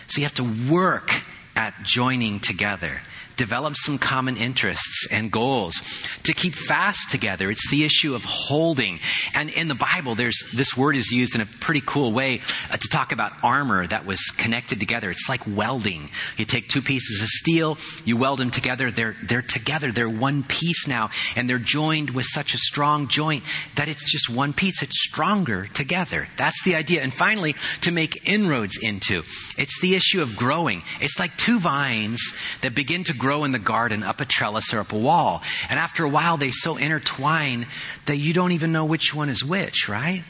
So 0.07 0.21
you 0.21 0.25
have 0.25 0.33
to 0.35 0.71
work 0.71 1.13
at 1.55 1.83
joining 1.83 2.39
together 2.39 2.99
develop 3.39 3.77
some 3.77 3.97
common 3.97 4.35
interests 4.35 5.07
and 5.11 5.31
goals, 5.31 5.81
to 6.23 6.33
keep 6.33 6.53
fast 6.53 7.09
together. 7.09 7.49
It's 7.49 7.71
the 7.71 7.85
issue 7.85 8.13
of 8.13 8.25
holding. 8.25 8.99
And 9.33 9.49
in 9.49 9.69
the 9.69 9.75
Bible, 9.75 10.13
there's 10.13 10.37
this 10.53 10.75
word 10.75 10.97
is 10.97 11.09
used 11.09 11.35
in 11.35 11.41
a 11.41 11.45
pretty 11.45 11.81
cool 11.85 12.11
way 12.11 12.41
uh, 12.69 12.75
to 12.75 12.87
talk 12.89 13.13
about 13.13 13.31
armor 13.41 13.87
that 13.87 14.05
was 14.05 14.19
connected 14.37 14.81
together. 14.81 15.09
It's 15.09 15.29
like 15.29 15.41
welding. 15.47 16.09
You 16.35 16.43
take 16.43 16.67
two 16.67 16.81
pieces 16.81 17.21
of 17.21 17.29
steel, 17.29 17.77
you 18.03 18.17
weld 18.17 18.39
them 18.39 18.51
together. 18.51 18.91
They're 18.91 19.15
they're 19.23 19.41
together. 19.41 19.93
They're 19.93 20.09
one 20.09 20.43
piece 20.43 20.85
now, 20.85 21.09
and 21.37 21.49
they're 21.49 21.59
joined 21.59 22.09
with 22.09 22.25
such 22.25 22.53
a 22.53 22.57
strong 22.57 23.07
joint 23.07 23.45
that 23.75 23.87
it's 23.87 24.03
just 24.11 24.29
one 24.29 24.51
piece. 24.51 24.83
It's 24.83 25.01
stronger 25.07 25.67
together. 25.67 26.27
That's 26.35 26.61
the 26.63 26.75
idea. 26.75 27.03
And 27.03 27.13
finally, 27.13 27.55
to 27.81 27.91
make 27.91 28.27
inroads 28.27 28.77
into, 28.81 29.23
it's 29.57 29.79
the 29.79 29.95
issue 29.95 30.21
of 30.21 30.35
growing. 30.35 30.83
It's 30.99 31.19
like 31.19 31.37
two 31.37 31.59
vines 31.59 32.21
that 32.61 32.75
begin 32.75 33.05
to 33.05 33.13
grow 33.13 33.28
grow 33.29 33.43
in 33.43 33.51
the 33.51 33.59
garden 33.59 34.01
up 34.01 34.21
a 34.21 34.25
trellis 34.25 34.73
or 34.73 34.79
up 34.79 34.91
a 34.91 34.97
wall. 34.97 35.43
And 35.69 35.77
after 35.77 36.03
a 36.03 36.09
while, 36.09 36.37
they 36.37 36.49
so 36.49 36.77
intertwine 36.77 37.67
that 38.07 38.17
you 38.17 38.33
don't 38.33 38.53
even 38.53 38.71
know 38.71 38.85
which 38.85 39.13
one 39.13 39.29
is 39.29 39.45
which, 39.45 39.87
right? 39.87 40.23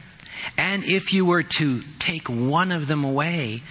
And 0.57 0.83
if 0.83 1.13
you 1.13 1.23
were 1.25 1.43
to 1.43 1.81
take 1.99 2.27
one 2.27 2.73
of 2.73 2.87
them 2.87 3.05
away, 3.05 3.63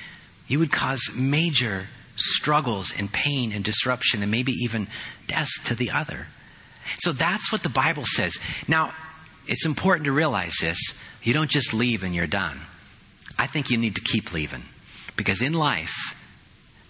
you 0.46 0.58
would 0.60 0.72
cause 0.72 1.10
major 1.14 1.88
struggles 2.16 2.90
and 2.98 3.12
pain 3.12 3.52
and 3.52 3.62
disruption 3.62 4.22
and 4.22 4.30
maybe 4.30 4.52
even 4.64 4.86
death 5.26 5.50
to 5.64 5.74
the 5.74 5.90
other. 5.90 6.28
So 7.00 7.12
that's 7.12 7.52
what 7.52 7.62
the 7.62 7.68
Bible 7.68 8.04
says. 8.06 8.38
Now, 8.66 8.94
it's 9.46 9.66
important 9.66 10.06
to 10.06 10.12
realize 10.12 10.54
this. 10.58 10.80
You 11.22 11.34
don't 11.34 11.50
just 11.50 11.74
leave 11.74 12.02
and 12.02 12.14
you're 12.14 12.26
done. 12.26 12.62
I 13.38 13.46
think 13.46 13.68
you 13.68 13.76
need 13.76 13.96
to 13.96 14.00
keep 14.00 14.32
leaving. 14.32 14.62
Because 15.18 15.42
in 15.42 15.52
life, 15.52 16.16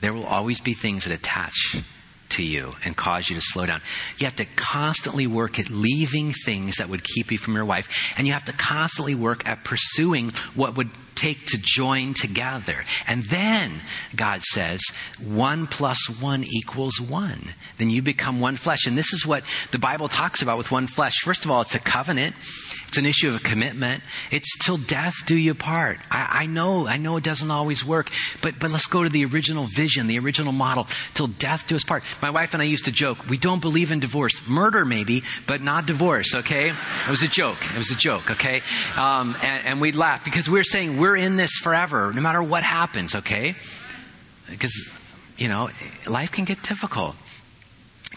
there 0.00 0.12
will 0.12 0.26
always 0.26 0.60
be 0.60 0.74
things 0.74 1.04
that 1.04 1.12
attach 1.12 1.82
to 2.30 2.42
you 2.42 2.74
and 2.84 2.96
cause 2.96 3.28
you 3.28 3.36
to 3.36 3.42
slow 3.42 3.66
down. 3.66 3.80
You 4.18 4.26
have 4.26 4.36
to 4.36 4.44
constantly 4.44 5.26
work 5.26 5.58
at 5.58 5.70
leaving 5.70 6.32
things 6.32 6.76
that 6.76 6.88
would 6.88 7.04
keep 7.04 7.30
you 7.32 7.38
from 7.38 7.54
your 7.54 7.64
wife, 7.64 8.14
and 8.16 8.26
you 8.26 8.32
have 8.32 8.44
to 8.44 8.52
constantly 8.52 9.14
work 9.14 9.46
at 9.46 9.64
pursuing 9.64 10.30
what 10.54 10.76
would 10.76 10.90
take 11.14 11.46
to 11.46 11.58
join 11.58 12.14
together. 12.14 12.84
And 13.08 13.24
then 13.24 13.80
God 14.14 14.42
says, 14.42 14.80
one 15.20 15.66
plus 15.66 15.98
one 16.20 16.44
equals 16.44 17.00
one. 17.00 17.54
Then 17.76 17.90
you 17.90 18.02
become 18.02 18.40
one 18.40 18.56
flesh. 18.56 18.86
And 18.86 18.96
this 18.96 19.12
is 19.12 19.26
what 19.26 19.42
the 19.72 19.80
Bible 19.80 20.08
talks 20.08 20.42
about 20.42 20.58
with 20.58 20.70
one 20.70 20.86
flesh. 20.86 21.14
First 21.24 21.44
of 21.44 21.50
all, 21.50 21.60
it's 21.62 21.74
a 21.74 21.80
covenant. 21.80 22.36
It's 22.88 22.96
an 22.96 23.04
issue 23.04 23.28
of 23.28 23.36
a 23.36 23.38
commitment. 23.38 24.02
It's 24.30 24.56
till 24.64 24.78
death 24.78 25.26
do 25.26 25.36
you 25.36 25.54
part. 25.54 25.98
I, 26.10 26.44
I, 26.44 26.46
know, 26.46 26.88
I 26.88 26.96
know 26.96 27.18
it 27.18 27.24
doesn't 27.24 27.50
always 27.50 27.84
work, 27.84 28.10
but, 28.40 28.58
but 28.58 28.70
let's 28.70 28.86
go 28.86 29.02
to 29.02 29.10
the 29.10 29.26
original 29.26 29.64
vision, 29.64 30.06
the 30.06 30.18
original 30.18 30.52
model. 30.52 30.86
Till 31.12 31.26
death 31.26 31.66
do 31.68 31.76
us 31.76 31.84
part. 31.84 32.02
My 32.22 32.30
wife 32.30 32.54
and 32.54 32.62
I 32.62 32.64
used 32.64 32.86
to 32.86 32.92
joke, 32.92 33.28
we 33.28 33.36
don't 33.36 33.60
believe 33.60 33.92
in 33.92 34.00
divorce. 34.00 34.48
Murder 34.48 34.86
maybe, 34.86 35.22
but 35.46 35.60
not 35.60 35.84
divorce, 35.84 36.34
okay? 36.34 36.70
It 36.70 37.10
was 37.10 37.22
a 37.22 37.28
joke. 37.28 37.58
It 37.72 37.76
was 37.76 37.90
a 37.90 37.96
joke, 37.96 38.30
okay? 38.30 38.62
Um, 38.96 39.36
and, 39.42 39.66
and 39.66 39.80
we'd 39.82 39.94
laugh 39.94 40.24
because 40.24 40.48
we're 40.48 40.64
saying 40.64 40.96
we're 40.96 41.16
in 41.16 41.36
this 41.36 41.58
forever, 41.58 42.10
no 42.14 42.22
matter 42.22 42.42
what 42.42 42.62
happens, 42.62 43.14
okay? 43.14 43.54
Because, 44.48 44.74
you 45.36 45.48
know, 45.48 45.68
life 46.06 46.32
can 46.32 46.46
get 46.46 46.62
difficult 46.62 47.16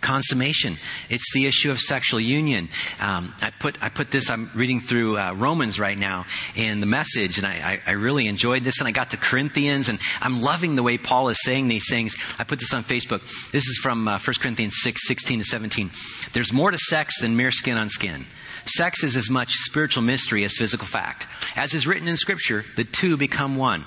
consummation. 0.02 0.78
It's 1.10 1.32
the 1.34 1.46
issue 1.46 1.72
of 1.72 1.80
sexual 1.80 2.20
union. 2.20 2.70
Um, 3.00 3.34
I 3.42 3.52
put 3.52 3.82
I 3.82 3.90
put 3.90 4.12
this. 4.12 4.30
I'm 4.30 4.50
reading 4.56 4.82
through 4.82 5.18
uh, 5.18 5.34
Romans 5.34 5.80
right 5.80 5.98
now 5.98 6.26
in 6.56 6.80
the 6.80 6.86
message, 6.86 7.38
and 7.38 7.48
I, 7.48 7.82
I, 7.86 7.92
I 7.92 7.92
really 7.92 8.28
enjoyed 8.28 8.64
this. 8.64 8.80
And 8.80 8.88
I 8.88 8.92
got 8.92 9.12
to 9.12 9.18
Corinthians, 9.18 9.90
and 9.90 10.00
I'm 10.22 10.42
loving 10.42 10.76
the 10.76 10.84
way 10.84 10.98
Paul 10.98 11.30
is 11.30 11.38
saying 11.44 11.68
these 11.68 11.90
things. 11.90 12.16
I 12.38 12.44
put 12.44 12.60
this 12.60 12.74
on 12.74 12.84
Facebook. 12.84 13.22
This 13.52 13.68
is 13.68 13.80
from 13.82 14.08
uh, 14.08 14.20
1 14.20 14.34
Corinthians 14.42 14.76
6, 14.82 15.08
16 15.08 15.40
to 15.40 15.46
17. 15.46 15.92
There's 16.34 16.52
more 16.52 16.72
to 16.72 16.78
sex 16.78 17.22
than 17.22 17.36
mere 17.36 17.52
skin 17.52 17.78
on 17.78 17.90
skin. 17.90 18.26
Sex 18.66 19.04
is 19.04 19.16
as 19.16 19.30
much 19.30 19.54
spiritual 19.56 20.04
mystery 20.04 20.44
as 20.44 20.56
physical 20.56 20.86
fact. 20.88 21.26
As 21.56 21.74
is 21.74 21.88
written 21.88 22.08
in 22.08 22.18
Scripture, 22.18 22.64
the 22.76 22.84
two 22.84 23.18
become 23.18 23.56
one. 23.56 23.86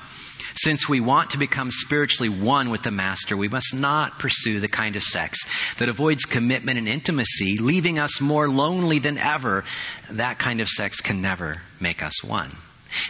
Since 0.65 0.89
we 0.89 0.99
want 0.99 1.33
to 1.33 1.39
become 1.39 1.71
spiritually 1.71 2.31
one 2.31 2.71
with 2.71 2.85
the 2.85 2.91
Master, 2.91 3.37
we 3.37 3.49
must 3.49 3.75
not 3.75 4.19
pursue 4.19 4.61
the 4.61 4.69
kind 4.69 4.97
of 4.97 5.03
sex 5.03 5.39
that 5.75 5.91
avoids 5.91 6.25
commitment 6.25 6.79
and 6.79 6.89
intimacy, 6.89 7.59
leaving 7.59 7.99
us 7.99 8.19
more 8.19 8.49
lonely 8.49 8.99
than 8.99 9.19
ever. 9.19 9.65
That 10.09 10.39
kind 10.39 10.63
of 10.63 10.69
sex 10.71 11.03
can 11.03 11.21
never 11.21 11.61
make 11.81 12.03
us 12.03 12.25
one. 12.25 12.49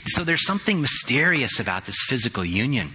So 0.07 0.25
there's 0.25 0.45
something 0.45 0.81
mysterious 0.81 1.61
about 1.61 1.85
this 1.85 1.95
physical 2.09 2.45
union. 2.45 2.91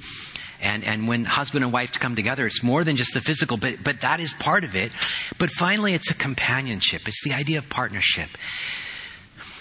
And, 0.62 0.84
and 0.84 1.08
when 1.08 1.24
husband 1.24 1.64
and 1.64 1.72
wife 1.72 1.98
come 1.98 2.18
together, 2.18 2.46
it's 2.46 2.62
more 2.62 2.84
than 2.84 2.98
just 2.98 3.14
the 3.14 3.22
physical, 3.22 3.56
but, 3.56 3.82
but 3.82 4.02
that 4.02 4.20
is 4.20 4.34
part 4.34 4.66
of 4.66 4.76
it. 4.76 4.92
But 5.38 5.52
finally, 5.52 5.94
it's 5.94 6.12
a 6.12 6.16
companionship. 6.16 7.08
It's 7.08 7.24
the 7.24 7.32
idea 7.32 7.60
of 7.60 7.70
partnership. 7.70 8.28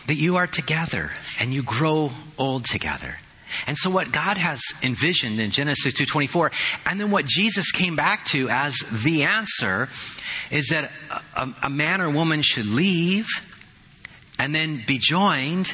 That 0.08 0.16
you 0.16 0.38
are 0.38 0.48
together 0.48 1.12
and 1.38 1.54
you 1.54 1.62
grow 1.62 2.10
old 2.36 2.64
together. 2.64 3.18
And 3.66 3.76
so 3.76 3.90
what 3.90 4.12
God 4.12 4.36
has 4.36 4.62
envisioned 4.82 5.40
in 5.40 5.50
Genesis 5.50 5.94
2:24 5.94 6.52
and 6.86 7.00
then 7.00 7.10
what 7.10 7.26
Jesus 7.26 7.70
came 7.70 7.96
back 7.96 8.24
to 8.26 8.48
as 8.48 8.76
the 8.90 9.24
answer 9.24 9.88
is 10.50 10.68
that 10.68 10.90
a, 11.36 11.48
a, 11.62 11.70
man 11.70 12.00
or 12.00 12.10
woman 12.10 12.42
should 12.42 12.66
leave 12.66 13.26
and 14.38 14.54
then 14.54 14.82
be 14.86 14.98
joined 14.98 15.72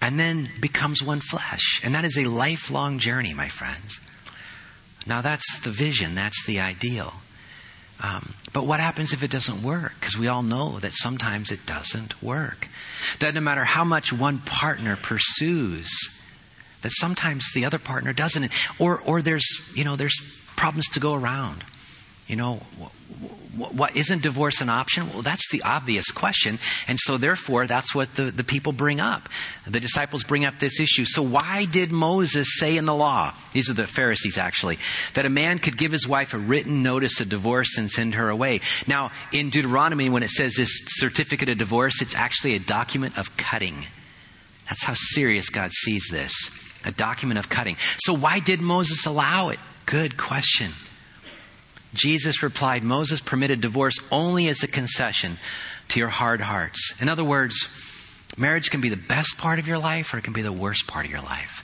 and 0.00 0.18
then 0.18 0.50
becomes 0.60 1.02
one 1.02 1.20
flesh. 1.20 1.80
And 1.82 1.94
that 1.94 2.04
is 2.04 2.18
a 2.18 2.24
lifelong 2.24 2.98
journey, 2.98 3.34
my 3.34 3.48
friends. 3.48 4.00
Now 5.06 5.20
that's 5.20 5.60
the 5.60 5.70
vision, 5.70 6.14
that's 6.14 6.44
the 6.46 6.60
ideal. 6.60 7.14
Um, 8.00 8.34
but 8.52 8.66
what 8.66 8.80
happens 8.80 9.12
if 9.12 9.22
it 9.22 9.30
doesn't 9.30 9.62
work? 9.62 9.94
Because 9.98 10.18
we 10.18 10.28
all 10.28 10.42
know 10.42 10.78
that 10.80 10.92
sometimes 10.92 11.50
it 11.50 11.64
doesn't 11.64 12.22
work. 12.22 12.68
That 13.20 13.34
no 13.34 13.40
matter 13.40 13.64
how 13.64 13.84
much 13.84 14.12
one 14.12 14.38
partner 14.40 14.96
pursues, 14.96 15.90
that 16.84 16.92
sometimes 16.92 17.50
the 17.52 17.64
other 17.64 17.80
partner 17.80 18.12
doesn't. 18.12 18.52
Or, 18.78 19.00
or 19.00 19.20
there's, 19.20 19.72
you 19.74 19.82
know, 19.82 19.96
there's 19.96 20.16
problems 20.54 20.86
to 20.90 21.00
go 21.00 21.14
around. 21.14 21.64
You 22.28 22.36
know, 22.36 22.54
what, 23.56 23.74
what 23.74 23.96
isn't 23.96 24.22
divorce 24.22 24.60
an 24.60 24.70
option? 24.70 25.12
Well, 25.12 25.22
that's 25.22 25.50
the 25.50 25.62
obvious 25.62 26.10
question. 26.10 26.58
And 26.88 26.98
so 26.98 27.18
therefore, 27.18 27.66
that's 27.66 27.94
what 27.94 28.14
the, 28.14 28.24
the 28.24 28.44
people 28.44 28.72
bring 28.72 28.98
up. 28.98 29.28
The 29.66 29.80
disciples 29.80 30.24
bring 30.24 30.44
up 30.44 30.58
this 30.58 30.80
issue. 30.80 31.04
So 31.04 31.22
why 31.22 31.66
did 31.66 31.92
Moses 31.92 32.58
say 32.58 32.78
in 32.78 32.86
the 32.86 32.94
law, 32.94 33.34
these 33.52 33.68
are 33.68 33.74
the 33.74 33.86
Pharisees 33.86 34.38
actually, 34.38 34.78
that 35.14 35.26
a 35.26 35.30
man 35.30 35.58
could 35.58 35.76
give 35.76 35.92
his 35.92 36.08
wife 36.08 36.32
a 36.32 36.38
written 36.38 36.82
notice 36.82 37.20
of 37.20 37.28
divorce 37.28 37.76
and 37.76 37.90
send 37.90 38.14
her 38.14 38.30
away? 38.30 38.60
Now, 38.86 39.10
in 39.32 39.50
Deuteronomy, 39.50 40.08
when 40.08 40.22
it 40.22 40.30
says 40.30 40.54
this 40.54 40.80
certificate 40.86 41.50
of 41.50 41.58
divorce, 41.58 42.00
it's 42.00 42.14
actually 42.14 42.54
a 42.54 42.60
document 42.60 43.18
of 43.18 43.36
cutting. 43.36 43.84
That's 44.68 44.84
how 44.84 44.94
serious 44.94 45.50
God 45.50 45.72
sees 45.72 46.08
this. 46.10 46.63
A 46.84 46.92
document 46.92 47.38
of 47.38 47.48
cutting. 47.48 47.76
So 47.98 48.14
why 48.14 48.40
did 48.40 48.60
Moses 48.60 49.06
allow 49.06 49.48
it? 49.48 49.58
Good 49.86 50.16
question. 50.16 50.72
Jesus 51.94 52.42
replied, 52.42 52.82
Moses 52.82 53.20
permitted 53.20 53.60
divorce 53.60 53.98
only 54.10 54.48
as 54.48 54.62
a 54.62 54.68
concession 54.68 55.38
to 55.88 56.00
your 56.00 56.08
hard 56.08 56.40
hearts. 56.40 56.94
In 57.00 57.08
other 57.08 57.24
words, 57.24 57.56
marriage 58.36 58.70
can 58.70 58.80
be 58.80 58.88
the 58.88 58.96
best 58.96 59.38
part 59.38 59.58
of 59.58 59.66
your 59.66 59.78
life 59.78 60.12
or 60.12 60.18
it 60.18 60.24
can 60.24 60.32
be 60.32 60.42
the 60.42 60.52
worst 60.52 60.86
part 60.86 61.06
of 61.06 61.10
your 61.10 61.22
life. 61.22 61.62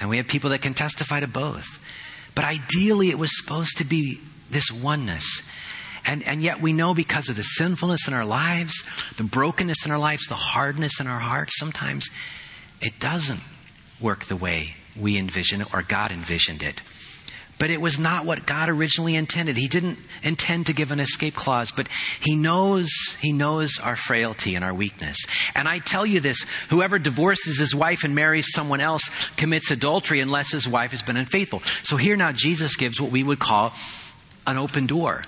And 0.00 0.10
we 0.10 0.16
have 0.18 0.26
people 0.26 0.50
that 0.50 0.62
can 0.62 0.74
testify 0.74 1.20
to 1.20 1.28
both. 1.28 1.82
But 2.34 2.44
ideally, 2.44 3.08
it 3.08 3.18
was 3.18 3.36
supposed 3.36 3.78
to 3.78 3.84
be 3.84 4.20
this 4.50 4.70
oneness. 4.70 5.42
And, 6.04 6.22
and 6.24 6.42
yet 6.42 6.60
we 6.60 6.72
know 6.72 6.94
because 6.94 7.28
of 7.28 7.36
the 7.36 7.42
sinfulness 7.42 8.06
in 8.06 8.14
our 8.14 8.24
lives, 8.24 8.84
the 9.16 9.24
brokenness 9.24 9.86
in 9.86 9.92
our 9.92 9.98
lives, 9.98 10.26
the 10.26 10.34
hardness 10.34 11.00
in 11.00 11.06
our 11.06 11.18
hearts, 11.18 11.58
sometimes 11.58 12.08
it 12.80 12.98
doesn't 13.00 13.40
work 14.00 14.24
the 14.24 14.36
way 14.36 14.74
we 14.98 15.18
envision 15.18 15.60
it 15.60 15.72
or 15.72 15.82
God 15.82 16.12
envisioned 16.12 16.62
it. 16.62 16.80
But 17.58 17.70
it 17.70 17.80
was 17.80 17.98
not 17.98 18.26
what 18.26 18.44
God 18.44 18.68
originally 18.68 19.14
intended. 19.14 19.56
He 19.56 19.68
didn't 19.68 19.98
intend 20.22 20.66
to 20.66 20.74
give 20.74 20.90
an 20.92 21.00
escape 21.00 21.34
clause, 21.34 21.72
but 21.72 21.88
He 22.20 22.34
knows, 22.34 22.90
He 23.20 23.32
knows 23.32 23.78
our 23.80 23.96
frailty 23.96 24.54
and 24.56 24.64
our 24.64 24.74
weakness. 24.74 25.16
And 25.54 25.66
I 25.66 25.78
tell 25.78 26.04
you 26.04 26.20
this, 26.20 26.44
whoever 26.68 26.98
divorces 26.98 27.58
his 27.58 27.74
wife 27.74 28.04
and 28.04 28.14
marries 28.14 28.52
someone 28.52 28.80
else 28.80 29.10
commits 29.36 29.70
adultery 29.70 30.20
unless 30.20 30.52
his 30.52 30.68
wife 30.68 30.90
has 30.90 31.02
been 31.02 31.16
unfaithful. 31.16 31.60
So 31.82 31.96
here 31.96 32.16
now 32.16 32.32
Jesus 32.32 32.76
gives 32.76 33.00
what 33.00 33.10
we 33.10 33.22
would 33.22 33.38
call 33.38 33.72
an 34.46 34.58
open 34.58 34.86
door. 34.86 35.22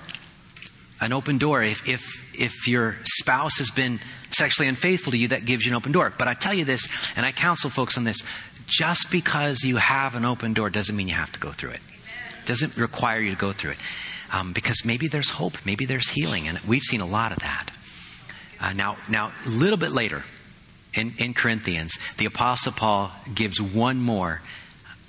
An 1.01 1.13
open 1.13 1.39
door. 1.39 1.63
If, 1.63 1.87
if, 1.89 2.03
if 2.37 2.67
your 2.67 2.97
spouse 3.05 3.57
has 3.57 3.71
been 3.71 3.99
sexually 4.31 4.67
unfaithful 4.67 5.11
to 5.11 5.17
you, 5.17 5.29
that 5.29 5.45
gives 5.45 5.65
you 5.65 5.71
an 5.71 5.77
open 5.77 5.91
door. 5.91 6.13
But 6.15 6.27
I 6.27 6.33
tell 6.35 6.53
you 6.53 6.65
this, 6.65 6.87
and 7.15 7.25
I 7.25 7.31
counsel 7.31 7.69
folks 7.69 7.97
on 7.97 8.03
this, 8.03 8.21
just 8.69 9.11
because 9.11 9.63
you 9.63 9.77
have 9.77 10.15
an 10.15 10.25
open 10.25 10.53
door 10.53 10.69
doesn't 10.69 10.95
mean 10.95 11.07
you 11.07 11.15
have 11.15 11.31
to 11.31 11.39
go 11.39 11.51
through 11.51 11.71
it 11.71 11.81
doesn't 12.49 12.77
require 12.77 13.19
you 13.19 13.29
to 13.29 13.37
go 13.37 13.51
through 13.53 13.71
it. 13.71 13.77
Um, 14.33 14.53
because 14.53 14.83
maybe 14.83 15.07
there's 15.07 15.29
hope, 15.29 15.57
maybe 15.65 15.85
there's 15.85 16.09
healing, 16.09 16.47
and 16.47 16.59
we've 16.59 16.81
seen 16.81 16.99
a 16.99 17.05
lot 17.05 17.31
of 17.31 17.39
that. 17.39 17.69
Uh, 18.59 18.73
now, 18.73 18.97
now, 19.07 19.31
a 19.45 19.49
little 19.49 19.77
bit 19.77 19.91
later 19.91 20.23
in, 20.93 21.13
in 21.17 21.33
Corinthians, 21.33 21.97
the 22.17 22.25
Apostle 22.25 22.73
Paul 22.73 23.11
gives 23.33 23.61
one 23.61 23.99
more 23.99 24.41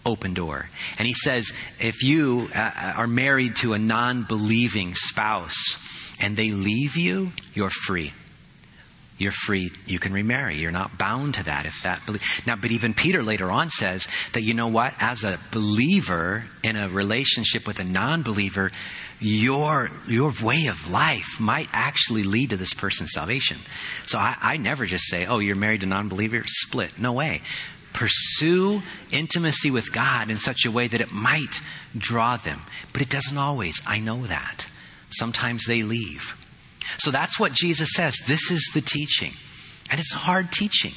open 0.07 0.35
door. 0.35 0.69
And 0.99 1.09
he 1.09 1.15
says, 1.15 1.53
if 1.79 2.03
you 2.03 2.49
uh, 2.55 2.95
are 2.97 3.07
married 3.07 3.57
to 3.57 3.73
a 3.73 3.79
non 3.79 4.25
believing 4.25 4.95
spouse 4.95 5.57
and 6.21 6.37
they 6.37 6.51
leave 6.51 6.97
you, 6.97 7.33
you're 7.55 7.71
free 7.71 8.13
you're 9.21 9.33
free. 9.33 9.71
You 9.87 9.99
can 9.99 10.15
remarry. 10.15 10.57
You're 10.57 10.71
not 10.71 10.97
bound 10.97 11.35
to 11.35 11.45
that 11.45 11.67
if 11.67 11.83
that. 11.83 12.01
Now, 12.47 12.57
but 12.57 12.71
even 12.71 12.95
Peter 12.95 13.23
later 13.23 13.51
on 13.51 13.69
says 13.69 14.09
that 14.33 14.43
you 14.43 14.55
know 14.55 14.69
what? 14.69 14.95
As 14.99 15.25
a 15.25 15.39
believer 15.53 16.45
in 16.63 16.75
a 16.75 16.89
relationship 16.89 17.67
with 17.67 17.79
a 17.81 17.85
non-believer, 17.85 18.73
your 19.21 19.91
your 20.09 20.33
way 20.43 20.69
of 20.69 20.91
life 20.91 21.39
might 21.39 21.69
actually 21.73 22.23
lead 22.23 22.51
to 22.51 22.57
this 22.57 22.73
person's 22.73 23.13
salvation. 23.13 23.59
So 24.07 24.19
I, 24.19 24.37
I 24.41 24.57
never 24.57 24.87
just 24.87 25.05
say, 25.05 25.27
"Oh, 25.27 25.39
you're 25.39 25.55
married 25.55 25.83
to 25.83 25.87
a 25.87 25.91
non-believer, 25.91 26.43
split." 26.47 26.99
No 26.99 27.13
way. 27.13 27.43
Pursue 27.93 28.81
intimacy 29.11 29.71
with 29.71 29.93
God 29.93 30.31
in 30.31 30.39
such 30.39 30.65
a 30.65 30.71
way 30.71 30.89
that 30.89 31.03
it 31.03 31.13
might 31.13 31.61
draw 31.95 32.39
them, 32.39 32.63
but 32.95 33.03
it 33.03 33.11
doesn't 33.11 33.37
always. 33.37 33.83
I 33.87 33.99
know 33.99 34.25
that. 34.27 34.67
Sometimes 35.11 35.67
they 35.67 35.83
leave. 35.83 36.40
So 36.99 37.11
that's 37.11 37.39
what 37.39 37.53
Jesus 37.53 37.91
says. 37.95 38.17
This 38.27 38.51
is 38.51 38.71
the 38.75 38.81
teaching. 38.81 39.33
And 39.91 39.99
it's 39.99 40.15
a 40.15 40.19
hard 40.19 40.53
teaching. 40.53 40.93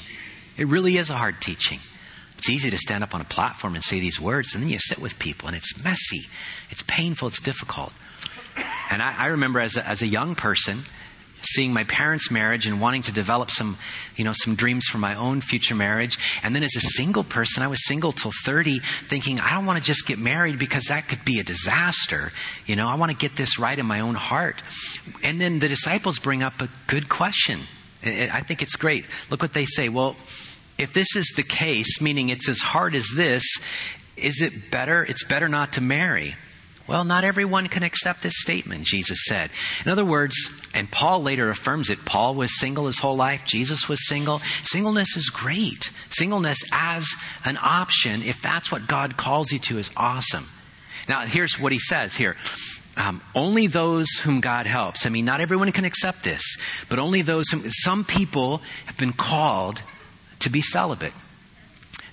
It 0.57 0.67
really 0.67 0.97
is 0.97 1.09
a 1.09 1.15
hard 1.15 1.41
teaching. 1.41 1.79
It's 2.37 2.49
easy 2.49 2.69
to 2.69 2.77
stand 2.77 3.03
up 3.03 3.15
on 3.15 3.21
a 3.21 3.25
platform 3.25 3.75
and 3.75 3.83
say 3.83 3.99
these 3.99 4.19
words, 4.19 4.53
and 4.53 4.61
then 4.61 4.69
you 4.69 4.79
sit 4.79 4.99
with 4.99 5.17
people, 5.17 5.47
and 5.47 5.55
it's 5.55 5.81
messy, 5.81 6.23
it's 6.69 6.83
painful, 6.83 7.29
it's 7.29 7.39
difficult. 7.39 7.93
And 8.89 9.01
I, 9.01 9.15
I 9.17 9.25
remember 9.27 9.59
as 9.59 9.77
a, 9.77 9.87
as 9.87 10.01
a 10.01 10.07
young 10.07 10.35
person, 10.35 10.81
seeing 11.45 11.73
my 11.73 11.83
parents' 11.83 12.31
marriage 12.31 12.67
and 12.67 12.81
wanting 12.81 13.01
to 13.03 13.11
develop 13.11 13.51
some, 13.51 13.77
you 14.15 14.23
know, 14.23 14.33
some 14.33 14.55
dreams 14.55 14.85
for 14.85 14.97
my 14.97 15.15
own 15.15 15.41
future 15.41 15.75
marriage. 15.75 16.17
And 16.43 16.55
then 16.55 16.63
as 16.63 16.75
a 16.75 16.81
single 16.81 17.23
person, 17.23 17.63
I 17.63 17.67
was 17.67 17.85
single 17.85 18.11
till 18.11 18.31
30, 18.43 18.79
thinking, 18.79 19.39
I 19.39 19.51
don't 19.51 19.65
want 19.65 19.79
to 19.79 19.83
just 19.83 20.07
get 20.07 20.19
married 20.19 20.59
because 20.59 20.85
that 20.85 21.07
could 21.07 21.23
be 21.25 21.39
a 21.39 21.43
disaster. 21.43 22.31
You 22.65 22.75
know, 22.75 22.87
I 22.87 22.95
want 22.95 23.11
to 23.11 23.17
get 23.17 23.35
this 23.35 23.59
right 23.59 23.77
in 23.77 23.85
my 23.85 23.99
own 23.99 24.15
heart. 24.15 24.61
And 25.23 25.39
then 25.39 25.59
the 25.59 25.67
disciples 25.67 26.19
bring 26.19 26.43
up 26.43 26.61
a 26.61 26.69
good 26.87 27.09
question. 27.09 27.61
I 28.05 28.41
think 28.41 28.61
it's 28.61 28.75
great. 28.75 29.05
Look 29.29 29.41
what 29.41 29.53
they 29.53 29.65
say. 29.65 29.89
Well, 29.89 30.15
if 30.77 30.93
this 30.93 31.15
is 31.15 31.33
the 31.35 31.43
case, 31.43 32.01
meaning 32.01 32.29
it's 32.29 32.49
as 32.49 32.59
hard 32.59 32.95
as 32.95 33.07
this, 33.15 33.43
is 34.17 34.41
it 34.41 34.71
better? 34.71 35.03
It's 35.03 35.23
better 35.23 35.47
not 35.47 35.73
to 35.73 35.81
marry. 35.81 36.35
Well, 36.85 37.05
not 37.05 37.23
everyone 37.23 37.67
can 37.67 37.83
accept 37.83 38.23
this 38.23 38.41
statement, 38.41 38.85
Jesus 38.85 39.23
said. 39.25 39.49
In 39.85 39.91
other 39.91 40.03
words, 40.03 40.35
and 40.73 40.91
Paul 40.91 41.23
later 41.23 41.49
affirms 41.49 41.89
it, 41.89 42.03
Paul 42.03 42.35
was 42.35 42.59
single 42.59 42.87
his 42.87 42.99
whole 42.99 43.15
life, 43.15 43.45
Jesus 43.45 43.87
was 43.87 44.05
single. 44.05 44.39
Singleness 44.63 45.15
is 45.15 45.29
great. 45.29 45.91
Singleness 46.09 46.59
as 46.73 47.07
an 47.45 47.57
option, 47.61 48.21
if 48.21 48.41
that's 48.41 48.69
what 48.69 48.85
God 48.85 49.15
calls 49.15 49.51
you 49.51 49.59
to, 49.59 49.77
is 49.77 49.91
awesome. 49.95 50.47
Now, 51.07 51.21
here's 51.21 51.57
what 51.57 51.71
he 51.71 51.79
says 51.79 52.15
here. 52.15 52.35
Um, 52.97 53.21
only 53.33 53.67
those 53.67 54.09
whom 54.21 54.41
God 54.41 54.67
helps. 54.67 55.05
I 55.05 55.09
mean, 55.09 55.25
not 55.25 55.39
everyone 55.39 55.71
can 55.71 55.85
accept 55.85 56.23
this, 56.23 56.57
but 56.89 56.99
only 56.99 57.21
those 57.21 57.49
whom, 57.49 57.63
some 57.69 58.03
people 58.03 58.61
have 58.85 58.97
been 58.97 59.13
called 59.13 59.81
to 60.39 60.49
be 60.49 60.61
celibate. 60.61 61.13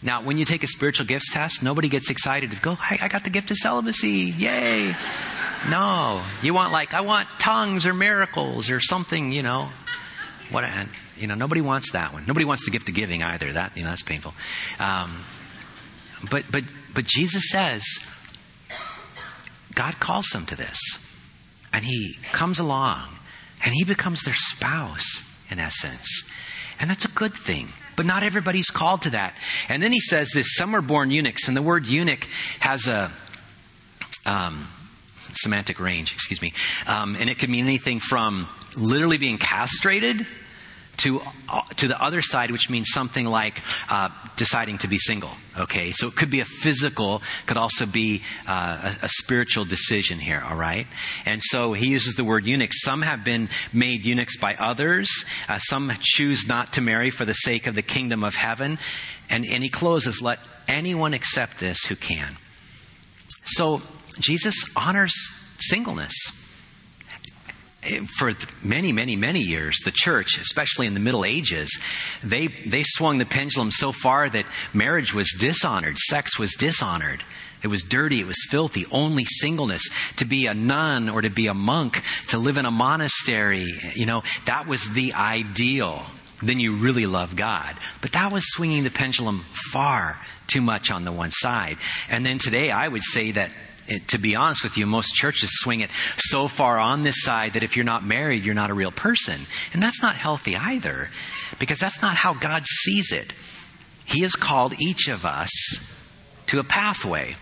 Now, 0.02 0.22
when 0.22 0.38
you 0.38 0.44
take 0.44 0.64
a 0.64 0.66
spiritual 0.66 1.06
gifts 1.06 1.32
test, 1.32 1.62
nobody 1.62 1.88
gets 1.88 2.10
excited 2.10 2.50
to 2.52 2.60
go, 2.60 2.74
hey, 2.74 2.98
I 3.02 3.08
got 3.08 3.24
the 3.24 3.30
gift 3.30 3.50
of 3.50 3.58
celibacy. 3.58 4.32
Yay. 4.36 4.94
No. 5.68 6.22
You 6.42 6.54
want 6.54 6.72
like, 6.72 6.94
I 6.94 7.02
want 7.02 7.28
tongues 7.38 7.86
or 7.86 7.92
miracles 7.92 8.70
or 8.70 8.80
something, 8.80 9.32
you 9.32 9.42
know. 9.42 9.68
What, 10.50 10.64
and, 10.64 10.88
you 11.18 11.26
know, 11.26 11.34
nobody 11.34 11.60
wants 11.60 11.92
that 11.92 12.14
one. 12.14 12.24
Nobody 12.26 12.46
wants 12.46 12.64
the 12.64 12.70
gift 12.70 12.88
of 12.88 12.94
giving 12.94 13.22
either. 13.22 13.52
That, 13.52 13.76
you 13.76 13.82
know, 13.82 13.90
that's 13.90 14.02
painful. 14.02 14.32
Um, 14.78 15.22
but, 16.30 16.44
but, 16.50 16.64
but 16.94 17.04
Jesus 17.04 17.50
says, 17.50 17.84
God 19.74 20.00
calls 20.00 20.26
them 20.28 20.46
to 20.46 20.56
this. 20.56 20.78
And 21.72 21.84
he 21.84 22.16
comes 22.32 22.58
along 22.58 23.06
and 23.64 23.74
he 23.74 23.84
becomes 23.84 24.22
their 24.22 24.34
spouse, 24.34 25.22
in 25.50 25.58
essence. 25.58 26.28
And 26.80 26.90
that's 26.90 27.04
a 27.04 27.08
good 27.08 27.34
thing. 27.34 27.68
But 28.00 28.06
not 28.06 28.22
everybody's 28.22 28.70
called 28.70 29.02
to 29.02 29.10
that. 29.10 29.36
And 29.68 29.82
then 29.82 29.92
he 29.92 30.00
says 30.00 30.30
this 30.30 30.54
some 30.56 30.74
are 30.74 30.80
born 30.80 31.10
eunuchs, 31.10 31.48
and 31.48 31.54
the 31.54 31.60
word 31.60 31.84
eunuch 31.84 32.26
has 32.60 32.88
a 32.88 33.12
um, 34.24 34.68
semantic 35.34 35.78
range, 35.78 36.14
excuse 36.14 36.40
me. 36.40 36.54
Um, 36.86 37.14
and 37.14 37.28
it 37.28 37.38
could 37.38 37.50
mean 37.50 37.66
anything 37.66 38.00
from 38.00 38.48
literally 38.74 39.18
being 39.18 39.36
castrated 39.36 40.26
to 41.00 41.20
uh, 41.48 41.62
to 41.76 41.88
the 41.88 42.00
other 42.00 42.22
side, 42.22 42.50
which 42.50 42.70
means 42.70 42.88
something 42.90 43.26
like 43.26 43.60
uh, 43.88 44.08
deciding 44.36 44.78
to 44.78 44.88
be 44.88 44.98
single. 44.98 45.30
Okay, 45.58 45.90
so 45.92 46.06
it 46.08 46.16
could 46.16 46.30
be 46.30 46.40
a 46.40 46.44
physical, 46.44 47.22
could 47.46 47.56
also 47.56 47.86
be 47.86 48.22
uh, 48.46 48.92
a, 49.02 49.06
a, 49.06 49.08
spiritual 49.08 49.64
decision 49.64 50.18
here. 50.18 50.42
All 50.48 50.56
right, 50.56 50.86
and 51.26 51.42
so 51.42 51.72
he 51.72 51.88
uses 51.88 52.14
the 52.14 52.24
word 52.24 52.44
eunuch. 52.44 52.72
Some 52.72 53.02
have 53.02 53.24
been 53.24 53.48
made 53.72 54.04
eunuchs 54.04 54.36
by 54.36 54.54
others. 54.54 55.08
Uh, 55.48 55.58
some 55.58 55.92
choose 56.00 56.46
not 56.46 56.74
to 56.74 56.80
marry 56.80 57.10
for 57.10 57.24
the 57.24 57.34
sake 57.34 57.66
of 57.66 57.74
the 57.74 57.82
kingdom 57.82 58.22
of 58.24 58.34
heaven. 58.34 58.78
And 59.28 59.44
and 59.50 59.62
he 59.62 59.68
closes, 59.68 60.22
"Let 60.22 60.38
anyone 60.68 61.14
accept 61.14 61.58
this 61.58 61.84
who 61.84 61.96
can." 61.96 62.36
So 63.44 63.82
Jesus 64.20 64.54
honors 64.76 65.14
singleness 65.58 66.14
for 68.18 68.32
many, 68.62 68.92
many, 68.92 69.16
many 69.16 69.40
years, 69.40 69.78
the 69.84 69.90
church, 69.90 70.38
especially 70.38 70.86
in 70.86 70.94
the 70.94 71.00
Middle 71.00 71.24
Ages, 71.24 71.70
they, 72.22 72.48
they 72.48 72.82
swung 72.84 73.18
the 73.18 73.26
pendulum 73.26 73.70
so 73.70 73.92
far 73.92 74.28
that 74.28 74.44
marriage 74.74 75.14
was 75.14 75.34
dishonored, 75.38 75.98
sex 75.98 76.38
was 76.38 76.54
dishonored. 76.54 77.22
It 77.62 77.68
was 77.68 77.82
dirty, 77.82 78.20
it 78.20 78.26
was 78.26 78.46
filthy, 78.48 78.86
only 78.90 79.26
singleness. 79.26 79.82
To 80.16 80.24
be 80.24 80.46
a 80.46 80.54
nun 80.54 81.10
or 81.10 81.20
to 81.20 81.28
be 81.28 81.46
a 81.46 81.52
monk, 81.52 82.02
to 82.28 82.38
live 82.38 82.56
in 82.56 82.64
a 82.64 82.70
monastery, 82.70 83.66
you 83.94 84.06
know, 84.06 84.22
that 84.46 84.66
was 84.66 84.90
the 84.90 85.12
ideal. 85.12 86.02
Then 86.42 86.58
you 86.58 86.76
really 86.76 87.04
love 87.04 87.36
God. 87.36 87.76
But 88.00 88.12
that 88.12 88.32
was 88.32 88.44
swinging 88.46 88.84
the 88.84 88.90
pendulum 88.90 89.44
far 89.72 90.18
too 90.46 90.62
much 90.62 90.90
on 90.90 91.04
the 91.04 91.12
one 91.12 91.30
side. 91.30 91.76
And 92.08 92.24
then 92.24 92.38
today, 92.38 92.70
I 92.70 92.88
would 92.88 93.02
say 93.02 93.32
that 93.32 93.50
it, 93.90 94.08
to 94.08 94.18
be 94.18 94.36
honest 94.36 94.62
with 94.62 94.76
you, 94.76 94.86
most 94.86 95.14
churches 95.14 95.50
swing 95.52 95.80
it 95.80 95.90
so 96.16 96.48
far 96.48 96.78
on 96.78 97.02
this 97.02 97.22
side 97.22 97.54
that 97.54 97.62
if 97.62 97.76
you're 97.76 97.84
not 97.84 98.04
married, 98.04 98.44
you're 98.44 98.54
not 98.54 98.70
a 98.70 98.74
real 98.74 98.92
person. 98.92 99.40
And 99.72 99.82
that's 99.82 100.02
not 100.02 100.16
healthy 100.16 100.56
either, 100.56 101.08
because 101.58 101.78
that's 101.78 102.00
not 102.00 102.16
how 102.16 102.34
God 102.34 102.64
sees 102.64 103.12
it. 103.12 103.32
He 104.06 104.22
has 104.22 104.34
called 104.34 104.74
each 104.80 105.08
of 105.08 105.24
us 105.24 105.50
to 106.46 106.58
a 106.58 106.64
pathway. 106.64 107.36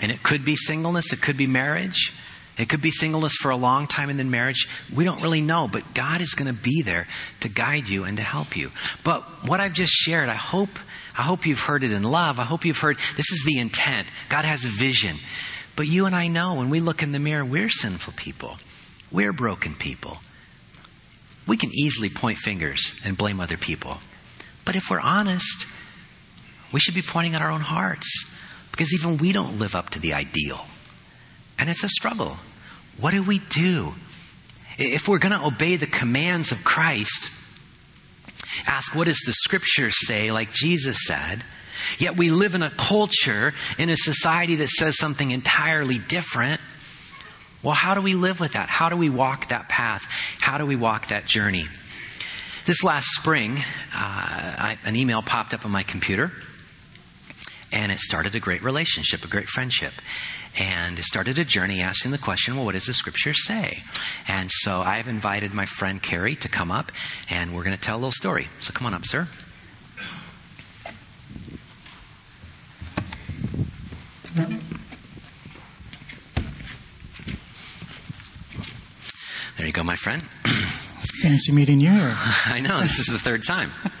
And 0.00 0.10
it 0.10 0.22
could 0.22 0.44
be 0.44 0.56
singleness, 0.56 1.12
it 1.12 1.22
could 1.22 1.36
be 1.36 1.46
marriage, 1.46 2.12
it 2.58 2.68
could 2.68 2.80
be 2.80 2.90
singleness 2.90 3.34
for 3.40 3.50
a 3.50 3.56
long 3.56 3.86
time 3.86 4.10
and 4.10 4.18
then 4.18 4.30
marriage. 4.30 4.68
We 4.94 5.04
don't 5.04 5.22
really 5.22 5.40
know, 5.40 5.68
but 5.68 5.94
God 5.94 6.20
is 6.20 6.34
going 6.34 6.52
to 6.52 6.60
be 6.60 6.82
there 6.82 7.08
to 7.40 7.48
guide 7.48 7.88
you 7.88 8.04
and 8.04 8.16
to 8.16 8.22
help 8.22 8.56
you. 8.56 8.70
But 9.02 9.22
what 9.48 9.60
I've 9.60 9.72
just 9.72 9.92
shared, 9.92 10.28
I 10.28 10.34
hope, 10.34 10.70
I 11.18 11.22
hope 11.22 11.46
you've 11.46 11.60
heard 11.60 11.82
it 11.82 11.92
in 11.92 12.02
love. 12.02 12.38
I 12.38 12.44
hope 12.44 12.64
you've 12.64 12.78
heard 12.78 12.96
this 13.16 13.30
is 13.30 13.44
the 13.44 13.58
intent. 13.58 14.08
God 14.28 14.44
has 14.44 14.64
a 14.64 14.68
vision. 14.68 15.16
But 15.76 15.88
you 15.88 16.06
and 16.06 16.14
I 16.14 16.28
know 16.28 16.54
when 16.54 16.70
we 16.70 16.80
look 16.80 17.02
in 17.02 17.12
the 17.12 17.18
mirror, 17.18 17.44
we're 17.44 17.68
sinful 17.68 18.14
people. 18.16 18.58
We're 19.10 19.32
broken 19.32 19.74
people. 19.74 20.18
We 21.46 21.56
can 21.56 21.70
easily 21.74 22.08
point 22.08 22.38
fingers 22.38 22.98
and 23.04 23.18
blame 23.18 23.40
other 23.40 23.56
people. 23.56 23.98
But 24.64 24.76
if 24.76 24.90
we're 24.90 25.00
honest, 25.00 25.66
we 26.72 26.80
should 26.80 26.94
be 26.94 27.02
pointing 27.02 27.34
at 27.34 27.42
our 27.42 27.50
own 27.50 27.60
hearts 27.60 28.30
because 28.70 28.94
even 28.94 29.18
we 29.18 29.32
don't 29.32 29.58
live 29.58 29.74
up 29.74 29.90
to 29.90 30.00
the 30.00 30.14
ideal. 30.14 30.66
And 31.58 31.68
it's 31.68 31.84
a 31.84 31.88
struggle. 31.88 32.38
What 32.98 33.12
do 33.12 33.22
we 33.22 33.38
do? 33.38 33.94
If 34.78 35.06
we're 35.06 35.18
going 35.18 35.38
to 35.38 35.46
obey 35.46 35.76
the 35.76 35.86
commands 35.86 36.50
of 36.50 36.64
Christ, 36.64 37.30
ask 38.66 38.94
what 38.94 39.04
does 39.04 39.20
the 39.26 39.32
scripture 39.32 39.90
say, 39.90 40.32
like 40.32 40.52
Jesus 40.52 40.98
said, 41.06 41.44
Yet 41.98 42.16
we 42.16 42.30
live 42.30 42.54
in 42.54 42.62
a 42.62 42.70
culture, 42.70 43.52
in 43.78 43.90
a 43.90 43.96
society 43.96 44.56
that 44.56 44.68
says 44.68 44.96
something 44.96 45.30
entirely 45.30 45.98
different. 45.98 46.60
Well, 47.62 47.74
how 47.74 47.94
do 47.94 48.02
we 48.02 48.14
live 48.14 48.40
with 48.40 48.52
that? 48.52 48.68
How 48.68 48.88
do 48.88 48.96
we 48.96 49.08
walk 49.08 49.48
that 49.48 49.68
path? 49.68 50.06
How 50.40 50.58
do 50.58 50.66
we 50.66 50.76
walk 50.76 51.08
that 51.08 51.26
journey? 51.26 51.64
This 52.66 52.82
last 52.82 53.08
spring, 53.08 53.56
uh, 53.56 53.60
I, 53.94 54.78
an 54.84 54.96
email 54.96 55.22
popped 55.22 55.54
up 55.54 55.64
on 55.64 55.70
my 55.70 55.82
computer, 55.82 56.32
and 57.72 57.90
it 57.90 57.98
started 57.98 58.34
a 58.34 58.40
great 58.40 58.62
relationship, 58.62 59.24
a 59.24 59.28
great 59.28 59.48
friendship. 59.48 59.92
And 60.58 60.98
it 60.98 61.04
started 61.04 61.38
a 61.38 61.44
journey 61.44 61.80
asking 61.80 62.12
the 62.12 62.18
question, 62.18 62.54
well, 62.54 62.64
what 62.64 62.72
does 62.72 62.86
the 62.86 62.94
scripture 62.94 63.34
say? 63.34 63.82
And 64.28 64.50
so 64.50 64.80
I've 64.80 65.08
invited 65.08 65.52
my 65.52 65.64
friend 65.64 66.00
Carrie 66.00 66.36
to 66.36 66.48
come 66.48 66.70
up, 66.70 66.92
and 67.28 67.54
we're 67.54 67.64
going 67.64 67.76
to 67.76 67.82
tell 67.82 67.96
a 67.96 67.98
little 67.98 68.12
story. 68.12 68.48
So 68.60 68.72
come 68.72 68.86
on 68.86 68.94
up, 68.94 69.04
sir. 69.04 69.26
There 74.34 74.48
you 79.66 79.72
go, 79.72 79.84
my 79.84 79.96
friend. 79.96 80.22
Fancy 81.22 81.52
meeting 81.52 81.78
you. 81.78 81.90
I 81.92 82.60
know, 82.60 82.80
this 82.80 82.98
is 82.98 83.06
the 83.06 83.18
third 83.18 83.44
time. 83.44 83.70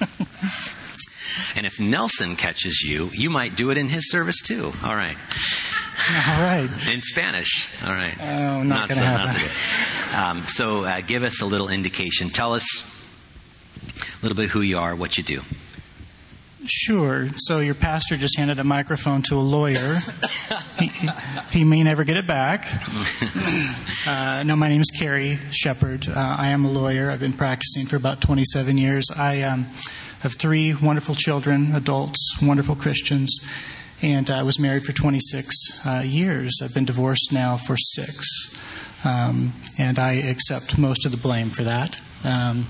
and 1.56 1.64
if 1.64 1.78
Nelson 1.78 2.34
catches 2.36 2.82
you, 2.82 3.10
you 3.12 3.30
might 3.30 3.56
do 3.56 3.70
it 3.70 3.78
in 3.78 3.88
his 3.88 4.10
service 4.10 4.40
too. 4.42 4.72
All 4.82 4.96
right. 4.96 5.16
All 6.28 6.42
right. 6.42 6.68
In 6.92 7.00
Spanish. 7.00 7.68
All 7.84 7.92
right. 7.92 8.16
Oh, 8.20 8.62
not, 8.62 8.64
not 8.64 8.88
going 8.88 9.00
to 9.00 9.04
so, 9.04 9.04
happen. 9.04 9.34
So, 9.34 10.18
um, 10.18 10.46
so 10.48 10.84
uh, 10.84 11.00
give 11.00 11.22
us 11.22 11.40
a 11.40 11.46
little 11.46 11.68
indication. 11.68 12.28
Tell 12.28 12.54
us 12.54 12.66
a 13.96 14.22
little 14.22 14.36
bit 14.36 14.50
who 14.50 14.60
you 14.60 14.78
are, 14.78 14.94
what 14.96 15.16
you 15.16 15.22
do. 15.22 15.42
Sure. 16.66 17.28
So 17.36 17.60
your 17.60 17.74
pastor 17.74 18.16
just 18.16 18.36
handed 18.36 18.58
a 18.58 18.64
microphone 18.64 19.22
to 19.22 19.36
a 19.36 19.40
lawyer. 19.40 19.98
he, 20.78 20.90
he, 21.50 21.64
may 21.64 21.82
never 21.82 22.04
get 22.04 22.16
it 22.16 22.26
back. 22.26 22.66
Uh, 24.06 24.42
no, 24.42 24.54
my 24.54 24.68
name 24.68 24.82
is 24.82 24.90
Carrie 24.90 25.38
Shepard. 25.50 26.06
Uh, 26.06 26.36
I 26.38 26.48
am 26.48 26.66
a 26.66 26.70
lawyer. 26.70 27.10
I've 27.10 27.20
been 27.20 27.32
practicing 27.32 27.86
for 27.86 27.96
about 27.96 28.20
27 28.20 28.76
years. 28.76 29.06
I 29.16 29.40
um, 29.40 29.64
have 30.20 30.34
three 30.34 30.74
wonderful 30.74 31.14
children, 31.14 31.74
adults, 31.74 32.36
wonderful 32.42 32.76
Christians, 32.76 33.34
and 34.02 34.28
I 34.28 34.42
was 34.42 34.60
married 34.60 34.84
for 34.84 34.92
26 34.92 35.86
uh, 35.86 36.02
years. 36.04 36.60
I've 36.62 36.74
been 36.74 36.84
divorced 36.84 37.32
now 37.32 37.56
for 37.56 37.78
six, 37.78 38.26
um, 39.06 39.54
and 39.78 39.98
I 39.98 40.14
accept 40.14 40.76
most 40.76 41.06
of 41.06 41.12
the 41.12 41.18
blame 41.18 41.48
for 41.48 41.62
that. 41.62 41.98
Um, 42.24 42.66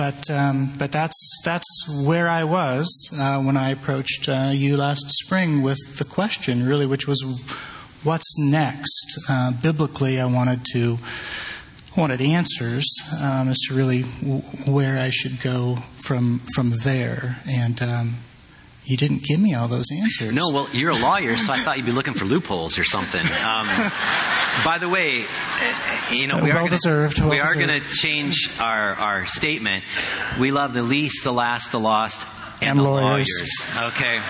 but 0.00 0.30
um, 0.30 0.72
but 0.78 0.90
that's 0.92 1.42
that's 1.44 2.04
where 2.06 2.26
I 2.26 2.44
was 2.44 2.88
uh, 3.20 3.42
when 3.42 3.58
I 3.58 3.68
approached 3.68 4.30
uh, 4.30 4.50
you 4.50 4.78
last 4.78 5.04
spring 5.10 5.60
with 5.60 5.98
the 5.98 6.06
question, 6.06 6.66
really, 6.66 6.86
which 6.86 7.06
was, 7.06 7.20
what's 8.02 8.38
next? 8.38 9.20
Uh, 9.28 9.52
biblically, 9.62 10.18
I 10.18 10.24
wanted 10.24 10.64
to 10.72 10.96
wanted 11.98 12.22
answers 12.22 12.86
um, 13.20 13.48
as 13.48 13.58
to 13.68 13.74
really 13.74 14.04
w- 14.22 14.40
where 14.66 14.98
I 14.98 15.10
should 15.10 15.38
go 15.42 15.80
from 16.06 16.40
from 16.54 16.70
there, 16.82 17.36
and 17.46 17.82
um, 17.82 18.14
you 18.90 18.96
didn't 18.96 19.22
give 19.22 19.40
me 19.40 19.54
all 19.54 19.68
those 19.68 19.86
answers. 19.92 20.32
No, 20.32 20.50
well, 20.50 20.68
you're 20.72 20.90
a 20.90 20.96
lawyer, 20.96 21.36
so 21.36 21.52
I 21.52 21.58
thought 21.58 21.76
you'd 21.76 21.86
be 21.86 21.92
looking 21.92 22.14
for 22.14 22.24
loopholes 22.24 22.78
or 22.78 22.84
something. 22.84 23.20
Um, 23.20 23.66
by 24.64 24.78
the 24.78 24.88
way, 24.88 25.24
uh, 25.24 26.12
you 26.12 26.26
know, 26.26 26.42
we 26.42 26.50
well 26.50 26.66
are 26.66 26.68
deserved. 26.68 27.20
Well 27.20 27.30
we 27.30 27.40
are 27.40 27.54
going 27.54 27.68
to 27.68 27.80
change 27.80 28.50
our, 28.58 28.94
our 28.94 29.26
statement. 29.26 29.84
We 30.40 30.50
love 30.50 30.74
the 30.74 30.82
least, 30.82 31.24
the 31.24 31.32
last, 31.32 31.72
the 31.72 31.80
lost, 31.80 32.26
and, 32.60 32.70
and 32.70 32.78
the 32.78 32.82
lawyers. 32.82 33.28
lawyers. 33.38 33.92
Okay. 33.94 34.20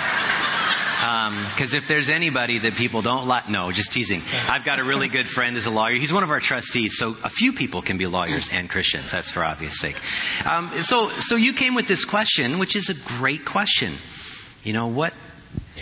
Because 1.01 1.73
um, 1.73 1.79
if 1.79 1.89
there's 1.89 2.11
anybody 2.11 2.59
that 2.59 2.75
people 2.75 3.01
don't 3.01 3.27
like, 3.27 3.49
no, 3.49 3.73
just 3.73 3.91
teasing. 3.91 4.21
I've 4.47 4.65
got 4.65 4.81
a 4.81 4.85
really 4.85 5.09
good 5.09 5.27
friend 5.27 5.57
as 5.57 5.65
a 5.65 5.71
lawyer. 5.71 5.95
He's 5.95 6.13
one 6.13 6.23
of 6.23 6.31
our 6.31 6.41
trustees, 6.41 6.99
so 6.99 7.17
a 7.25 7.31
few 7.31 7.55
people 7.55 7.81
can 7.81 7.97
be 7.97 8.07
lawyers 8.07 8.51
and 8.53 8.69
Christians. 8.69 9.11
That's 9.11 9.31
for 9.31 9.43
obvious 9.43 9.79
sake. 9.79 9.99
Um, 10.47 10.71
so, 10.83 11.09
so 11.21 11.37
you 11.37 11.55
came 11.55 11.75
with 11.75 11.89
this 11.89 12.05
question, 12.05 12.59
which 12.59 12.77
is 12.77 12.91
a 12.91 12.95
great 13.17 13.47
question. 13.47 13.95
You 14.63 14.73
know, 14.73 14.87
what, 14.87 15.15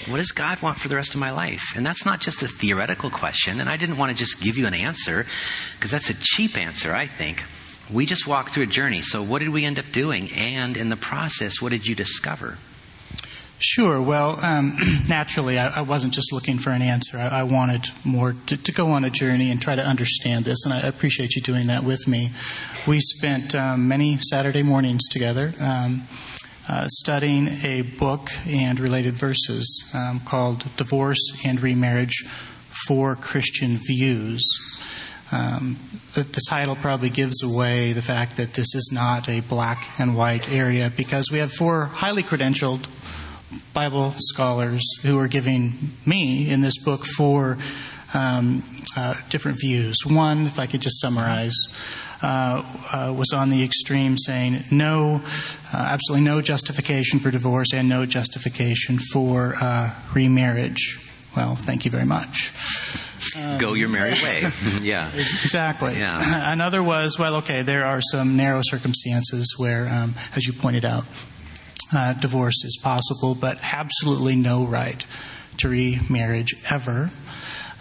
what 0.07 0.19
does 0.19 0.33
God 0.33 0.63
want 0.63 0.79
for 0.79 0.89
the 0.89 0.97
rest 0.97 1.15
of 1.15 1.21
my 1.21 1.31
life? 1.31 1.73
And 1.77 1.85
that's 1.85 2.07
not 2.07 2.21
just 2.21 2.43
a 2.43 2.49
theoretical 2.49 3.11
question. 3.11 3.61
And 3.61 3.69
I 3.69 3.77
didn't 3.77 3.97
want 3.97 4.13
to 4.13 4.17
just 4.17 4.43
give 4.43 4.57
you 4.57 4.67
an 4.67 4.75
answer 4.75 5.27
because 5.75 5.91
that's 5.91 6.11
a 6.11 6.15
cheap 6.15 6.57
answer, 6.57 6.95
I 6.95 7.07
think. 7.07 7.45
We 7.93 8.07
just 8.07 8.27
walked 8.27 8.51
through 8.51 8.65
a 8.65 8.67
journey. 8.67 9.03
So, 9.03 9.23
what 9.23 9.39
did 9.41 9.49
we 9.49 9.65
end 9.65 9.79
up 9.79 9.87
doing? 9.93 10.29
And 10.37 10.77
in 10.77 10.91
the 10.91 10.97
process, 10.97 11.63
what 11.63 11.73
did 11.73 11.87
you 11.87 11.95
discover? 11.95 12.59
Sure. 13.61 14.01
Well, 14.01 14.39
um, 14.45 14.77
naturally, 15.09 15.59
I, 15.59 15.79
I, 15.79 15.81
wasn't 15.81 16.15
just 16.15 16.33
looking 16.33 16.59
for 16.59 16.71
an 16.71 16.81
answer. 16.83 17.19
I, 17.19 17.41
I 17.41 17.43
wanted 17.43 17.89
more 18.05 18.37
to, 18.47 18.57
to, 18.57 18.73
go 18.73 18.93
on 18.93 19.05
a 19.05 19.11
journey 19.11 19.51
and 19.51 19.61
try 19.61 19.75
to 19.75 19.85
understand 19.85 20.45
this, 20.45 20.65
and 20.65 20.73
I 20.73 20.81
appreciate 20.81 21.35
you 21.35 21.43
doing 21.43 21.67
that 21.67 21.83
with 21.83 22.07
me. 22.07 22.31
We 22.87 23.01
spent 23.01 23.57
um, 23.57 23.89
many 23.89 24.19
Saturday 24.19 24.63
mornings 24.63 25.09
together 25.09 25.55
um, 25.61 26.03
uh, 26.69 26.87
studying 26.89 27.49
a 27.65 27.83
book 27.83 28.31
and 28.47 28.79
related 28.79 29.15
verses 29.15 29.91
um, 29.95 30.21
called 30.21 30.65
Divorce 30.77 31.19
and 31.45 31.61
Remarriage 31.61 32.25
Four 32.87 33.17
Christian 33.17 33.79
Views. 33.79 34.45
Um, 35.33 35.79
the, 36.15 36.23
the, 36.23 36.43
title 36.49 36.77
probably 36.77 37.11
gives 37.11 37.43
away 37.43 37.93
the 37.93 38.03
fact 38.03 38.37
that 38.37 38.55
this 38.55 38.75
is 38.75 38.91
not 38.93 39.29
a 39.29 39.41
black 39.41 39.99
and 39.99 40.17
white 40.17 40.51
area 40.51 40.91
because 40.95 41.31
we 41.31 41.39
have 41.39 41.53
four 41.53 41.87
highly 41.87 42.23
credentialed 42.23 42.87
Bible 43.75 44.15
scholars 44.17 44.83
who 45.03 45.19
are 45.19 45.29
giving 45.29 45.93
me 46.07 46.49
in 46.51 46.61
this 46.61 46.83
book 46.83 47.05
four 47.05 47.59
um, 48.15 48.63
uh, 48.97 49.15
different 49.29 49.59
views. 49.61 49.97
One, 50.07 50.47
if 50.47 50.59
I 50.59 50.67
could 50.67 50.81
just 50.81 51.01
summarize, 51.01 51.57
uh, 52.23 52.63
uh, 52.93 53.15
was 53.17 53.33
on 53.33 53.51
the 53.51 53.63
extreme 53.65 54.17
saying 54.17 54.65
no, 54.71 55.23
uh, 55.73 55.77
absolutely 55.77 56.25
no 56.25 56.41
justification 56.41 57.19
for 57.19 57.31
divorce 57.31 57.73
and 57.73 57.89
no 57.89 58.07
justification 58.07 58.99
for 58.99 59.55
uh, 59.61 59.95
remarriage. 60.15 61.05
Well, 61.37 61.55
thank 61.55 61.85
you 61.85 61.91
very 61.91 62.07
much. 62.07 62.53
Um, 63.37 63.59
Go 63.59 63.75
your 63.75 63.89
merry 63.89 64.13
way. 64.13 64.43
yeah. 64.83 65.11
Exactly. 65.15 65.97
Yeah. 65.99 66.53
Another 66.53 66.83
was, 66.83 67.19
well, 67.19 67.37
okay, 67.37 67.63
there 67.63 67.85
are 67.85 68.01
some 68.01 68.37
narrow 68.37 68.63
circumstances 68.63 69.55
where, 69.57 69.89
um, 69.89 70.15
as 70.35 70.47
you 70.47 70.53
pointed 70.53 70.85
out, 70.85 71.05
uh, 71.95 72.15
divorce 72.15 72.65
is 72.65 72.79
possible, 72.83 73.35
but 73.35 73.59
absolutely 73.63 74.37
no 74.37 74.65
right 74.65 75.05
to 75.59 75.69
remarriage 75.69 76.55
ever. 76.71 77.11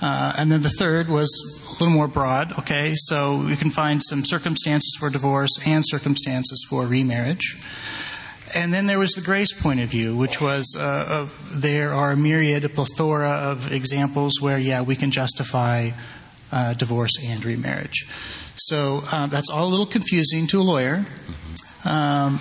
Uh, 0.02 0.34
and 0.38 0.52
then 0.52 0.62
the 0.62 0.70
third 0.70 1.08
was 1.08 1.30
a 1.68 1.72
little 1.74 1.90
more 1.90 2.08
broad. 2.08 2.58
Okay, 2.60 2.94
so 2.96 3.44
we 3.48 3.56
can 3.56 3.72
find 3.72 4.02
some 4.04 4.24
circumstances 4.24 4.96
for 5.00 5.10
divorce 5.10 5.58
and 5.66 5.84
circumstances 5.86 6.66
for 6.70 6.86
remarriage. 6.86 7.60
And 8.56 8.74
then 8.74 8.88
there 8.88 9.00
was 9.00 9.12
the 9.12 9.22
grace 9.22 9.52
point 9.52 9.80
of 9.82 9.90
view, 9.90 10.16
which 10.16 10.40
was 10.40 10.76
uh, 10.80 11.06
of, 11.10 11.62
there 11.62 11.94
are 11.94 12.12
a 12.12 12.18
myriad, 12.18 12.64
a 12.64 12.70
plethora 12.70 13.28
of 13.28 13.72
examples 13.74 14.40
where, 14.40 14.58
yeah, 14.58 14.84
we 14.84 14.96
can 14.96 15.12
justify 15.12 15.92
uh, 16.52 16.74
divorce 16.74 17.12
and 17.24 17.44
remarriage. 17.44 18.08
So 18.56 19.04
um, 19.12 19.30
that's 19.30 19.50
all 19.50 19.68
a 19.68 19.70
little 19.70 19.86
confusing 19.86 20.48
to 20.48 20.62
a 20.62 20.64
lawyer. 20.64 21.06
Um, 21.84 22.40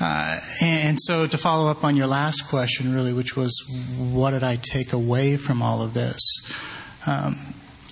uh, 0.00 0.40
and 0.60 0.98
so, 1.00 1.26
to 1.26 1.38
follow 1.38 1.70
up 1.70 1.84
on 1.84 1.94
your 1.94 2.08
last 2.08 2.48
question, 2.48 2.92
really, 2.92 3.12
which 3.12 3.36
was 3.36 3.62
what 3.96 4.32
did 4.32 4.42
I 4.42 4.56
take 4.56 4.92
away 4.92 5.36
from 5.36 5.62
all 5.62 5.82
of 5.82 5.94
this? 5.94 6.20
Um, 7.06 7.36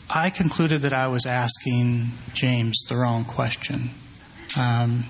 I 0.08 0.30
concluded 0.30 0.82
that 0.82 0.92
I 0.92 1.08
was 1.08 1.26
asking 1.26 2.08
James 2.32 2.84
the 2.88 2.96
wrong 2.96 3.24
question. 3.24 3.90
Um, 4.58 5.04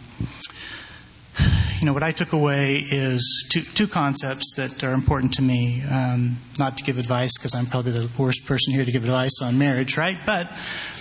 you 1.81 1.87
know, 1.87 1.93
what 1.93 2.03
I 2.03 2.13
took 2.13 2.33
away 2.33 2.77
is 2.77 3.49
two, 3.51 3.63
two 3.63 3.89
concepts 3.89 4.55
that 4.57 4.85
are 4.85 4.93
important 4.93 5.35
to 5.35 5.43
me. 5.43 5.83
Um, 5.83 6.37
not 6.59 6.79
to 6.79 6.85
give 6.85 6.99
advice, 6.99 7.33
because 7.37 7.55
I'm 7.55 7.67
probably 7.67 7.93
the 7.93 8.09
worst 8.17 8.47
person 8.47 8.75
here 8.75 8.85
to 8.85 8.93
give 8.93 9.05
advice 9.05 9.41
on 9.43 9.59
marriage, 9.59 9.97
right? 9.97 10.17
But 10.25 10.47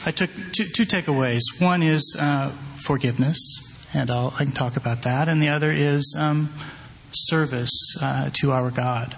I 0.05 0.11
took 0.11 0.31
two, 0.53 0.65
two 0.65 0.85
takeaways. 0.85 1.41
One 1.59 1.83
is 1.83 2.17
uh, 2.19 2.49
forgiveness, 2.83 3.37
and 3.93 4.09
I'll, 4.09 4.33
i 4.39 4.43
can 4.43 4.53
talk 4.53 4.77
about 4.77 5.03
that. 5.03 5.29
And 5.29 5.41
the 5.41 5.49
other 5.49 5.71
is 5.71 6.15
um, 6.17 6.49
service 7.11 7.97
uh, 8.01 8.31
to 8.41 8.51
our 8.51 8.71
God. 8.71 9.15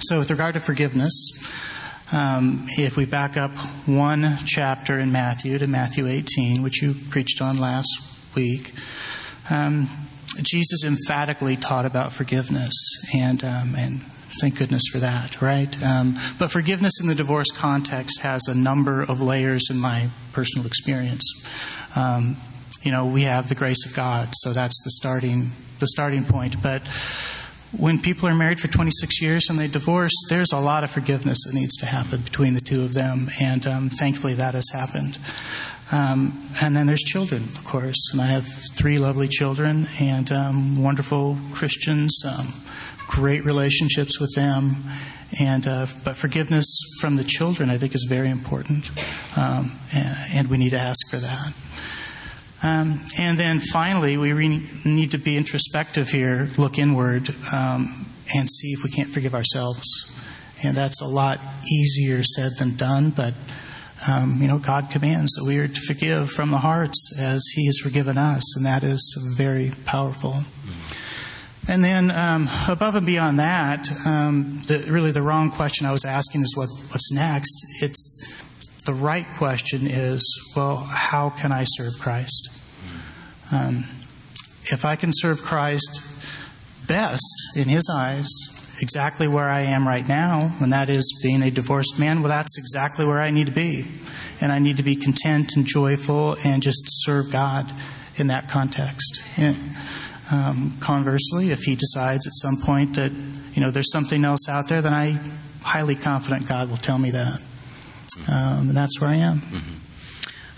So, 0.00 0.18
with 0.18 0.30
regard 0.30 0.54
to 0.54 0.60
forgiveness, 0.60 1.12
um, 2.12 2.66
if 2.68 2.96
we 2.96 3.04
back 3.04 3.36
up 3.36 3.50
one 3.86 4.36
chapter 4.44 4.98
in 4.98 5.10
Matthew 5.10 5.58
to 5.58 5.66
Matthew 5.66 6.06
18, 6.06 6.62
which 6.62 6.80
you 6.80 6.94
preached 7.10 7.42
on 7.42 7.58
last 7.58 7.88
week, 8.34 8.72
um, 9.50 9.88
Jesus 10.42 10.84
emphatically 10.84 11.56
taught 11.56 11.84
about 11.84 12.12
forgiveness, 12.12 12.72
and 13.14 13.42
um, 13.42 13.74
and 13.76 14.02
thank 14.40 14.58
goodness 14.58 14.82
for 14.92 14.98
that, 14.98 15.40
right? 15.40 15.82
Um, 15.82 16.16
but 16.38 16.50
forgiveness 16.50 17.00
in 17.00 17.08
the 17.08 17.14
divorce 17.14 17.50
context 17.52 18.20
has 18.20 18.42
a 18.48 18.54
number 18.56 19.02
of 19.02 19.20
layers 19.20 19.68
in 19.70 19.78
my 19.78 20.08
personal 20.32 20.66
experience. 20.66 21.24
Um, 21.96 22.36
you 22.82 22.92
know, 22.92 23.06
we 23.06 23.22
have 23.22 23.48
the 23.48 23.54
grace 23.54 23.86
of 23.86 23.96
God, 23.96 24.28
so 24.32 24.52
that's 24.52 24.80
the 24.84 24.90
starting 24.90 25.50
the 25.78 25.86
starting 25.88 26.24
point. 26.24 26.62
But 26.62 26.82
when 27.78 28.00
people 28.00 28.28
are 28.28 28.34
married 28.34 28.60
for 28.60 28.68
26 28.68 29.20
years 29.20 29.48
and 29.50 29.58
they 29.58 29.68
divorce, 29.68 30.12
there's 30.28 30.52
a 30.52 30.58
lot 30.58 30.84
of 30.84 30.90
forgiveness 30.90 31.44
that 31.44 31.54
needs 31.54 31.76
to 31.76 31.86
happen 31.86 32.20
between 32.20 32.54
the 32.54 32.60
two 32.60 32.82
of 32.82 32.94
them, 32.94 33.28
and 33.40 33.66
um, 33.66 33.90
thankfully 33.90 34.34
that 34.34 34.54
has 34.54 34.68
happened. 34.72 35.18
Um, 35.92 36.48
and 36.60 36.74
then 36.74 36.86
there's 36.86 37.02
children, 37.02 37.42
of 37.42 37.64
course, 37.64 38.10
and 38.12 38.20
I 38.20 38.26
have 38.26 38.46
three 38.46 38.98
lovely 38.98 39.28
children 39.28 39.86
and 40.00 40.30
um, 40.32 40.82
wonderful 40.82 41.36
Christians, 41.52 42.22
um, 42.24 42.46
great 43.06 43.44
relationships 43.44 44.18
with 44.18 44.34
them, 44.34 44.76
and 45.38 45.66
uh, 45.66 45.86
but 46.04 46.16
forgiveness 46.16 46.66
from 47.00 47.16
the 47.16 47.24
children, 47.24 47.70
I 47.70 47.78
think, 47.78 47.94
is 47.94 48.06
very 48.08 48.30
important, 48.30 48.90
um, 49.36 49.70
and, 49.92 50.16
and 50.32 50.48
we 50.48 50.56
need 50.56 50.70
to 50.70 50.78
ask 50.78 51.10
for 51.10 51.18
that. 51.18 51.52
Um, 52.66 53.00
and 53.16 53.38
then 53.38 53.60
finally, 53.60 54.16
we 54.16 54.32
re- 54.32 54.66
need 54.84 55.12
to 55.12 55.18
be 55.18 55.36
introspective 55.36 56.08
here, 56.08 56.48
look 56.58 56.78
inward, 56.78 57.30
um, 57.52 58.06
and 58.34 58.50
see 58.50 58.72
if 58.72 58.82
we 58.82 58.90
can't 58.90 59.08
forgive 59.08 59.36
ourselves. 59.36 59.86
And 60.64 60.76
that's 60.76 61.00
a 61.00 61.06
lot 61.06 61.38
easier 61.70 62.24
said 62.24 62.52
than 62.58 62.76
done, 62.76 63.10
but 63.10 63.34
um, 64.08 64.42
you 64.42 64.48
know, 64.48 64.58
God 64.58 64.90
commands 64.90 65.32
that 65.34 65.44
we 65.46 65.58
are 65.58 65.68
to 65.68 65.80
forgive 65.82 66.30
from 66.30 66.50
the 66.50 66.58
hearts 66.58 67.16
as 67.20 67.46
He 67.54 67.66
has 67.66 67.78
forgiven 67.78 68.18
us, 68.18 68.56
and 68.56 68.66
that 68.66 68.82
is 68.82 69.34
very 69.36 69.70
powerful. 69.84 70.42
And 71.68 71.84
then, 71.84 72.10
um, 72.10 72.48
above 72.68 72.96
and 72.96 73.06
beyond 73.06 73.38
that, 73.38 73.88
um, 74.04 74.62
the, 74.66 74.86
really 74.90 75.12
the 75.12 75.22
wrong 75.22 75.52
question 75.52 75.86
I 75.86 75.92
was 75.92 76.04
asking 76.04 76.42
is 76.42 76.56
what, 76.56 76.68
what's 76.90 77.12
next. 77.12 77.56
It's 77.80 78.42
the 78.84 78.94
right 78.94 79.26
question 79.36 79.86
is, 79.86 80.52
well, 80.56 80.76
how 80.76 81.30
can 81.30 81.52
I 81.52 81.64
serve 81.64 81.92
Christ? 82.00 82.55
Um, 83.52 83.84
if 84.64 84.84
I 84.84 84.96
can 84.96 85.10
serve 85.12 85.42
Christ 85.42 86.02
best 86.86 87.22
in 87.56 87.68
His 87.68 87.88
eyes, 87.94 88.26
exactly 88.80 89.28
where 89.28 89.48
I 89.48 89.60
am 89.60 89.86
right 89.86 90.06
now, 90.06 90.52
and 90.60 90.72
that 90.72 90.90
is 90.90 91.20
being 91.22 91.42
a 91.42 91.50
divorced 91.50 91.98
man, 91.98 92.20
well, 92.20 92.28
that's 92.28 92.58
exactly 92.58 93.06
where 93.06 93.20
I 93.20 93.30
need 93.30 93.46
to 93.46 93.52
be. 93.52 93.86
And 94.40 94.52
I 94.52 94.58
need 94.58 94.76
to 94.76 94.82
be 94.82 94.96
content 94.96 95.56
and 95.56 95.64
joyful 95.64 96.36
and 96.44 96.62
just 96.62 96.82
serve 96.86 97.32
God 97.32 97.70
in 98.16 98.26
that 98.26 98.48
context. 98.48 99.22
And, 99.36 99.56
um, 100.30 100.74
conversely, 100.80 101.52
if 101.52 101.60
He 101.60 101.76
decides 101.76 102.26
at 102.26 102.34
some 102.34 102.56
point 102.62 102.96
that, 102.96 103.12
you 103.54 103.62
know, 103.62 103.70
there's 103.70 103.92
something 103.92 104.24
else 104.24 104.48
out 104.48 104.68
there, 104.68 104.82
then 104.82 104.92
I 104.92 105.18
highly 105.62 105.94
confident 105.94 106.46
God 106.46 106.68
will 106.68 106.76
tell 106.76 106.98
me 106.98 107.10
that. 107.12 107.40
Um, 108.28 108.68
and 108.68 108.76
that's 108.76 109.00
where 109.00 109.10
I 109.10 109.16
am. 109.16 109.40
Mm-hmm. 109.40 109.75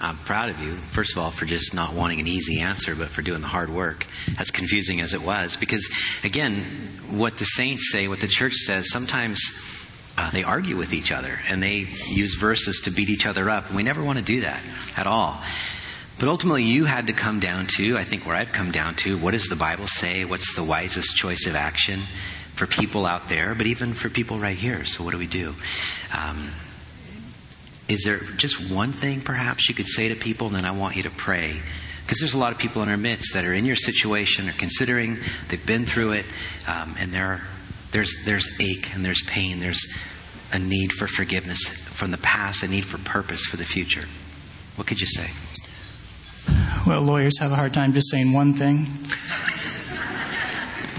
I'm 0.01 0.17
proud 0.19 0.51
of 0.51 0.61
you, 0.61 0.75
first 0.75 1.13
of 1.13 1.19
all, 1.19 1.31
for 1.31 1.45
just 1.45 1.75
not 1.75 1.93
wanting 1.93 2.21
an 2.21 2.29
easy 2.29 2.61
answer, 2.61 2.95
but 2.95 3.09
for 3.09 3.21
doing 3.21 3.41
the 3.41 3.49
hard 3.49 3.69
work, 3.69 4.07
as 4.39 4.51
confusing 4.51 5.01
as 5.01 5.13
it 5.13 5.23
was. 5.23 5.57
Because, 5.57 5.89
again, 6.23 6.63
what 7.11 7.37
the 7.37 7.45
saints 7.45 7.91
say, 7.91 8.07
what 8.07 8.21
the 8.21 8.29
church 8.29 8.55
says, 8.55 8.91
sometimes 8.91 9.41
uh, 10.17 10.31
they 10.31 10.45
argue 10.45 10.77
with 10.77 10.93
each 10.93 11.11
other 11.11 11.41
and 11.49 11.63
they 11.63 11.87
use 12.11 12.37
verses 12.37 12.83
to 12.85 12.91
beat 12.91 13.09
each 13.09 13.27
other 13.27 13.51
up. 13.51 13.67
And 13.67 13.77
we 13.77 13.83
never 13.83 14.03
want 14.03 14.19
to 14.19 14.25
do 14.25 14.43
that 14.43 14.61
at 14.97 15.09
all. 15.09 15.41
But 16.21 16.29
ultimately, 16.29 16.65
you 16.65 16.85
had 16.85 17.09
to 17.09 17.13
come 17.13 17.41
down 17.41 17.67
to, 17.77 17.97
I 17.97 18.05
think, 18.05 18.27
where 18.27 18.37
I've 18.37 18.53
come 18.53 18.71
down 18.71 18.95
to, 18.97 19.17
what 19.19 19.33
does 19.33 19.47
the 19.47 19.57
Bible 19.57 19.87
say? 19.87 20.25
What's 20.25 20.55
the 20.55 20.65
wisest 20.65 21.17
choice 21.17 21.47
of 21.47 21.55
action 21.55 22.01
for 22.55 22.67
people 22.67 23.07
out 23.07 23.29
there, 23.29 23.55
but 23.55 23.67
even 23.67 23.95
for 23.95 24.09
people 24.09 24.39
right 24.39 24.57
here? 24.57 24.85
So, 24.85 25.05
what 25.05 25.13
do 25.13 25.19
we 25.19 25.29
do? 25.29 25.55
Um, 26.17 26.49
is 27.89 28.05
there 28.05 28.19
just 28.37 28.71
one 28.71 28.93
thing 28.93 29.21
perhaps 29.21 29.69
you 29.69 29.75
could 29.75 29.89
say 29.89 30.09
to 30.09 30.15
people, 30.15 30.47
and 30.49 30.57
then 30.57 30.65
I 30.65 30.73
want 30.73 30.97
you 30.97 31.03
to 31.05 31.11
pray? 31.11 31.61
Because 32.03 32.21
there's 32.21 32.35
a 32.35 32.39
lot 32.39 32.53
of 32.53 32.59
people 32.59 32.83
in 32.83 32.89
our 32.89 32.97
midst 32.97 33.35
that 33.35 33.45
are 33.45 33.53
in 33.53 33.65
your 33.65 33.77
situation, 33.77 34.49
are 34.49 34.53
considering, 34.53 35.19
they've 35.49 35.67
been 35.67 35.85
through 35.87 36.13
it, 36.13 36.27
um, 36.67 36.95
and 36.99 37.13
there, 37.13 37.43
there's, 37.93 38.25
there's 38.25 38.49
ache 38.61 38.95
and 38.95 39.05
there's 39.05 39.23
pain. 39.23 39.61
There's 39.61 39.87
a 40.53 40.59
need 40.59 40.93
for 40.93 41.07
forgiveness 41.07 41.63
from 41.67 42.11
the 42.11 42.19
past, 42.19 42.63
a 42.63 42.69
need 42.69 42.85
for 42.85 42.99
purpose 42.99 43.45
for 43.45 43.57
the 43.57 43.65
future. 43.65 44.05
What 44.77 44.87
could 44.87 45.01
you 45.01 45.07
say? 45.07 45.27
Well, 46.87 47.03
lawyers 47.03 47.39
have 47.39 47.53
a 47.53 47.57
hard 47.57 47.75
time 47.75 47.93
just 47.93 48.11
saying 48.11 48.33
one 48.33 48.55
thing. 48.55 48.87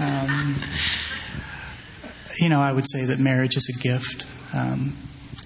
Um, 0.00 0.56
you 2.38 2.48
know, 2.48 2.60
I 2.60 2.72
would 2.72 2.88
say 2.88 3.04
that 3.06 3.18
marriage 3.18 3.56
is 3.56 3.68
a 3.68 3.82
gift. 3.82 4.24
Um, 4.54 4.94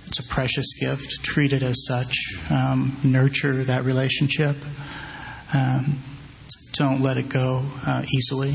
it's 0.07 0.19
a 0.19 0.29
precious 0.29 0.73
gift. 0.79 1.25
Treat 1.25 1.53
it 1.53 1.63
as 1.63 1.87
such. 1.87 2.17
Um, 2.51 2.97
nurture 3.03 3.65
that 3.65 3.85
relationship. 3.85 4.57
Um, 5.53 5.99
don't 6.73 7.01
let 7.01 7.17
it 7.17 7.29
go 7.29 7.63
uh, 7.87 8.05
easily. 8.13 8.55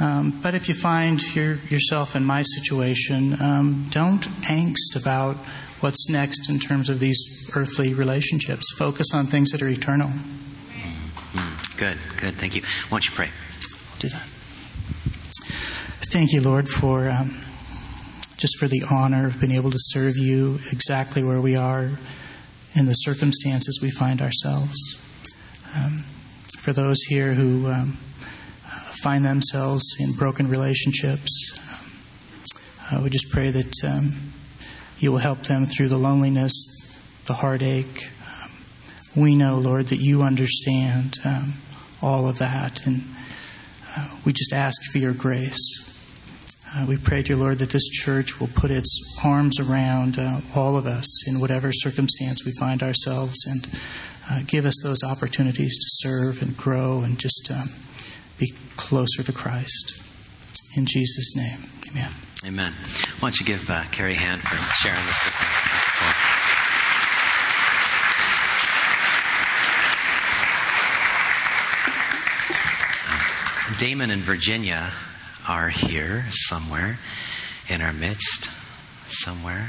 Um, 0.00 0.38
but 0.42 0.54
if 0.54 0.68
you 0.68 0.74
find 0.74 1.22
your, 1.34 1.54
yourself 1.68 2.16
in 2.16 2.24
my 2.24 2.42
situation, 2.42 3.40
um, 3.40 3.86
don't 3.90 4.22
angst 4.42 5.00
about 5.00 5.36
what's 5.80 6.08
next 6.08 6.50
in 6.50 6.58
terms 6.58 6.88
of 6.88 7.00
these 7.00 7.50
earthly 7.54 7.94
relationships. 7.94 8.72
Focus 8.76 9.08
on 9.14 9.26
things 9.26 9.50
that 9.50 9.62
are 9.62 9.68
eternal. 9.68 10.08
Mm, 10.08 11.78
good, 11.78 11.98
good. 12.18 12.34
Thank 12.34 12.54
you. 12.54 12.62
Why 12.88 12.98
don't 12.98 13.06
you 13.06 13.12
pray? 13.12 13.30
Do 13.98 14.08
that. 14.08 14.26
Thank 16.10 16.32
you, 16.32 16.40
Lord, 16.40 16.68
for 16.68 17.08
um, 17.08 17.34
just 18.42 18.58
for 18.58 18.66
the 18.66 18.82
honor 18.90 19.28
of 19.28 19.40
being 19.40 19.54
able 19.54 19.70
to 19.70 19.78
serve 19.78 20.16
you 20.16 20.58
exactly 20.72 21.22
where 21.22 21.40
we 21.40 21.54
are 21.54 21.88
in 22.74 22.86
the 22.86 22.92
circumstances 22.92 23.78
we 23.80 23.88
find 23.88 24.20
ourselves. 24.20 24.76
Um, 25.76 26.02
for 26.58 26.72
those 26.72 27.00
here 27.02 27.34
who 27.34 27.68
um, 27.70 27.92
find 29.00 29.24
themselves 29.24 29.94
in 30.00 30.12
broken 30.14 30.48
relationships, 30.48 31.56
um, 32.90 32.98
uh, 32.98 33.02
we 33.04 33.10
just 33.10 33.30
pray 33.30 33.50
that 33.50 33.84
um, 33.84 34.08
you 34.98 35.12
will 35.12 35.18
help 35.18 35.44
them 35.44 35.64
through 35.64 35.86
the 35.86 35.96
loneliness, 35.96 36.52
the 37.26 37.34
heartache. 37.34 38.08
Um, 38.26 38.50
we 39.22 39.36
know, 39.36 39.54
Lord, 39.58 39.86
that 39.86 40.00
you 40.00 40.22
understand 40.22 41.20
um, 41.24 41.52
all 42.02 42.26
of 42.26 42.38
that, 42.38 42.84
and 42.86 43.02
uh, 43.96 44.18
we 44.24 44.32
just 44.32 44.52
ask 44.52 44.82
for 44.90 44.98
your 44.98 45.14
grace. 45.14 45.81
Uh, 46.74 46.86
we 46.88 46.96
pray, 46.96 47.22
dear 47.22 47.36
Lord, 47.36 47.58
that 47.58 47.68
this 47.68 47.86
church 47.88 48.40
will 48.40 48.48
put 48.48 48.70
its 48.70 49.20
arms 49.22 49.60
around 49.60 50.18
uh, 50.18 50.40
all 50.56 50.74
of 50.74 50.86
us 50.86 51.28
in 51.28 51.38
whatever 51.38 51.70
circumstance 51.70 52.46
we 52.46 52.52
find 52.52 52.82
ourselves 52.82 53.44
and 53.46 53.68
uh, 54.30 54.40
give 54.46 54.64
us 54.64 54.80
those 54.82 55.02
opportunities 55.02 55.76
to 55.76 55.84
serve 55.86 56.40
and 56.40 56.56
grow 56.56 57.02
and 57.02 57.18
just 57.18 57.50
um, 57.50 57.68
be 58.38 58.50
closer 58.76 59.22
to 59.22 59.32
Christ. 59.32 60.02
In 60.74 60.86
Jesus' 60.86 61.36
name, 61.36 61.58
amen. 61.90 62.10
Amen. 62.46 62.72
Why 63.20 63.28
don't 63.28 63.38
you 63.38 63.44
give 63.44 63.68
uh, 63.68 63.82
Carrie 63.92 64.14
a 64.14 64.18
hand 64.18 64.40
for 64.40 64.56
sharing 64.56 65.04
this 65.04 65.24
with 65.24 65.34
us? 73.74 73.78
Damon 73.78 74.10
and 74.10 74.22
Virginia 74.22 74.90
are 75.52 75.68
here 75.68 76.24
somewhere 76.30 76.96
in 77.68 77.82
our 77.82 77.92
midst. 77.92 78.48
Somewhere. 79.08 79.68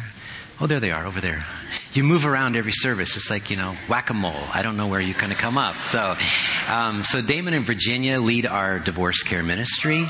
Oh, 0.61 0.65
there 0.65 0.79
they 0.79 0.91
are, 0.91 1.05
over 1.05 1.19
there. 1.19 1.43
You 1.91 2.05
move 2.05 2.25
around 2.25 2.55
every 2.55 2.71
service. 2.71 3.17
It's 3.17 3.29
like, 3.29 3.49
you 3.49 3.57
know, 3.57 3.75
whack 3.89 4.09
a 4.09 4.13
mole. 4.13 4.31
I 4.53 4.63
don't 4.63 4.77
know 4.77 4.87
where 4.87 5.01
you're 5.01 5.19
going 5.19 5.31
to 5.31 5.35
come 5.35 5.57
up. 5.57 5.75
So, 5.87 6.15
um, 6.69 7.03
so 7.03 7.21
Damon 7.21 7.53
and 7.53 7.65
Virginia 7.65 8.21
lead 8.21 8.45
our 8.45 8.79
divorce 8.79 9.23
care 9.23 9.43
ministry. 9.43 10.05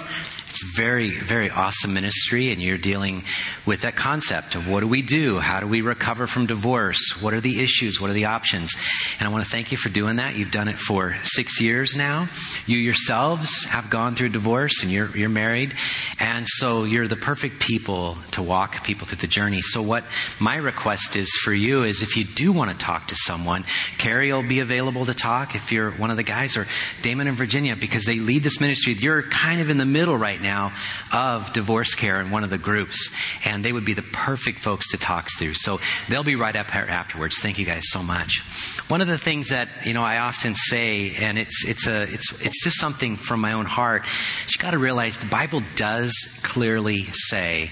It's 0.54 0.78
very, 0.78 1.10
very 1.10 1.49
awesome 1.49 1.95
ministry, 1.95 2.51
and 2.51 2.62
you're 2.62 2.78
dealing 2.78 3.24
with 3.66 3.82
that 3.82 3.95
concept 3.95 4.54
of 4.54 4.70
what 4.70 4.82
do 4.82 4.88
we 4.88 5.01
do? 5.01 5.39
How 5.39 5.60
do 5.60 5.66
we 5.66 5.82
recover 5.82 6.28
from 6.28 6.45
divorce? 6.45 7.20
What 7.24 7.34
are 7.34 7.41
the 7.41 7.64
issues? 7.64 7.99
What 7.99 8.12
are 8.12 8.14
the 8.14 8.26
options? 8.26 8.72
And 9.18 9.28
I 9.28 9.32
want 9.32 9.43
to 9.43 9.49
thank 9.49 9.72
you 9.72 9.80
for 9.80 9.89
doing 9.89 10.18
that. 10.18 10.36
You've 10.36 10.51
done 10.51 10.68
it 10.68 10.78
for 10.78 11.16
six 11.24 11.60
years 11.60 11.95
now. 11.95 12.30
You 12.68 12.78
yourselves 12.78 13.64
have 13.64 13.89
gone 13.89 14.14
through 14.14 14.30
divorce, 14.30 14.84
and 14.84 14.91
you're, 14.91 15.10
you're 15.18 15.28
married. 15.28 15.74
And 16.20 16.45
so 16.47 16.84
you're 16.84 17.08
the 17.08 17.16
perfect 17.16 17.60
people 17.60 18.16
to 18.34 18.43
walk 18.43 18.84
people 18.84 19.08
through 19.08 19.18
the 19.18 19.28
journey. 19.28 19.64
So, 19.64 19.82
what 19.82 20.04
my 20.39 20.58
request 20.58 21.16
is 21.16 21.32
for 21.32 21.51
you 21.51 21.82
is 21.82 22.04
if 22.04 22.16
you 22.16 22.26
do 22.26 22.51
want 22.51 22.70
to 22.70 22.78
talk 22.78 23.08
to 23.08 23.16
someone, 23.16 23.66
Carrie 23.97 24.32
will 24.32 24.47
be 24.47 24.60
available 24.60 25.06
to 25.06 25.16
talk 25.16 25.56
if 25.56 25.72
you're 25.72 25.89
one 25.89 26.12
of 26.12 26.18
the 26.18 26.22
guys, 26.22 26.58
or 26.58 26.68
Damon 27.01 27.28
and 27.28 27.36
Virginia, 27.36 27.76
because 27.76 28.06
they 28.06 28.20
lead 28.20 28.43
this 28.43 28.62
ministry. 28.62 28.93
You're 28.93 29.24
kind 29.24 29.60
of 29.60 29.72
in 29.72 29.80
the 29.80 29.86
middle 29.88 30.16
right 30.16 30.43
now 30.44 30.74
of 31.12 31.52
divorce 31.54 31.96
care 31.96 32.22
in 32.22 32.30
one 32.30 32.44
of 32.44 32.50
the 32.50 32.58
groups, 32.58 33.10
and 33.46 33.66
they 33.66 33.72
would 33.72 33.86
be 33.86 33.94
the 33.94 34.04
perfect 34.04 34.60
folks 34.60 34.91
to 34.91 34.98
talk 34.98 35.30
through. 35.38 35.56
So 35.56 35.80
they'll 36.10 36.24
be 36.24 36.36
right 36.36 36.56
up 36.56 36.70
here 36.70 36.86
afterwards. 36.88 37.39
Thank 37.39 37.58
you 37.58 37.66
guys 37.66 37.84
so 37.86 38.04
much. 38.04 38.41
One 38.89 39.02
of 39.02 39.08
the 39.08 39.18
things 39.18 39.50
that 39.50 39.70
you 39.86 39.94
know 39.94 40.04
I 40.04 40.20
often 40.20 40.54
say, 40.54 41.16
and 41.16 41.39
it's 41.39 41.66
it's 41.66 41.88
a 41.88 42.04
it's 42.04 42.46
it's 42.46 42.64
just 42.64 42.80
something 42.80 43.16
from 43.16 43.39
my 43.41 43.54
own 43.54 43.66
heart. 43.66 44.04
You 44.50 44.62
got 44.62 44.72
to 44.72 44.78
realize 44.80 45.18
the 45.18 45.26
Bible 45.26 45.62
does 45.76 46.14
clearly 46.44 47.04
say 47.14 47.72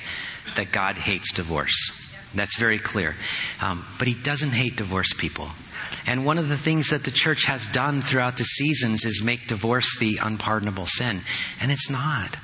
that 0.56 0.72
God 0.72 0.98
hates 0.98 1.34
divorce. 1.34 1.98
That's 2.34 2.58
very 2.58 2.80
clear, 2.80 3.16
um, 3.62 3.86
but 4.00 4.08
He 4.08 4.16
doesn't 4.16 4.52
hate 4.52 4.78
divorced 4.78 5.18
people. 5.18 5.50
And 6.08 6.26
one 6.26 6.38
of 6.38 6.50
the 6.50 6.58
things 6.58 6.90
that 6.90 7.04
the 7.04 7.12
church 7.12 7.46
has 7.46 7.68
done 7.68 8.02
throughout 8.02 8.38
the 8.38 8.44
seasons 8.44 9.06
is 9.06 9.24
make 9.24 9.48
divorce 9.48 9.98
the 10.00 10.20
unpardonable 10.22 10.88
sin. 10.88 11.22
And 11.60 11.72
it's 11.72 11.90
not. 11.90 12.38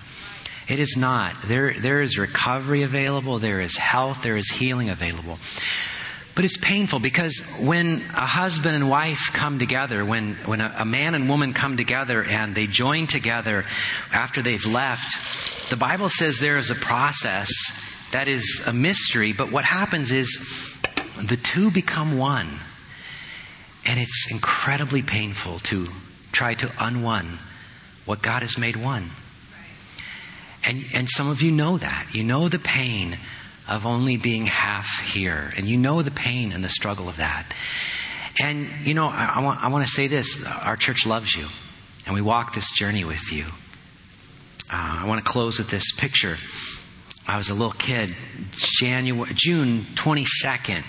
It 0.68 0.80
is 0.80 0.97
not. 0.97 1.34
There, 1.43 1.74
there 1.74 2.01
is 2.01 2.18
recovery 2.18 2.84
available, 2.84 3.39
there 3.39 3.61
is 3.61 3.78
health, 3.78 4.22
there 4.24 4.38
is 4.38 4.49
healing 4.49 4.89
available. 4.89 5.39
But 6.36 6.45
it's 6.45 6.57
painful 6.57 6.99
because 6.99 7.39
when 7.63 8.03
a 8.13 8.28
husband 8.28 8.76
and 8.76 8.89
wife 8.89 9.32
come 9.34 9.57
together, 9.57 10.05
when, 10.05 10.36
when 10.45 10.61
a, 10.61 10.72
a 10.80 10.86
man 10.86 11.15
and 11.15 11.28
woman 11.28 11.53
come 11.53 11.78
together 11.78 12.24
and 12.24 12.53
they 12.53 12.68
join 12.68 13.07
together 13.07 13.65
after 14.13 14.43
they've 14.43 14.65
left, 14.65 15.70
the 15.72 15.78
Bible 15.78 16.09
says 16.09 16.39
there 16.39 16.59
is 16.59 16.70
a 16.70 16.76
process 16.76 17.49
that 18.11 18.28
is 18.28 18.61
a 18.68 18.74
mystery, 18.74 19.34
but 19.34 19.51
what 19.51 19.65
happens 19.65 20.11
is 20.11 20.38
the 21.22 21.38
two 21.38 21.72
become 21.72 22.18
one. 22.18 22.47
And 23.86 23.99
it's 23.99 24.30
incredibly 24.30 25.01
painful 25.01 25.59
to 25.59 25.88
try 26.34 26.53
to 26.55 26.72
unone 26.80 27.39
what 28.05 28.22
God 28.22 28.41
has 28.41 28.57
made 28.57 28.76
one. 28.76 29.09
And, 30.64 30.86
and 30.93 31.10
some 31.10 31.30
of 31.30 31.41
you 31.41 31.51
know 31.51 31.78
that. 31.78 32.08
You 32.14 32.24
know 32.24 32.49
the 32.49 32.60
pain 32.60 33.18
of 33.68 33.86
only 33.86 34.18
being 34.18 34.45
half 34.45 34.99
here. 35.12 35.53
And 35.58 35.68
you 35.68 35.78
know 35.78 36.01
the 36.01 36.12
pain 36.12 36.51
and 36.51 36.64
the 36.64 36.70
struggle 36.70 37.10
of 37.10 37.18
that. 37.18 37.45
And, 38.39 38.68
you 38.84 38.93
know, 38.93 39.08
I, 39.08 39.36
I 39.36 39.41
want, 39.41 39.64
I 39.64 39.68
want 39.70 39.86
to 39.86 39.91
say 39.91 40.08
this 40.08 40.45
our 40.45 40.76
church 40.76 41.05
loves 41.08 41.36
you, 41.36 41.47
and 42.05 42.14
we 42.14 42.22
walk 42.22 42.53
this 42.53 42.72
journey 42.72 43.03
with 43.03 43.32
you. 43.32 43.45
Uh, 44.72 44.99
I 45.01 45.05
want 45.08 45.24
to 45.24 45.30
close 45.30 45.58
with 45.58 45.70
this 45.70 45.91
picture. 45.95 46.38
I 47.28 47.38
was 47.38 47.49
a 47.49 47.53
little 47.53 47.72
kid, 47.72 48.14
January, 48.80 49.32
June 49.34 49.82
22nd 49.95 50.84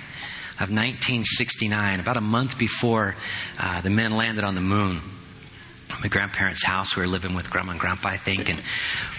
of 0.61 0.71
1969, 0.71 2.01
about 2.01 2.17
a 2.17 2.21
month 2.21 2.59
before 2.59 3.17
uh, 3.59 3.81
the 3.81 3.91
men 3.91 4.11
landed 4.13 4.45
on 4.45 4.55
the 4.55 4.61
moon 4.61 5.01
my 6.01 6.09
grandparents' 6.09 6.65
house. 6.65 6.97
We 6.97 7.03
were 7.03 7.09
living 7.09 7.35
with 7.35 7.51
grandma 7.51 7.73
and 7.73 7.81
grandpa, 7.81 8.09
I 8.11 8.17
think, 8.17 8.51
and 8.51 8.61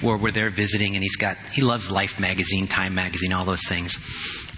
we're, 0.01 0.31
there 0.31 0.49
visiting. 0.49 0.95
And 0.95 1.03
he's 1.03 1.15
got 1.15 1.37
he 1.51 1.61
loves 1.61 1.89
Life 1.89 2.19
magazine, 2.19 2.67
Time 2.67 2.95
magazine, 2.95 3.33
all 3.33 3.45
those 3.45 3.67
things. 3.67 3.97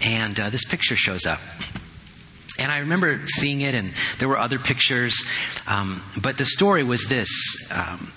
And 0.04 0.38
uh, 0.38 0.50
this 0.50 0.64
picture 0.64 0.96
shows 0.96 1.26
up. 1.26 1.40
And 2.58 2.70
I 2.70 2.78
remember 2.78 3.26
seeing 3.26 3.62
it, 3.62 3.74
and 3.74 3.92
there 4.18 4.28
were 4.28 4.38
other 4.38 4.58
pictures. 4.58 5.22
Um, 5.66 6.02
but 6.20 6.38
the 6.38 6.44
story 6.44 6.84
was 6.84 7.06
this 7.06 7.30
um, 7.72 8.12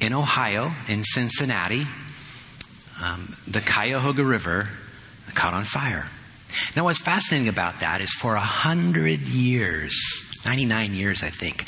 in 0.00 0.14
Ohio, 0.14 0.72
in 0.88 1.04
Cincinnati, 1.04 1.84
um, 3.02 3.36
the 3.46 3.60
Cuyahoga 3.60 4.24
River 4.24 4.68
caught 5.34 5.54
on 5.54 5.64
fire. 5.64 6.06
Now, 6.76 6.84
what's 6.84 7.00
fascinating 7.00 7.48
about 7.48 7.80
that 7.80 8.00
is 8.00 8.12
for 8.12 8.34
a 8.34 8.40
hundred 8.40 9.20
years, 9.20 9.94
99 10.44 10.94
years, 10.94 11.22
I 11.22 11.30
think, 11.30 11.66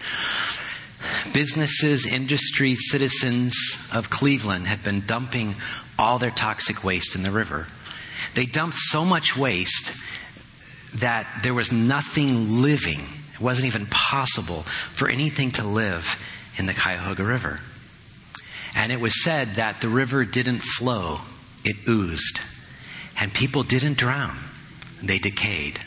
businesses, 1.33 2.07
industries, 2.07 2.91
citizens 2.91 3.57
of 3.93 4.11
Cleveland 4.11 4.67
had 4.67 4.83
been 4.83 5.01
dumping 5.07 5.55
all 5.99 6.19
their 6.19 6.31
toxic 6.31 6.85
waste 6.85 7.15
in 7.15 7.23
the 7.23 7.31
river. 7.31 7.67
They 8.35 8.47
dumped 8.47 8.77
so 8.77 9.05
much 9.05 9.37
waste 9.37 9.97
that 11.01 11.27
there 11.43 11.55
was 11.55 11.73
nothing 11.73 12.63
living. 12.63 13.01
It 13.35 13.41
wasn't 13.41 13.67
even 13.67 13.87
possible 13.87 14.63
for 14.95 15.09
anything 15.09 15.53
to 15.53 15.65
live 15.65 16.17
in 16.57 16.67
the 16.67 16.75
Cuyahoga 16.75 17.25
River. 17.25 17.61
And 18.75 18.93
it 18.93 19.01
was 19.01 19.23
said 19.23 19.49
that 19.57 19.81
the 19.81 19.89
river 19.89 20.25
didn't 20.25 20.61
flow, 20.61 21.21
it 21.65 21.77
oozed. 21.89 22.41
And 23.21 23.33
people 23.33 23.63
didn't 23.63 23.99
drown, 23.99 24.37
they 25.03 25.19
decayed. 25.19 25.81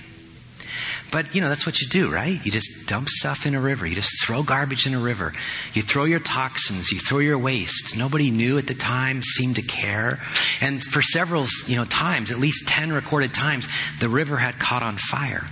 But, 1.11 1.35
you 1.35 1.41
know, 1.41 1.49
that's 1.49 1.65
what 1.65 1.81
you 1.81 1.87
do, 1.87 2.11
right? 2.11 2.43
You 2.45 2.51
just 2.51 2.87
dump 2.87 3.09
stuff 3.09 3.45
in 3.45 3.55
a 3.55 3.59
river. 3.59 3.85
You 3.85 3.95
just 3.95 4.23
throw 4.23 4.43
garbage 4.43 4.87
in 4.87 4.93
a 4.93 4.99
river. 4.99 5.33
You 5.73 5.81
throw 5.81 6.05
your 6.05 6.19
toxins. 6.19 6.91
You 6.91 6.99
throw 6.99 7.19
your 7.19 7.37
waste. 7.37 7.95
Nobody 7.97 8.31
knew 8.31 8.57
at 8.57 8.67
the 8.67 8.73
time, 8.73 9.21
seemed 9.21 9.55
to 9.57 9.61
care. 9.61 10.19
And 10.61 10.83
for 10.83 11.01
several, 11.01 11.45
you 11.67 11.75
know, 11.75 11.85
times, 11.85 12.31
at 12.31 12.37
least 12.37 12.67
10 12.67 12.91
recorded 12.91 13.33
times, 13.33 13.67
the 13.99 14.09
river 14.09 14.37
had 14.37 14.59
caught 14.59 14.83
on 14.83 14.97
fire 14.97 15.47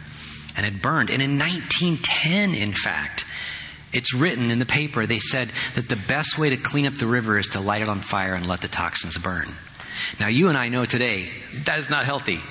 and 0.55 0.65
had 0.65 0.81
burned. 0.81 1.09
And 1.09 1.21
in 1.21 1.39
1910, 1.39 2.55
in 2.55 2.73
fact, 2.73 3.25
it's 3.93 4.13
written 4.13 4.49
in 4.49 4.59
the 4.59 4.65
paper, 4.65 5.05
they 5.05 5.19
said 5.19 5.49
that 5.75 5.87
the 5.87 5.95
best 5.95 6.37
way 6.37 6.49
to 6.49 6.57
clean 6.57 6.85
up 6.87 6.95
the 6.95 7.05
river 7.05 7.37
is 7.37 7.47
to 7.49 7.59
light 7.59 7.81
it 7.81 7.89
on 7.89 7.99
fire 7.99 8.33
and 8.33 8.47
let 8.47 8.61
the 8.61 8.67
toxins 8.67 9.17
burn. 9.17 9.47
Now, 10.19 10.27
you 10.27 10.49
and 10.49 10.57
I 10.57 10.69
know 10.69 10.85
today 10.85 11.29
that 11.65 11.79
is 11.79 11.89
not 11.89 12.05
healthy. 12.05 12.41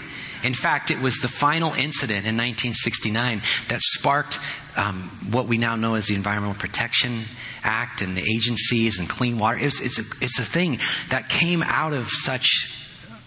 In 0.43 0.55
fact, 0.55 0.91
it 0.91 1.01
was 1.01 1.19
the 1.19 1.29
final 1.29 1.73
incident 1.73 2.27
in 2.27 2.37
1969 2.37 3.43
that 3.69 3.81
sparked 3.81 4.39
um, 4.77 5.03
what 5.31 5.47
we 5.47 5.59
now 5.59 5.77
know 5.77 5.95
as 5.95 6.07
the 6.07 6.15
Environmental 6.15 6.55
Protection 6.55 7.25
Act 7.63 8.03
and 8.03 8.17
the 8.17 8.23
agencies 8.23 8.99
and 8.99 9.09
clean 9.09 9.39
water. 9.39 9.59
It's, 9.59 9.81
it's, 9.81 9.99
a, 9.99 10.03
it's 10.21 10.39
a 10.39 10.45
thing 10.45 10.79
that 11.11 11.29
came 11.29 11.63
out 11.63 11.93
of 11.93 12.09
such 12.09 12.47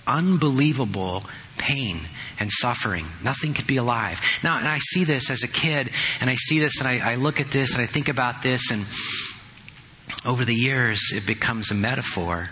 unbelievable 0.08 1.24
pain 1.58 2.02
and 2.40 2.52
suffering. 2.52 3.06
Nothing 3.24 3.54
could 3.54 3.68
be 3.68 3.78
alive. 3.78 4.22
Now, 4.44 4.58
and 4.58 4.68
I 4.68 4.80
see 4.80 5.04
this 5.04 5.30
as 5.30 5.44
a 5.44 5.48
kid, 5.48 5.90
and 6.20 6.30
I 6.30 6.36
see 6.36 6.60
this, 6.60 6.80
and 6.80 6.88
I, 6.88 7.14
I 7.14 7.16
look 7.16 7.40
at 7.40 7.52
this, 7.52 7.74
and 7.74 7.82
I 7.82 7.86
think 7.86 8.10
about 8.10 8.42
this, 8.44 8.72
and 8.72 8.86
over 10.26 10.44
the 10.44 10.54
years, 10.54 11.14
it 11.14 11.26
becomes 11.26 11.72
a 11.72 11.76
metaphor 11.76 12.50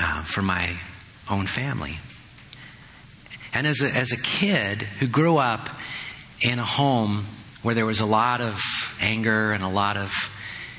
uh, 0.00 0.22
for 0.24 0.42
my 0.42 0.76
own 1.30 1.46
family. 1.46 1.98
And 3.56 3.66
as 3.66 3.80
a, 3.80 3.88
as 3.88 4.12
a 4.12 4.18
kid 4.18 4.82
who 4.82 5.06
grew 5.06 5.38
up 5.38 5.70
in 6.42 6.58
a 6.58 6.64
home 6.64 7.24
where 7.62 7.74
there 7.74 7.86
was 7.86 8.00
a 8.00 8.04
lot 8.04 8.42
of 8.42 8.60
anger 9.00 9.52
and 9.52 9.64
a 9.64 9.68
lot 9.68 9.96
of 9.96 10.12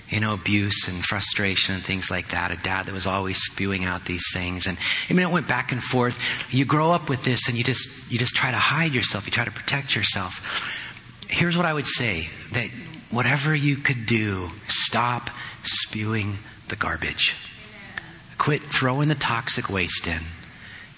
you 0.09 0.19
know, 0.19 0.35
abuse 0.35 0.87
and 0.87 1.03
frustration 1.03 1.73
and 1.73 1.83
things 1.83 2.11
like 2.11 2.29
that. 2.29 2.51
A 2.51 2.55
dad 2.55 2.85
that 2.85 2.93
was 2.93 3.07
always 3.07 3.39
spewing 3.39 3.83
out 3.83 4.05
these 4.05 4.23
things. 4.31 4.67
And 4.67 4.77
I 5.09 5.13
mean, 5.13 5.27
it 5.27 5.31
went 5.31 5.47
back 5.47 5.71
and 5.71 5.83
forth. 5.83 6.21
You 6.53 6.65
grow 6.65 6.91
up 6.91 7.09
with 7.09 7.23
this 7.23 7.49
and 7.49 7.57
you 7.57 7.63
just, 7.63 8.11
you 8.11 8.19
just 8.19 8.35
try 8.35 8.51
to 8.51 8.57
hide 8.57 8.93
yourself. 8.93 9.25
You 9.25 9.31
try 9.31 9.45
to 9.45 9.51
protect 9.51 9.95
yourself. 9.95 11.25
Here's 11.29 11.57
what 11.57 11.65
I 11.65 11.73
would 11.73 11.87
say 11.87 12.29
that 12.51 12.69
whatever 13.09 13.55
you 13.55 13.75
could 13.75 14.05
do, 14.05 14.51
stop 14.67 15.31
spewing 15.63 16.37
the 16.67 16.75
garbage. 16.75 17.35
Quit 18.37 18.61
throwing 18.61 19.09
the 19.09 19.15
toxic 19.15 19.67
waste 19.67 20.05
in. 20.05 20.21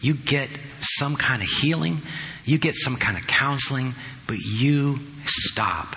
You 0.02 0.14
get 0.14 0.50
some 0.80 1.16
kind 1.16 1.42
of 1.42 1.50
healing. 1.50 1.98
You 2.46 2.58
get 2.58 2.76
some 2.76 2.96
kind 2.96 3.18
of 3.18 3.28
counseling, 3.28 3.94
but 4.28 4.38
you 4.38 5.00
stop. 5.26 5.96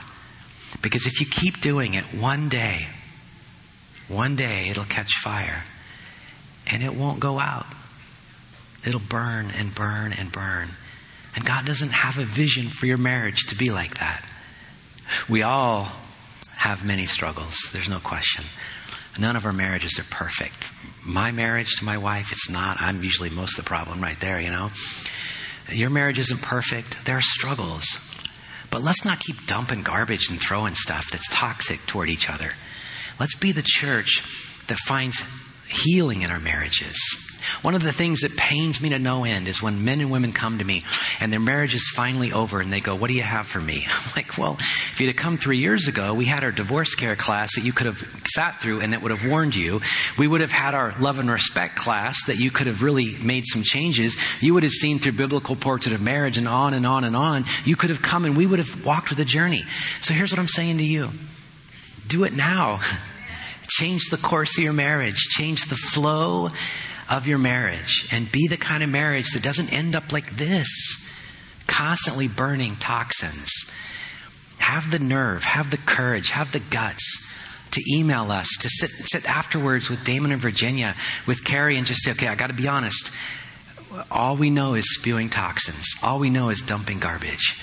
Because 0.80 1.06
if 1.06 1.20
you 1.20 1.26
keep 1.26 1.60
doing 1.60 1.94
it 1.94 2.04
one 2.04 2.48
day, 2.48 2.86
one 4.08 4.36
day 4.36 4.68
it'll 4.68 4.84
catch 4.84 5.12
fire 5.22 5.62
and 6.66 6.82
it 6.82 6.94
won't 6.94 7.20
go 7.20 7.38
out. 7.38 7.66
It'll 8.84 9.00
burn 9.00 9.50
and 9.56 9.74
burn 9.74 10.12
and 10.12 10.30
burn. 10.30 10.70
And 11.34 11.44
God 11.44 11.64
doesn't 11.64 11.92
have 11.92 12.18
a 12.18 12.24
vision 12.24 12.68
for 12.68 12.86
your 12.86 12.98
marriage 12.98 13.46
to 13.46 13.56
be 13.56 13.70
like 13.70 13.98
that. 13.98 14.24
We 15.28 15.42
all 15.42 15.88
have 16.56 16.84
many 16.84 17.06
struggles, 17.06 17.70
there's 17.72 17.88
no 17.88 17.98
question. 17.98 18.44
None 19.18 19.36
of 19.36 19.44
our 19.44 19.52
marriages 19.52 19.98
are 19.98 20.04
perfect. 20.04 20.54
My 21.04 21.30
marriage 21.32 21.76
to 21.76 21.84
my 21.84 21.98
wife, 21.98 22.32
it's 22.32 22.48
not. 22.48 22.80
I'm 22.80 23.02
usually 23.02 23.30
most 23.30 23.58
of 23.58 23.64
the 23.64 23.68
problem 23.68 24.00
right 24.00 24.18
there, 24.20 24.40
you 24.40 24.50
know. 24.50 24.70
Your 25.70 25.90
marriage 25.90 26.18
isn't 26.18 26.42
perfect. 26.42 27.04
There 27.04 27.16
are 27.16 27.22
struggles. 27.22 27.86
But 28.70 28.82
let's 28.82 29.04
not 29.04 29.20
keep 29.20 29.46
dumping 29.46 29.82
garbage 29.82 30.30
and 30.30 30.40
throwing 30.40 30.74
stuff 30.74 31.10
that's 31.10 31.28
toxic 31.30 31.80
toward 31.86 32.08
each 32.08 32.30
other. 32.30 32.52
Let's 33.20 33.36
be 33.36 33.52
the 33.52 33.62
church 33.62 34.22
that 34.68 34.78
finds 34.78 35.22
healing 35.68 36.22
in 36.22 36.30
our 36.30 36.40
marriages. 36.40 36.98
One 37.62 37.74
of 37.74 37.82
the 37.82 37.92
things 37.92 38.20
that 38.20 38.36
pains 38.36 38.80
me 38.80 38.90
to 38.90 38.98
no 38.98 39.24
end 39.24 39.48
is 39.48 39.62
when 39.62 39.84
men 39.84 40.00
and 40.00 40.10
women 40.10 40.32
come 40.32 40.58
to 40.58 40.64
me 40.64 40.84
and 41.20 41.32
their 41.32 41.40
marriage 41.40 41.74
is 41.74 41.88
finally 41.88 42.32
over 42.32 42.60
and 42.60 42.72
they 42.72 42.80
go, 42.80 42.94
What 42.94 43.08
do 43.08 43.14
you 43.14 43.22
have 43.22 43.46
for 43.46 43.60
me? 43.60 43.84
I'm 43.88 44.12
like, 44.16 44.38
Well, 44.38 44.56
if 44.58 45.00
you'd 45.00 45.08
have 45.08 45.16
come 45.16 45.36
three 45.36 45.58
years 45.58 45.88
ago, 45.88 46.14
we 46.14 46.24
had 46.24 46.44
our 46.44 46.52
divorce 46.52 46.94
care 46.94 47.16
class 47.16 47.54
that 47.56 47.64
you 47.64 47.72
could 47.72 47.86
have 47.86 47.98
sat 48.34 48.60
through 48.60 48.80
and 48.80 48.92
that 48.92 49.02
would 49.02 49.10
have 49.10 49.28
warned 49.28 49.54
you. 49.54 49.80
We 50.18 50.28
would 50.28 50.40
have 50.40 50.52
had 50.52 50.74
our 50.74 50.94
love 50.98 51.18
and 51.18 51.30
respect 51.30 51.76
class 51.76 52.24
that 52.26 52.38
you 52.38 52.50
could 52.50 52.66
have 52.66 52.82
really 52.82 53.16
made 53.22 53.44
some 53.46 53.62
changes. 53.62 54.16
You 54.40 54.54
would 54.54 54.62
have 54.62 54.72
seen 54.72 54.98
through 54.98 55.12
biblical 55.12 55.56
portrait 55.56 55.94
of 55.94 56.00
marriage 56.00 56.38
and 56.38 56.48
on 56.48 56.74
and 56.74 56.86
on 56.86 57.04
and 57.04 57.16
on. 57.16 57.44
You 57.64 57.76
could 57.76 57.90
have 57.90 58.02
come 58.02 58.24
and 58.24 58.36
we 58.36 58.46
would 58.46 58.58
have 58.58 58.84
walked 58.84 59.10
with 59.10 59.18
a 59.18 59.24
journey. 59.24 59.64
So 60.00 60.14
here's 60.14 60.32
what 60.32 60.38
I'm 60.38 60.48
saying 60.48 60.78
to 60.78 60.84
you 60.84 61.10
do 62.06 62.24
it 62.24 62.32
now. 62.32 62.80
Change 63.68 64.10
the 64.10 64.18
course 64.18 64.58
of 64.58 64.64
your 64.64 64.74
marriage. 64.74 65.16
Change 65.16 65.66
the 65.66 65.76
flow 65.76 66.50
of 67.12 67.26
your 67.26 67.38
marriage. 67.38 68.08
And 68.10 68.32
be 68.32 68.48
the 68.48 68.56
kind 68.56 68.82
of 68.82 68.88
marriage 68.88 69.30
that 69.32 69.42
doesn't 69.42 69.72
end 69.72 69.94
up 69.94 70.12
like 70.12 70.36
this 70.36 70.68
constantly 71.66 72.26
burning 72.26 72.74
toxins. 72.76 73.50
Have 74.58 74.90
the 74.90 74.98
nerve, 74.98 75.44
have 75.44 75.70
the 75.70 75.76
courage, 75.76 76.30
have 76.30 76.52
the 76.52 76.60
guts 76.60 77.28
to 77.72 77.82
email 77.94 78.30
us, 78.30 78.48
to 78.60 78.68
sit, 78.68 78.90
sit 78.90 79.28
afterwards 79.28 79.90
with 79.90 80.04
Damon 80.04 80.32
and 80.32 80.40
Virginia, 80.40 80.94
with 81.26 81.44
Carrie, 81.44 81.76
and 81.76 81.86
just 81.86 82.02
say, 82.02 82.12
okay, 82.12 82.28
I 82.28 82.34
got 82.34 82.48
to 82.48 82.54
be 82.54 82.68
honest. 82.68 83.10
All 84.10 84.36
we 84.36 84.50
know 84.50 84.74
is 84.74 84.94
spewing 84.94 85.28
toxins. 85.28 85.94
All 86.02 86.18
we 86.18 86.30
know 86.30 86.48
is 86.48 86.62
dumping 86.62 86.98
garbage. 86.98 87.60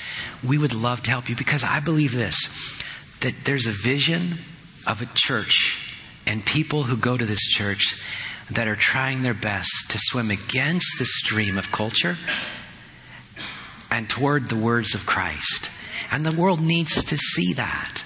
We 0.47 0.57
would 0.57 0.73
love 0.73 1.01
to 1.03 1.09
help 1.09 1.27
you 1.27 1.35
because 1.35 1.63
I 1.63 1.79
believe 1.79 2.13
this 2.13 2.37
that 3.21 3.33
there's 3.43 3.67
a 3.67 3.71
vision 3.71 4.37
of 4.87 5.01
a 5.01 5.09
church 5.13 5.93
and 6.25 6.45
people 6.45 6.83
who 6.83 6.95
go 6.95 7.17
to 7.17 7.25
this 7.25 7.41
church 7.47 8.01
that 8.51 8.67
are 8.67 8.75
trying 8.75 9.23
their 9.23 9.33
best 9.33 9.89
to 9.89 9.97
swim 9.99 10.31
against 10.31 10.97
the 10.97 11.05
stream 11.05 11.57
of 11.57 11.71
culture 11.71 12.17
and 13.91 14.09
toward 14.09 14.49
the 14.49 14.55
words 14.55 14.95
of 14.95 15.05
Christ. 15.05 15.69
And 16.11 16.25
the 16.25 16.39
world 16.39 16.61
needs 16.61 17.03
to 17.03 17.17
see 17.17 17.53
that. 17.53 18.03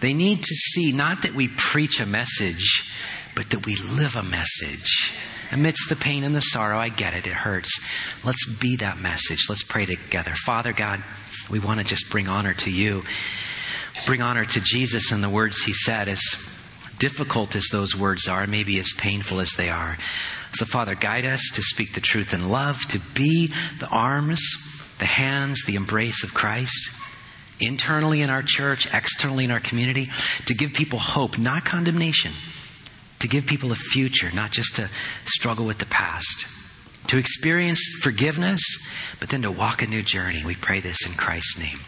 They 0.00 0.14
need 0.14 0.42
to 0.42 0.54
see 0.54 0.92
not 0.92 1.22
that 1.22 1.34
we 1.34 1.48
preach 1.48 2.00
a 2.00 2.06
message, 2.06 2.90
but 3.34 3.50
that 3.50 3.66
we 3.66 3.76
live 3.76 4.16
a 4.16 4.22
message. 4.22 5.14
Amidst 5.52 5.88
the 5.88 5.96
pain 5.96 6.24
and 6.24 6.34
the 6.34 6.40
sorrow, 6.40 6.78
I 6.78 6.88
get 6.88 7.14
it, 7.14 7.26
it 7.26 7.32
hurts. 7.32 7.78
Let's 8.24 8.46
be 8.46 8.76
that 8.76 8.98
message. 8.98 9.46
Let's 9.48 9.62
pray 9.62 9.84
together. 9.84 10.32
Father 10.34 10.72
God, 10.72 11.02
we 11.50 11.58
want 11.58 11.80
to 11.80 11.86
just 11.86 12.10
bring 12.10 12.28
honor 12.28 12.54
to 12.54 12.70
you 12.70 13.04
bring 14.06 14.22
honor 14.22 14.44
to 14.44 14.60
Jesus 14.60 15.12
and 15.12 15.22
the 15.22 15.28
words 15.28 15.62
he 15.62 15.72
said, 15.72 16.08
as 16.08 16.20
difficult 17.02 17.56
as 17.56 17.66
those 17.72 17.96
words 17.96 18.28
are, 18.28 18.46
maybe 18.46 18.78
as 18.78 18.92
painful 18.96 19.40
as 19.40 19.50
they 19.56 19.68
are. 19.68 19.98
So, 20.52 20.64
Father, 20.64 20.94
guide 20.94 21.24
us 21.24 21.50
to 21.54 21.60
speak 21.60 21.94
the 21.94 22.00
truth 22.00 22.32
in 22.32 22.48
love, 22.48 22.80
to 22.90 23.00
be 23.12 23.52
the 23.80 23.88
arms, 23.88 24.40
the 25.00 25.06
hands, 25.06 25.64
the 25.66 25.74
embrace 25.74 26.22
of 26.22 26.32
Christ, 26.32 26.90
internally 27.58 28.22
in 28.22 28.30
our 28.30 28.42
church, 28.42 28.86
externally 28.94 29.44
in 29.44 29.50
our 29.50 29.58
community, 29.58 30.10
to 30.46 30.54
give 30.54 30.74
people 30.74 31.00
hope, 31.00 31.38
not 31.38 31.64
condemnation, 31.64 32.30
to 33.18 33.26
give 33.26 33.46
people 33.46 33.72
a 33.72 33.76
future, 33.76 34.30
not 34.32 34.52
just 34.52 34.76
to 34.76 34.88
struggle 35.24 35.66
with 35.66 35.78
the 35.78 35.86
past, 35.86 36.46
to 37.08 37.18
experience 37.18 37.80
forgiveness, 38.00 38.62
but 39.18 39.28
then 39.28 39.42
to 39.42 39.50
walk 39.50 39.82
a 39.82 39.88
new 39.88 40.02
journey. 40.02 40.44
We 40.46 40.54
pray 40.54 40.78
this 40.78 41.04
in 41.04 41.14
Christ's 41.14 41.58
name. 41.58 41.80